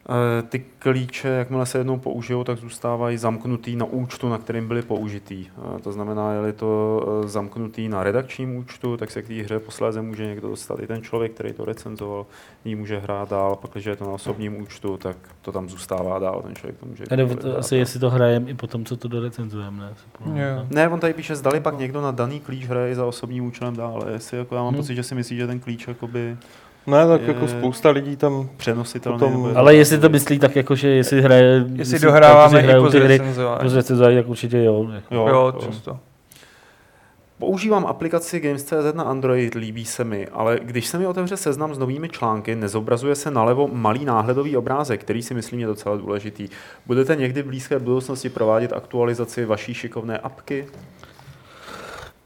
[0.09, 4.83] Eh, Ty klíče, jakmile se jednou použijou, tak zůstávají zamknutý na účtu, na kterým byly
[4.83, 5.47] použitý.
[5.77, 9.59] Eh, To znamená, je-li to eh, zamknutý na redakčním účtu, tak se k té hře
[9.59, 10.79] posléze může někdo dostat.
[10.81, 12.27] I ten člověk, který to recenzoval,
[12.65, 13.57] ji může hrát dál.
[13.57, 16.43] Pak, když je to na osobním účtu, tak to tam zůstává dál.
[16.43, 17.79] Ten člověk to může Tady kdykoliv to, asi dál.
[17.81, 19.83] jestli to hrajeme i potom, co to dorecenzujeme,
[20.25, 20.43] ne?
[20.43, 20.67] Jo.
[20.71, 23.77] Ne, on tady píše, zdali pak někdo na daný klíč hraje i za osobním účelem
[23.77, 24.13] dále.
[24.13, 24.83] Jestli jako já mám Hmm.
[24.83, 26.37] pocit, že si myslí, že ten klíč jakoby
[26.87, 29.18] Ne, tak Je- jako spousta lidí tam přenositelný.
[29.18, 31.64] Potom- Ale jestli to myslí tak, jako, že jestli hraje...
[31.74, 33.20] Jestli dohráváme i po ty hry,
[33.66, 34.16] zrecenzování.
[34.16, 34.87] tak určitě jo.
[34.95, 35.14] Jako.
[35.14, 35.53] Jo, Jo, jo.
[35.66, 35.99] často.
[37.39, 41.78] Používám aplikaci Games.cz na Android, líbí se mi, ale když se mi otevře seznam s
[41.78, 46.49] novými články, nezobrazuje se nalevo malý náhledový obrázek, který si myslím je docela důležitý.
[46.87, 50.66] Budete někdy v blízké budoucnosti provádět aktualizaci vaší šikovné apky?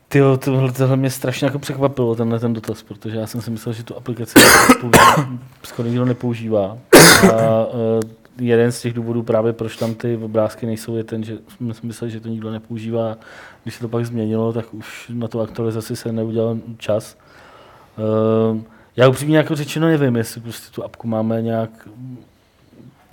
[0.08, 3.72] Ty tohle, tohle mě strašně jako překvapilo, tenhle ten dotaz, protože já jsem si myslel,
[3.72, 4.34] že tu aplikaci
[5.62, 6.78] skoro nikdo nepoužívá.
[7.32, 8.00] A uh,
[8.40, 11.86] jeden z těch důvodů právě, proč tam ty obrázky nejsou, je ten, že jsme si
[11.86, 13.16] mysleli, že to nikdo nepoužívá.
[13.62, 17.16] Když se to pak změnilo, tak už na tu aktualizaci se neudělal čas.
[18.52, 18.60] Uh,
[18.96, 21.88] já upřímně jako řečeno nevím, jestli prostě tu apku máme nějak,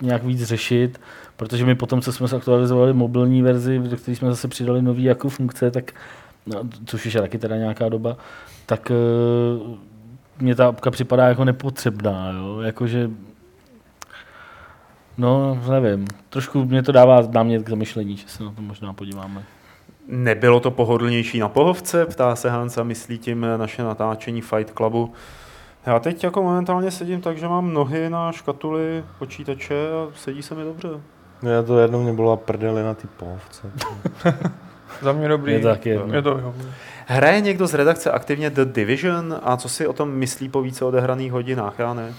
[0.02, 1.00] nějak víc řešit,
[1.36, 5.28] protože my potom, co jsme zaktualizovali mobilní verzi, do které jsme zase přidali nové jako
[5.28, 5.92] funkce, tak
[6.46, 8.16] no, což je taky teda nějaká doba,
[8.66, 8.92] tak
[9.60, 9.76] uh,
[10.38, 12.60] mně ta apka připadá jako nepotřebná, jo?
[12.60, 13.10] Jakože
[15.18, 16.06] No, nevím.
[16.30, 19.42] Trošku mě to dává námět k zamyšlení, že se na to možná podíváme.
[20.08, 22.06] Nebylo to pohodlnější na pohovce?
[22.06, 25.12] Ptá se Hansa, myslí tím naše natáčení Fight Clubu.
[25.86, 30.54] Já teď jako momentálně sedím tak, že mám nohy na škatuli počítače a sedí se
[30.54, 30.88] mi dobře.
[31.42, 33.70] Já to jednou mě byla prdeli na ty pohovce.
[35.02, 35.52] Za mě dobrý.
[35.52, 36.14] Je to taky jedno.
[36.14, 36.54] Je to.
[37.06, 40.84] Hraje někdo z redakce aktivně The Division a co si o tom myslí po více
[40.84, 41.78] odehraných hodinách?
[41.78, 42.14] Já ne.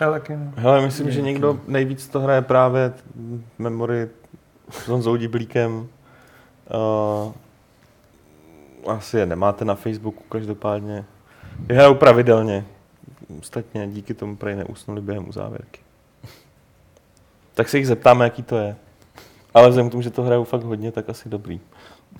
[0.00, 0.52] Já taky ne.
[0.56, 2.92] Hele, myslím, že někdo nejvíc to hraje právě
[3.58, 4.08] Memory
[4.70, 5.72] s Honzou Diblíkem.
[5.74, 7.32] Uh,
[8.86, 11.04] asi je nemáte na Facebooku každopádně.
[11.68, 12.64] Je hrajou pravidelně.
[13.40, 15.80] Ostatně díky tomu prej neusnuli během uzávěrky.
[17.54, 18.76] Tak se jich zeptáme, jaký to je.
[19.54, 21.60] Ale vzhledem k tomu, že to hrajou fakt hodně, tak asi dobrý.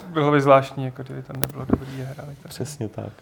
[0.07, 2.37] Bylo by zvláštní, jako kdyby to nebylo dobrý a hráli.
[2.49, 3.13] Přesně tak.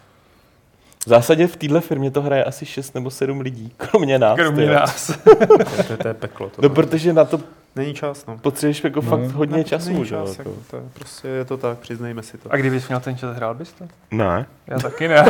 [1.07, 4.37] V zásadě v téhle firmě to hraje asi 6 nebo 7 lidí, kromě nás.
[4.37, 4.75] Kromě tyjo.
[4.75, 5.19] nás.
[5.25, 5.47] To, je-
[5.87, 6.49] to, je- to je peklo.
[6.51, 7.41] To No, protože na to
[7.77, 8.39] Není čas, no.
[8.39, 9.09] potřebuješ jako No.
[9.11, 10.51] fakt hodně Ne, času, není čas, Jako.
[10.51, 12.53] jako, to je, prostě je to tak, přiznejme si to.
[12.53, 13.85] A kdybys měl ten čas, hrál bys to?
[14.11, 14.47] Ne.
[14.67, 15.25] Já taky ne.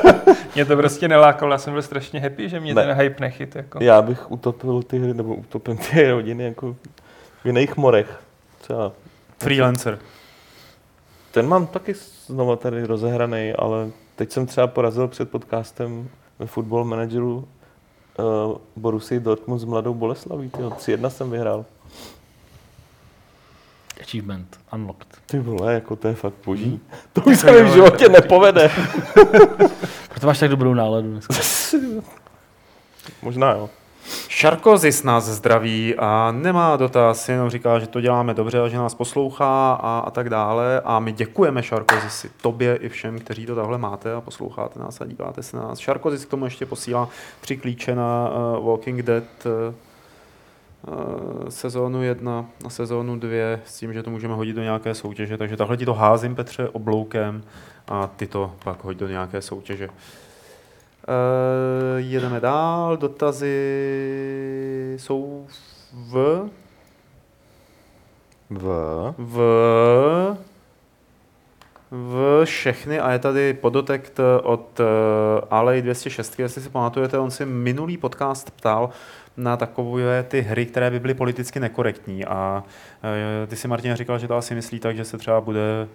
[0.54, 2.82] mě to prostě nelákalo, já jsem byl strašně happy, že mě Ne.
[2.86, 3.56] ten hype nechyt.
[3.56, 3.78] Jako.
[3.82, 6.76] Já bych utopil ty hry, nebo utopil ty rodiny jako
[7.42, 8.20] v jiných morech.
[8.60, 8.92] Třeba.
[9.38, 9.98] Freelancer.
[11.36, 11.94] Ten mám taky
[12.26, 16.08] znova tady rozehraný, ale teď jsem třeba porazil před podcastem
[16.38, 17.48] ve Football Manageru
[18.18, 20.48] uh, Borussia Dortmund s Mladou Boleslaví.
[20.48, 20.70] Tyjo.
[20.70, 21.64] 3-1 jsem vyhrál.
[24.00, 25.08] Achievement unlocked.
[25.26, 26.80] Ty vole, jako to je fakt boží.
[27.12, 28.70] To už se mi v životě nepovede.
[30.08, 31.34] Proto máš tak dobrou náladu dneska.
[33.22, 33.70] Možná jo.
[34.28, 38.94] Šarkozis nás zdraví a nemá dotaz, jenom říká, že to děláme dobře a že nás
[38.94, 40.80] poslouchá a, a tak dále.
[40.84, 45.06] A my děkujeme Šarkozisi, tobě i všem, kteří to takhle máte a posloucháte nás a
[45.06, 45.78] díváte se na nás.
[45.78, 47.08] Šarkozis k tomu ještě posílá
[47.40, 49.74] tři klíče na uh, Walking Dead uh,
[51.48, 53.30] sezónu 1 a sezónu 2
[53.64, 55.38] s tím, že to můžeme hodit do nějaké soutěže.
[55.38, 57.42] Takže takhle ti to házím, Petře, obloukem
[57.88, 59.88] a ty to pak hoď do nějaké soutěže.
[61.08, 62.96] Uh, jedeme dál.
[62.96, 63.56] Dotazy
[64.98, 65.46] jsou
[65.92, 66.48] v,
[68.50, 69.14] V.
[69.18, 70.36] v,
[71.90, 74.86] v všechny a je tady podotekt od uh,
[75.50, 78.90] Alej 206, jestli si pamatujete, on si minulý podcast ptal
[79.36, 84.18] na takové ty hry, které by byly politicky nekorektní a uh, ty si Martin říkal,
[84.18, 85.88] že to asi myslí tak, že se třeba bude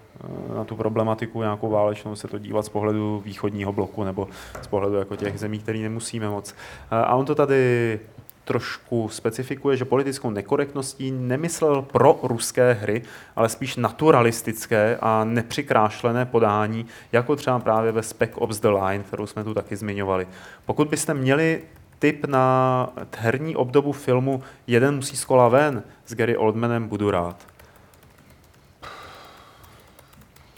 [0.49, 4.27] uh, na tu problematiku nějakou válečnou se to dívat z pohledu východního bloku nebo
[4.61, 6.51] z pohledu jako těch zemí, který nemusíme moc.
[6.51, 6.57] Uh,
[6.97, 7.99] a on to tady
[8.43, 13.01] trošku specifikuje, že politickou nekorektností nemyslel pro ruské hry,
[13.35, 19.27] ale spíš naturalistické a nepřikrášlené podání, jako třeba právě ve Spec Ops The Line, kterou
[19.27, 20.27] jsme tu taky zmiňovali.
[20.65, 21.61] Pokud byste měli
[22.01, 27.47] tip na herní obdobu filmu Jeden musí z kola ven s Gary Oldmanem, budu rád.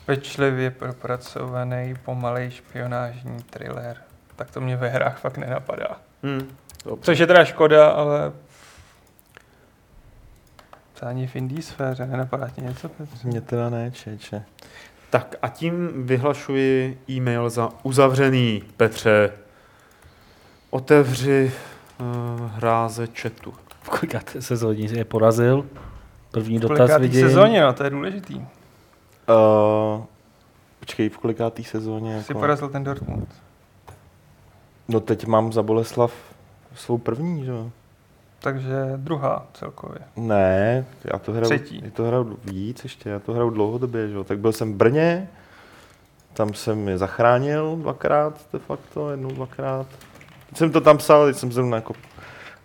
[0.06, 3.98] Pečlivě propracovaný, pomalej špionážní thriller.
[4.36, 5.88] Tak to mě ve hrách fakt nenapadá.
[6.24, 7.06] Hmm, dobře.
[7.06, 8.32] Což je teda škoda, ale
[11.00, 13.28] to ani v indie sféře nenapadá ti něco, Petře?
[13.28, 14.44] Mě teda ne, čeče.
[15.10, 19.43] Tak a tím vyhlašuji e-mail za uzavřený, Petře.
[20.74, 21.52] Otevři
[22.00, 23.54] uh, hráze chatu.
[23.82, 25.66] V kolikáté sezóně je porazil?
[26.32, 27.30] První V dotaz vidím.
[27.30, 28.36] sezóně, no, to je důležitý.
[28.36, 28.46] Uh,
[30.80, 32.22] počkej, v kolikátý sezóně?
[32.24, 32.40] Jsi Jako...
[32.40, 33.30] porazil ten Dortmund.
[34.88, 36.14] No teď mám za Boleslav
[36.76, 37.72] svou první, že jo?
[38.40, 40.00] Takže druhá celkově.
[40.16, 41.82] Ne, já to hraju, Třetí.
[41.86, 44.24] já to hraju víc ještě, já to hraju dlouhodobě, že jo.
[44.24, 45.30] Tak byl jsem v Brně,
[46.34, 49.88] tam jsem je zachránil dvakrát de facto, jednou, dvakrát.
[50.54, 51.94] Teď jsem to tam psal, teď jsem zrovna jako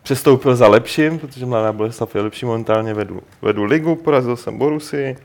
[0.03, 5.17] přestoupil za lepším, protože Mladá Boleslav je lepší, momentálně vedu, vedu ligu, porazil jsem Borusy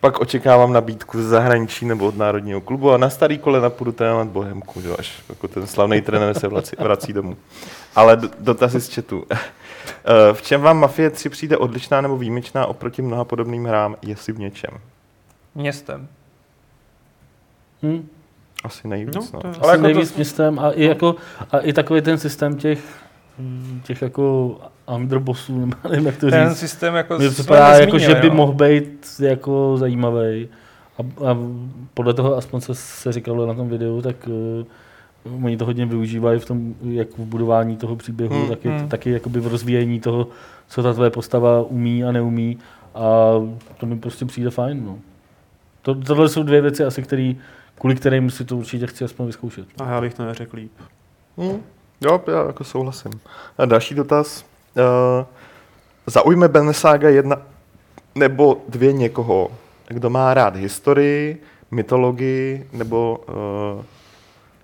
[0.00, 4.28] Pak očekávám nabídku z zahraničí nebo od národního klubu a na starý kolena půjdu trénovat
[4.28, 7.36] Bohemku, jo, až jako ten slavný trenér se vrací, vrací domů.
[7.94, 9.26] Ale dotazy z chatu.
[10.04, 14.32] Eh, v čem vám Mafie 3 přijde odlišná nebo výjimečná oproti mnoha podobným hrám, jestli
[14.32, 14.70] v něčem?
[15.54, 16.08] Městem.
[17.82, 18.08] Hm?
[18.64, 19.40] Asi nejvíc, No, no.
[19.40, 21.14] to je- Ale Ale jako jako nejvíc to- městem a i, jako,
[21.50, 22.84] a i takový ten systém těch,
[23.38, 24.56] hm, těch jako
[24.94, 26.58] underbossů, nebo nevím, jak to Ten říct.
[26.58, 28.34] systém jako jsme připadá, jako, nezmínili, že by no.
[28.34, 30.48] mohl být jako zajímavý.
[30.98, 31.36] A, a
[31.94, 34.16] podle toho, aspoň co se říkalo na tom videu, tak
[35.24, 38.88] uh, oni to hodně využívají v tom, jak v budování toho příběhu, Hmm, taky, hmm.
[38.88, 40.26] taky jakoby v rozvíjení toho,
[40.68, 42.58] co ta tvoje postava umí a neumí.
[42.94, 43.32] A
[43.78, 44.82] to mi prostě přijde fajn.
[44.86, 44.98] No.
[45.82, 47.38] To, tohle jsou dvě věci asi, který,
[47.78, 49.68] kvůli kterým si to určitě chci aspoň vyzkoušet.
[49.82, 50.72] A já bych to neřekl líp.
[51.38, 51.62] Hm,
[52.00, 53.20] jo, já jako souhlasím.
[53.58, 54.44] A další dotaz.
[54.76, 55.26] Uh,
[56.06, 57.36] zaujme Benesaga jedna
[58.14, 59.50] nebo dvě někoho,
[59.88, 63.24] kdo má rád historii, mytologii, nebo...
[63.76, 63.84] Uh,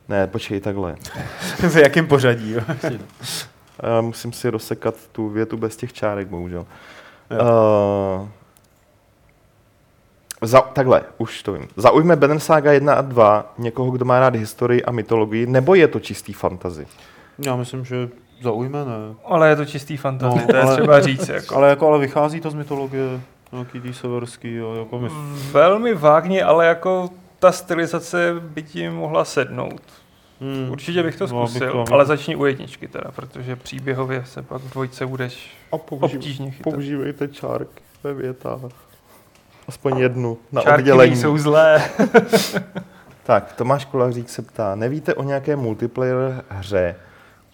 [0.08, 0.96] ne, počkej, takhle.
[1.68, 2.60] v jakém pořadí, jo?
[3.82, 6.66] Já musím si rozsekat tu větu bez těch čárek, bohužel.
[7.30, 7.38] Jo.
[8.22, 8.28] Uh,
[10.42, 11.68] za, takhle, už to vím.
[11.76, 15.88] Zaujme Banner Saga 1 a 2 někoho, kdo má rád historii a mytologii, nebo je
[15.88, 16.86] to čistý fantazy?
[17.38, 18.08] Já myslím, že
[18.42, 19.14] zaujme, ne.
[19.24, 21.28] Ale je to čistý fantasy, No, to je ale- třeba říct.
[21.28, 21.56] Jako.
[21.56, 23.20] Ale, jako, ale vychází to z mytologie,
[23.52, 25.08] nějaký tý severský, jo, jako my...
[25.52, 27.08] Velmi vágně, ale jako
[27.38, 29.80] ta stylizace by ti mohla sednout.
[30.40, 30.70] Hmm.
[30.70, 34.62] Určitě bych to No, zkusil, to- ale začni u jedničky teda, protože příběhově se pak
[34.62, 36.72] v dvojce budeš A obtížně chytat.
[36.72, 38.60] používejte čárky ve větách.
[39.68, 41.16] Aspoň jednu na Čárky oddělení.
[41.16, 41.82] jsou zlé.
[43.22, 46.96] Tak, Tomáš Kulařík se ptá, nevíte o nějaké multiplayer hře,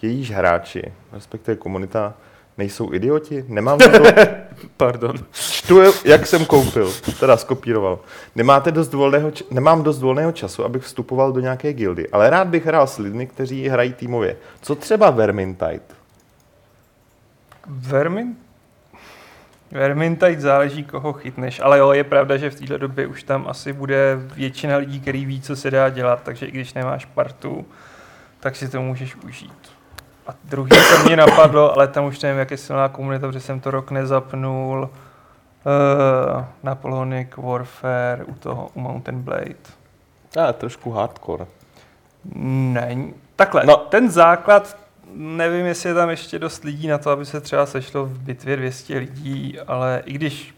[0.01, 2.13] jejíž hráči, respektive komunita,
[2.57, 3.45] nejsou idioti?
[3.47, 4.05] Nemám na to,
[4.77, 5.15] Pardon.
[5.31, 7.99] čtu, jak jsem koupil, teda skopíroval.
[8.35, 12.47] Nemáte dost volného, č- nemám dost volného času, abych vstupoval do nějaké gildy, ale rád
[12.47, 14.37] bych hrál s lidmi, kteří hrají týmově.
[14.61, 15.79] Co třeba Vermintide?
[17.67, 18.35] Vermin?
[19.71, 23.73] Vermintide záleží, koho chytneš, ale jo, je pravda, že v této době už tam asi
[23.73, 27.65] bude většina lidí, který ví, co se dá dělat, takže i když nemáš partu,
[28.39, 29.71] tak si to můžeš užít.
[30.27, 33.59] A druhý, co mě napadlo, ale tam už nevím, jak je silná komunita, protože jsem
[33.59, 34.89] to rok nezapnul,
[35.65, 39.55] uh, Napoleonic Warfare u toho, u Mountain Blade.
[40.47, 41.45] A, trošku hardcore.
[42.35, 42.97] Ne,
[43.35, 43.73] takhle, No.
[43.73, 43.77] no.
[43.77, 44.77] ten základ,
[45.15, 48.57] nevím, jestli je tam ještě dost lidí na to, aby se třeba sešlo v bitvě
[48.57, 50.55] 200 lidí, ale i když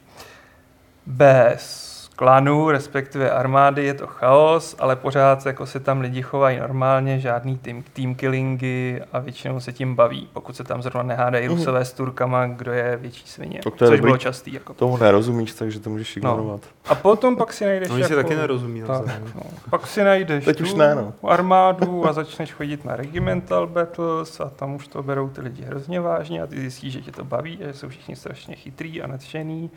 [1.06, 1.87] bez
[2.18, 7.58] klanu, respektive armády, je to chaos, ale pořád jako se tam lidi chovají normálně, žádný
[7.58, 11.58] team, team killingy a většinou se tím baví, pokud se tam zrovna nehádají Mhm.
[11.58, 14.10] rusové s Turkama, kdo je větší svině, Tak to je což dobrý.
[14.10, 14.54] bylo častý.
[14.54, 14.74] Jako.
[14.74, 16.62] Tomu nerozumíš, takže to můžeš ignorovat.
[16.88, 18.24] A potom pak si najdeš Oni si jako...
[18.24, 18.82] taky nerozumí.
[18.82, 19.42] Tak, no.
[19.70, 21.14] Pak si najdeš Teď už tu ne, no.
[21.30, 26.02] armádu a začneš chodit na regimental battles a tam už to berou ty lidi hrozně
[26.02, 29.08] vážně a ty zjistíš, že tě to baví a že jsou všichni strašně chytrý a
[29.08, 29.70] nadšený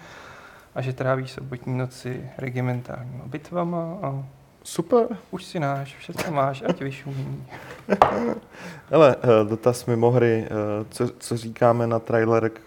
[0.74, 4.24] a že trávíš sobotní noci regimentálníma bitvama a
[4.62, 5.06] Super.
[5.30, 7.44] už si náš, všechno máš, ať vyšumí.
[8.90, 12.60] Hele, eh, dotaz mimo hry, eh, co, co říkáme na trailer k,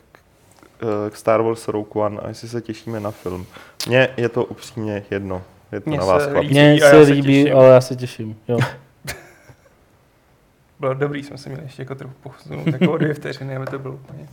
[0.82, 3.46] eh, k Star Wars Rogue One a jestli se těšíme na film.
[3.88, 5.44] Mně je to upřímně jedno.
[5.72, 6.42] Je to Mně na vás, se.
[6.42, 7.58] Mně se líbí, těším.
[7.58, 8.38] ale já se těším.
[8.48, 8.60] Jo.
[10.80, 13.80] Bylo dobrý, jsme se měli ještě jako trochu posunout, jako o dvě vteřiny, aby to
[13.80, 14.28] bylo úplně.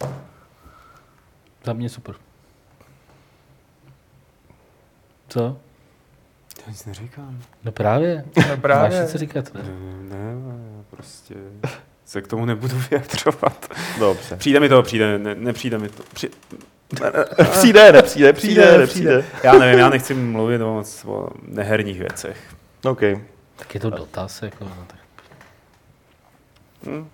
[1.64, 2.14] Za mě super.
[5.30, 5.58] Co?
[6.66, 7.38] Já nic neříkám.
[7.64, 8.24] No právě.
[8.36, 9.06] No Máš právě.
[9.06, 9.54] si co říkat.
[9.54, 9.62] Ne,
[10.08, 10.34] ne,
[10.90, 11.34] prostě
[12.04, 13.66] se k tomu nebudu vyjadřovat.
[13.98, 14.36] Dobře.
[14.36, 16.02] Přijde mi to, přijde, ne, nepřijde mi to.
[16.14, 16.30] Při...
[17.50, 19.24] Přijde, nepřijde, přijde, nepřijde.
[19.42, 22.36] Já nevím, já nechci mluvit o, moc o neherních věcech.
[22.84, 23.00] OK.
[23.56, 24.42] Tak je to dotaz.
[24.42, 24.98] Jako, no, tak.
[26.86, 27.08] Hm?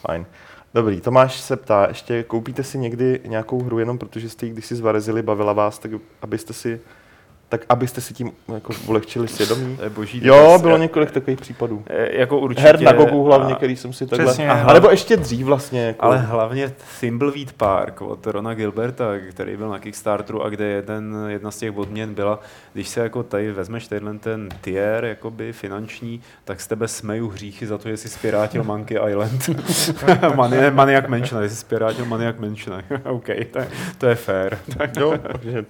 [0.00, 0.26] Fajn.
[0.74, 4.66] Dobrý, Tomáš se ptá, ještě koupíte si někdy nějakou hru jenom protože jste ji když
[4.66, 5.90] si zvarezili, bavila vás, tak
[6.22, 6.80] abyste si,
[7.48, 9.76] tak abyste si tím jako ulehčili svědomí?
[9.76, 11.82] To je boží Jo, bylo několik takových případů.
[11.86, 12.62] e, Jako určitě.
[12.62, 14.26] Her na Gogu hlavně, a- který jsem si takhle...
[14.26, 14.50] Přesně.
[14.50, 15.86] A nebo ještě dřív vlastně.
[15.86, 16.04] Jako...
[16.04, 21.50] Ale hlavně Thimbleweed Park od Rona Gilberta, který byl na Kickstarteru a kde jeden, jedna
[21.50, 22.40] z těch odměn byla,
[22.72, 27.66] když se jako tady vezmeš tenhle ten tier jakoby finanční, tak z tebe smeju hříchy
[27.66, 29.50] za to, že jsi spirátil Monkey Island.
[30.34, 32.82] Mani- Maniac Mansion, že jsi spirátil Maniac Mansion.
[33.04, 33.68] OK, to, je-
[33.98, 34.58] to je fair.
[34.78, 35.64] Tak, Jo, takže...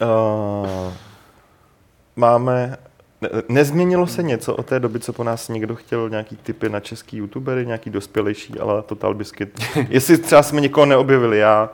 [0.00, 0.92] Uh,
[2.16, 2.76] máme...
[3.20, 6.80] Ne, nezměnilo se něco od té doby, co po nás někdo chtěl nějaký typy na
[6.80, 9.60] český youtubery, nějaký dospělejší, ale Total Biscuit.
[9.88, 11.70] Jestli třeba jsme někoho neobjevili, já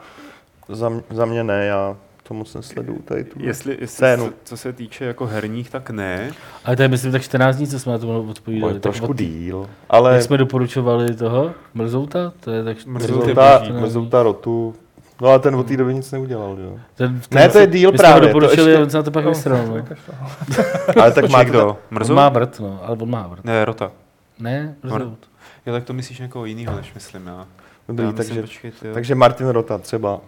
[0.69, 1.97] za, m- za mě ne, já
[2.29, 3.39] to moc nesleduju tady tu.
[3.43, 4.27] Jestli, jestli Scénu.
[4.29, 6.31] co, co, se týče jako herních, tak ne.
[6.65, 8.81] Ale to je myslím tak 14 dní, co jsme na to odpovídali.
[8.81, 11.51] Trošku od- díl, ale Jak jsme doporučovali toho?
[11.75, 12.33] Mrzouta?
[12.41, 14.75] To je tak Mrzouta mrzouta rotu.
[15.23, 16.79] No ale ten od té doby nic neudělal, jo.
[16.95, 19.03] Ten, Ne, to je díl my jsme ho právě, to doporučili, ještě- on se na
[19.03, 19.67] to pak vystral.
[19.67, 19.85] No.
[21.03, 21.69] Ale tak má Počkej, kdo?
[21.69, 22.15] On Mrzou?
[22.15, 23.45] má vrt, no, ale on má vrt.
[23.45, 23.93] Ne, Rota.
[24.39, 25.19] Ne, mrzout.
[25.67, 27.47] Jo, tak to myslíš někoho jiného, než myslím já.
[27.89, 28.95] Dobrý, já myslím, takže, počkej, tyjo.
[28.95, 30.21] takže Martin Rota třeba.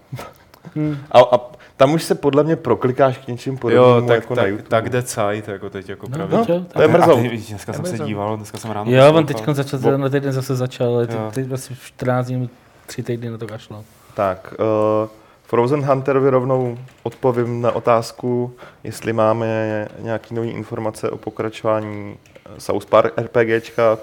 [0.77, 0.97] Hm.
[1.11, 1.41] A, a
[1.77, 4.69] tam už se podle mě proklikáš k něčím Jo, podobnému tak, jako na tak, YouTube.
[4.69, 7.19] tak jde Zeit, jako teď jako No, no, jo, to je mrzou.
[7.19, 10.33] A dneska jsem se díval, dneska jsem ráno Jo, on teď začal, Bo- tenhle týden
[10.33, 11.31] zase začal, ale teď, Jo.
[11.35, 12.51] teď asi 14 dní,
[12.87, 13.85] 3 týdny na to kašlal.
[14.15, 15.09] Tak, uh,
[15.43, 22.17] Frozen Hunterovi rovnou odpovím na otázku, jestli máme nějaké nové informace o pokračování
[22.47, 23.99] eh, South Park RPGčka.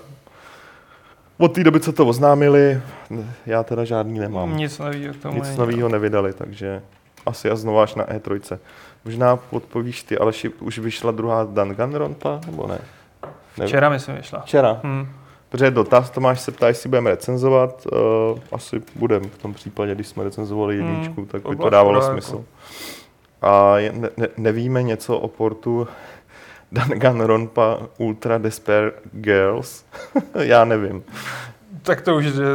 [1.38, 2.82] Od té doby, co to oznámili,
[3.46, 4.58] já teda žádný nemám.
[4.58, 6.82] Nic nového k tomu Nic nového nevydali, takže
[7.26, 8.60] asi a znovu až na E3.
[9.06, 12.80] Možná odpovíš ty, ale už vyšla druhá Danganronpa, nebo ne?
[13.58, 14.40] Ne- Včera myslím vyšla.
[14.40, 14.80] Včera.
[14.84, 15.08] Hm.
[15.52, 17.88] Protože je dotaz, Tomáš se ptá, jestli budeme recenzovat.
[17.91, 21.69] Uh, asi budeme v tom případě, když jsme recenzovali Hmm, jedničku, tak to by to
[21.69, 22.44] dávalo škoda, smysl.
[23.41, 25.88] A je, ne, ne, nevíme něco o portu
[26.72, 29.84] Danganronpa Ultra Despair Girls?
[30.40, 31.03] Já nevím.
[31.84, 32.45] Tak to už jde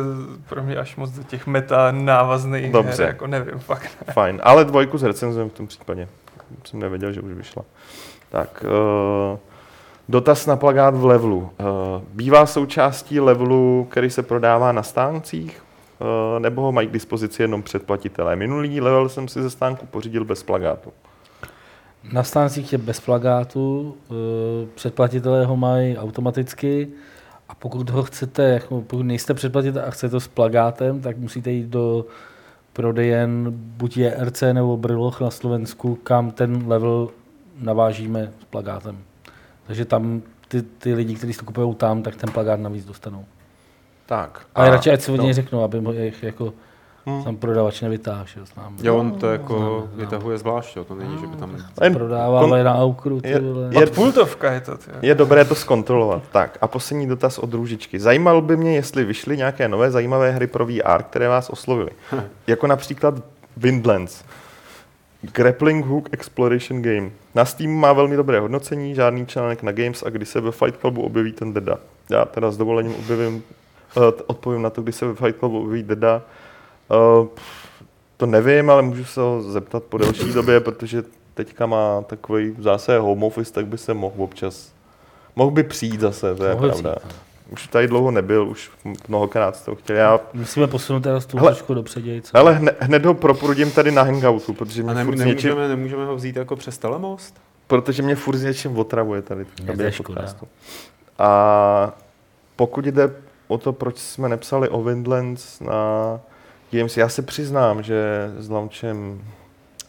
[0.49, 3.03] pro mě až moc do těch meta návazných Dobře.
[3.03, 3.91] her, jako nevím, fakt.
[4.13, 6.09] Fajn, ale dvojku zrecenzujeme v tom případě.
[6.65, 7.63] Jsem nevěděl, že už vyšla.
[8.31, 8.65] Tak,
[9.33, 9.39] uh,
[10.09, 11.39] dotaz na plagát v levelu.
[11.39, 11.47] Uh,
[12.13, 15.63] bývá součástí levelu, který se prodává na stáncích,
[16.01, 18.37] uh, nebo ho mají k dispozici jenom předplatitelé?
[18.37, 20.93] Minulý level jsem si ze stánku pořídil bez plagátu.
[22.13, 26.89] Na stáncích je bez plagátu, eh, předplatitelé ho mají automaticky
[27.49, 31.51] a pokud ho chcete, jako pokud nejste předplatitel a chcete to s plagátem, tak musíte
[31.51, 32.07] jít do
[32.73, 37.09] prodejen buď JRC nebo Brloch na Slovensku, kam ten level
[37.59, 38.99] navážíme s plagátem.
[39.67, 43.25] Takže tam ty, ty lidi, kteří si to kupují tam, tak ten plagát navíc dostanou.
[44.07, 44.47] Tak.
[44.55, 45.35] Ale radši ať se od něj no.
[45.35, 46.53] řeknou, aby ho jejich jako
[47.09, 47.25] Hmm.
[47.25, 48.77] tam prodavač nevytáhl, že jo, znám.
[48.83, 49.89] Jo, on to jako Znám, znám.
[49.95, 51.57] vytahuje zvlášť, jo, to není, že by tam...
[51.83, 53.69] Jen Prodává kon- na aukru, ty je- vole.
[53.81, 54.77] je- pultovka je to.
[54.77, 54.91] Ty.
[55.03, 56.23] Je dobré to zkontrolovat.
[56.33, 58.01] Tak a poslední dotaz od Růžičky.
[58.01, 61.91] Zajímalo by mě, jestli vyšly nějaké nové zajímavé hry pro VR, které vás oslovily.
[62.47, 63.15] jako například
[63.57, 64.25] Windlands.
[65.33, 67.11] Grappling Hook Exploration Game.
[67.35, 70.81] Na Steam má velmi dobré hodnocení, žádný článek na Games a kdy se ve Fight
[70.81, 71.79] Clubu objeví ten Deda.
[72.11, 73.43] Já teda s dovolením objevím,
[73.97, 76.23] eh, odpovím na to, kdy se ve Fight Clubu objeví Deda.
[76.91, 77.27] Eh,
[78.17, 81.03] to nevím, ale můžu se ho zeptat po delší době, protože
[81.35, 84.73] teďka má takový zase home office, tak by se mohl občas,
[85.37, 86.95] mohl by přijít zase, to je Mohl pravda.
[86.97, 87.15] přijít,
[87.51, 88.71] Už tady dlouho nebyl, už
[89.09, 89.97] mnohokrát jste ho chtěl.
[89.97, 91.51] Já, Musíme posunout teraz tu Hele.
[91.51, 92.23] trošku dopřeději.
[92.23, 92.37] co?
[92.37, 95.49] ale hned, hned ho proprudím tady na hangoutu, protože A mě, ne, furt s něčím,
[95.49, 97.35] nemůžeme, nemůžeme ho vzít jako přes telemost?
[97.67, 99.45] protože mě furt s něčím otravuje tady.
[99.67, 100.21] Tady to je škoda.
[100.21, 100.49] podcastu.
[101.19, 101.93] A
[102.57, 103.11] pokud jde
[103.49, 105.75] o to, proč jsme nepsali o Windlands na
[106.73, 109.23] Games, já se přiznám, že s launchem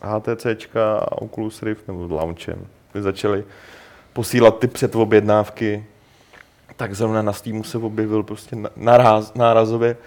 [0.01, 3.43] HTCčka a Oculus Rift, nebo s launchem, začali
[4.13, 5.85] posílat ty předobjednávky,
[6.77, 9.97] tak zrovna na Steamu se objevil prostě na- naraz, nárazově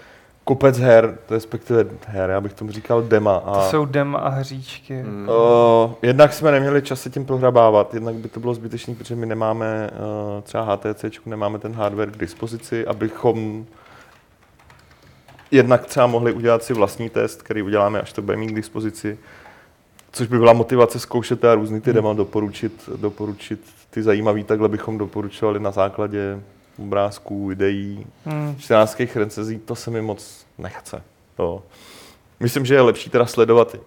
[0.43, 3.35] kopec her, respektive her, já bych tomu říkal dema.
[3.35, 5.01] A, To jsou dema a hříčky.
[5.01, 5.29] Hmm.
[5.29, 9.25] Uh, jednak jsme neměli čas se tím prohrabávat, jednak by to bylo zbytečné, protože my
[9.25, 9.89] nemáme
[10.35, 13.65] uh, třeba HTC, nemáme ten hardware k dispozici, abychom
[15.51, 19.17] jednak třeba mohli udělat si vlastní test, který uděláme, až to bude mít k dispozici,
[20.11, 24.97] což by byla motivace zkoušet a různý ty dema doporučit, doporučit ty zajímavý, takhle bychom
[24.97, 26.39] doporučovali na základě
[26.81, 28.55] obrázků, videí, Hmm.
[28.59, 31.01] 14 recenzí, to se mi moc nechce.
[31.35, 31.63] To.
[32.39, 33.81] Myslím, že je lepší teda sledovat uh,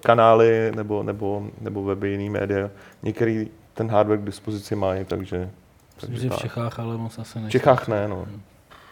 [0.00, 2.70] kanály nebo, nebo, nebo weby jiný média.
[3.02, 5.50] Některý ten hardware k dispozici mají, takže...
[5.94, 6.36] Myslím, takže že v.
[6.36, 7.50] Čechách ale moc asi V ne.
[7.50, 8.26] Čechách ne, no.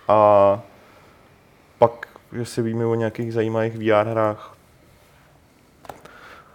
[0.08, 0.60] A
[1.78, 4.56] pak, že si víme o nějakých zajímavých VR hrách,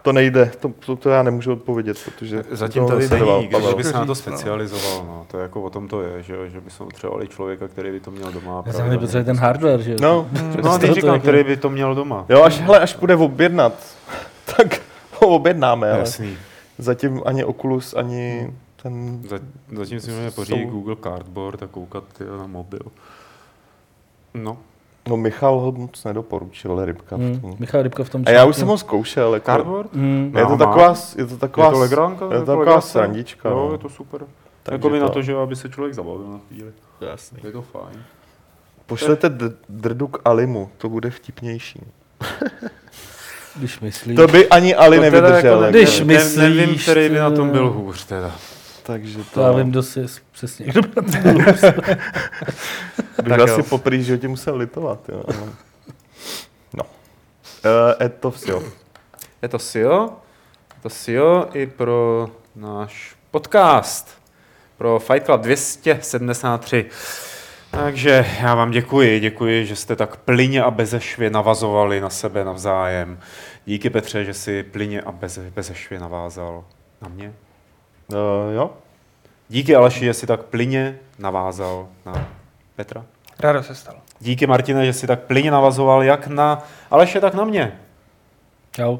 [0.04, 3.84] to nejde, to, to, to já nemůžu odpovědět, protože Zatím to tady není, když by
[3.84, 4.14] se na to no.
[4.14, 5.26] specializoval, no.
[5.30, 8.10] to jako o tom to je, že, že by jsme potřebovali člověka, který by to
[8.10, 8.62] měl doma.
[8.66, 9.98] Já jsem potřebuje ten hardware, že jo?
[10.02, 10.28] No,
[10.62, 12.24] No, to říkám, jako- který by to měl doma.
[12.28, 13.72] jo, až, hele, až bude objednat,
[14.56, 14.80] tak
[15.20, 16.36] ho objednáme, ale Jasný.
[16.78, 18.52] zatím ani Oculus, ani
[18.82, 19.22] ten...
[19.28, 19.38] Za-
[19.72, 22.04] Zatím si můžeme pořídit Google Cardboard a koukat
[22.38, 22.80] na mobil.
[24.34, 24.58] No,
[25.08, 27.16] No Michal ho moc nedoporučil, Rybka.
[27.16, 27.40] v Hmm.
[27.40, 27.56] tom.
[27.58, 29.94] Michal Rybka v tom A já už jsem ho zkoušel, jako, Cardboard?
[29.94, 30.32] Hmm.
[30.38, 32.24] je, to taková, je to taková, je to legránka?
[32.24, 33.48] je to taková srandička.
[33.48, 33.72] Jo, no.
[33.72, 34.20] je to super.
[34.62, 36.72] Takže jako by na to- to, že aby se člověk zabavil na chvíli.
[37.00, 37.38] Jasný.
[37.44, 38.02] Je to fajn.
[38.86, 41.80] Pošlete d- drdu k Alimu, to bude vtipnější.
[43.56, 44.16] Když myslíš.
[44.16, 45.36] To by ani Ali To nevydržel.
[45.36, 45.70] jako, jako.
[45.78, 48.32] Když ne, myslíš, nevím, který by na tom to- byl hůř teda.
[48.86, 50.66] Takže To já vím, kdo si přesně.
[50.72, 51.38] Kdo byl.
[51.44, 51.60] bych
[53.28, 55.08] Tak asi poprý životě musel litovat.
[55.08, 55.22] Jo.
[56.74, 56.84] No.
[58.00, 58.52] Uh, to vše.
[59.42, 60.16] Je to SIO,
[60.74, 64.18] je to SIO i pro náš podcast,
[64.76, 66.86] pro Fight Club 273.
[67.70, 73.18] Takže já vám děkuji, děkuji, že jste tak plyně a bezešvě navazovali na sebe navzájem.
[73.66, 76.64] Díky Petře, že si plyně a beze, bezešvě navázal
[77.02, 77.34] na mě.
[78.08, 78.16] Uh,
[78.54, 78.70] jo.
[79.48, 82.28] Díky Aleši, že si tak plyně navázal na
[82.76, 83.04] Petra.
[83.40, 83.98] Rádo se stalo.
[84.20, 87.80] Díky Martine, že si tak plyně navazoval jak na Aleše, tak na mě.
[88.72, 88.98] Čau.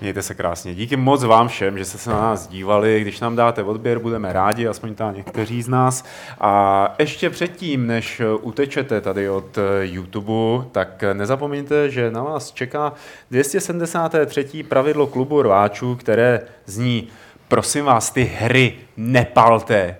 [0.00, 0.74] Mějte se krásně.
[0.74, 3.00] Díky moc vám všem, že jste se na nás dívali.
[3.00, 6.04] Když nám dáte odběr, budeme rádi, aspoň ta někteří z nás.
[6.40, 12.92] A ještě předtím, než utečete tady od YouTube, tak nezapomeňte, že na vás čeká
[13.30, 14.62] 273.
[14.62, 17.08] pravidlo klubu rváčů, které zní,
[17.48, 19.96] prosím vás, ty hry nepalte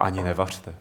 [0.00, 0.74] ani nevařte.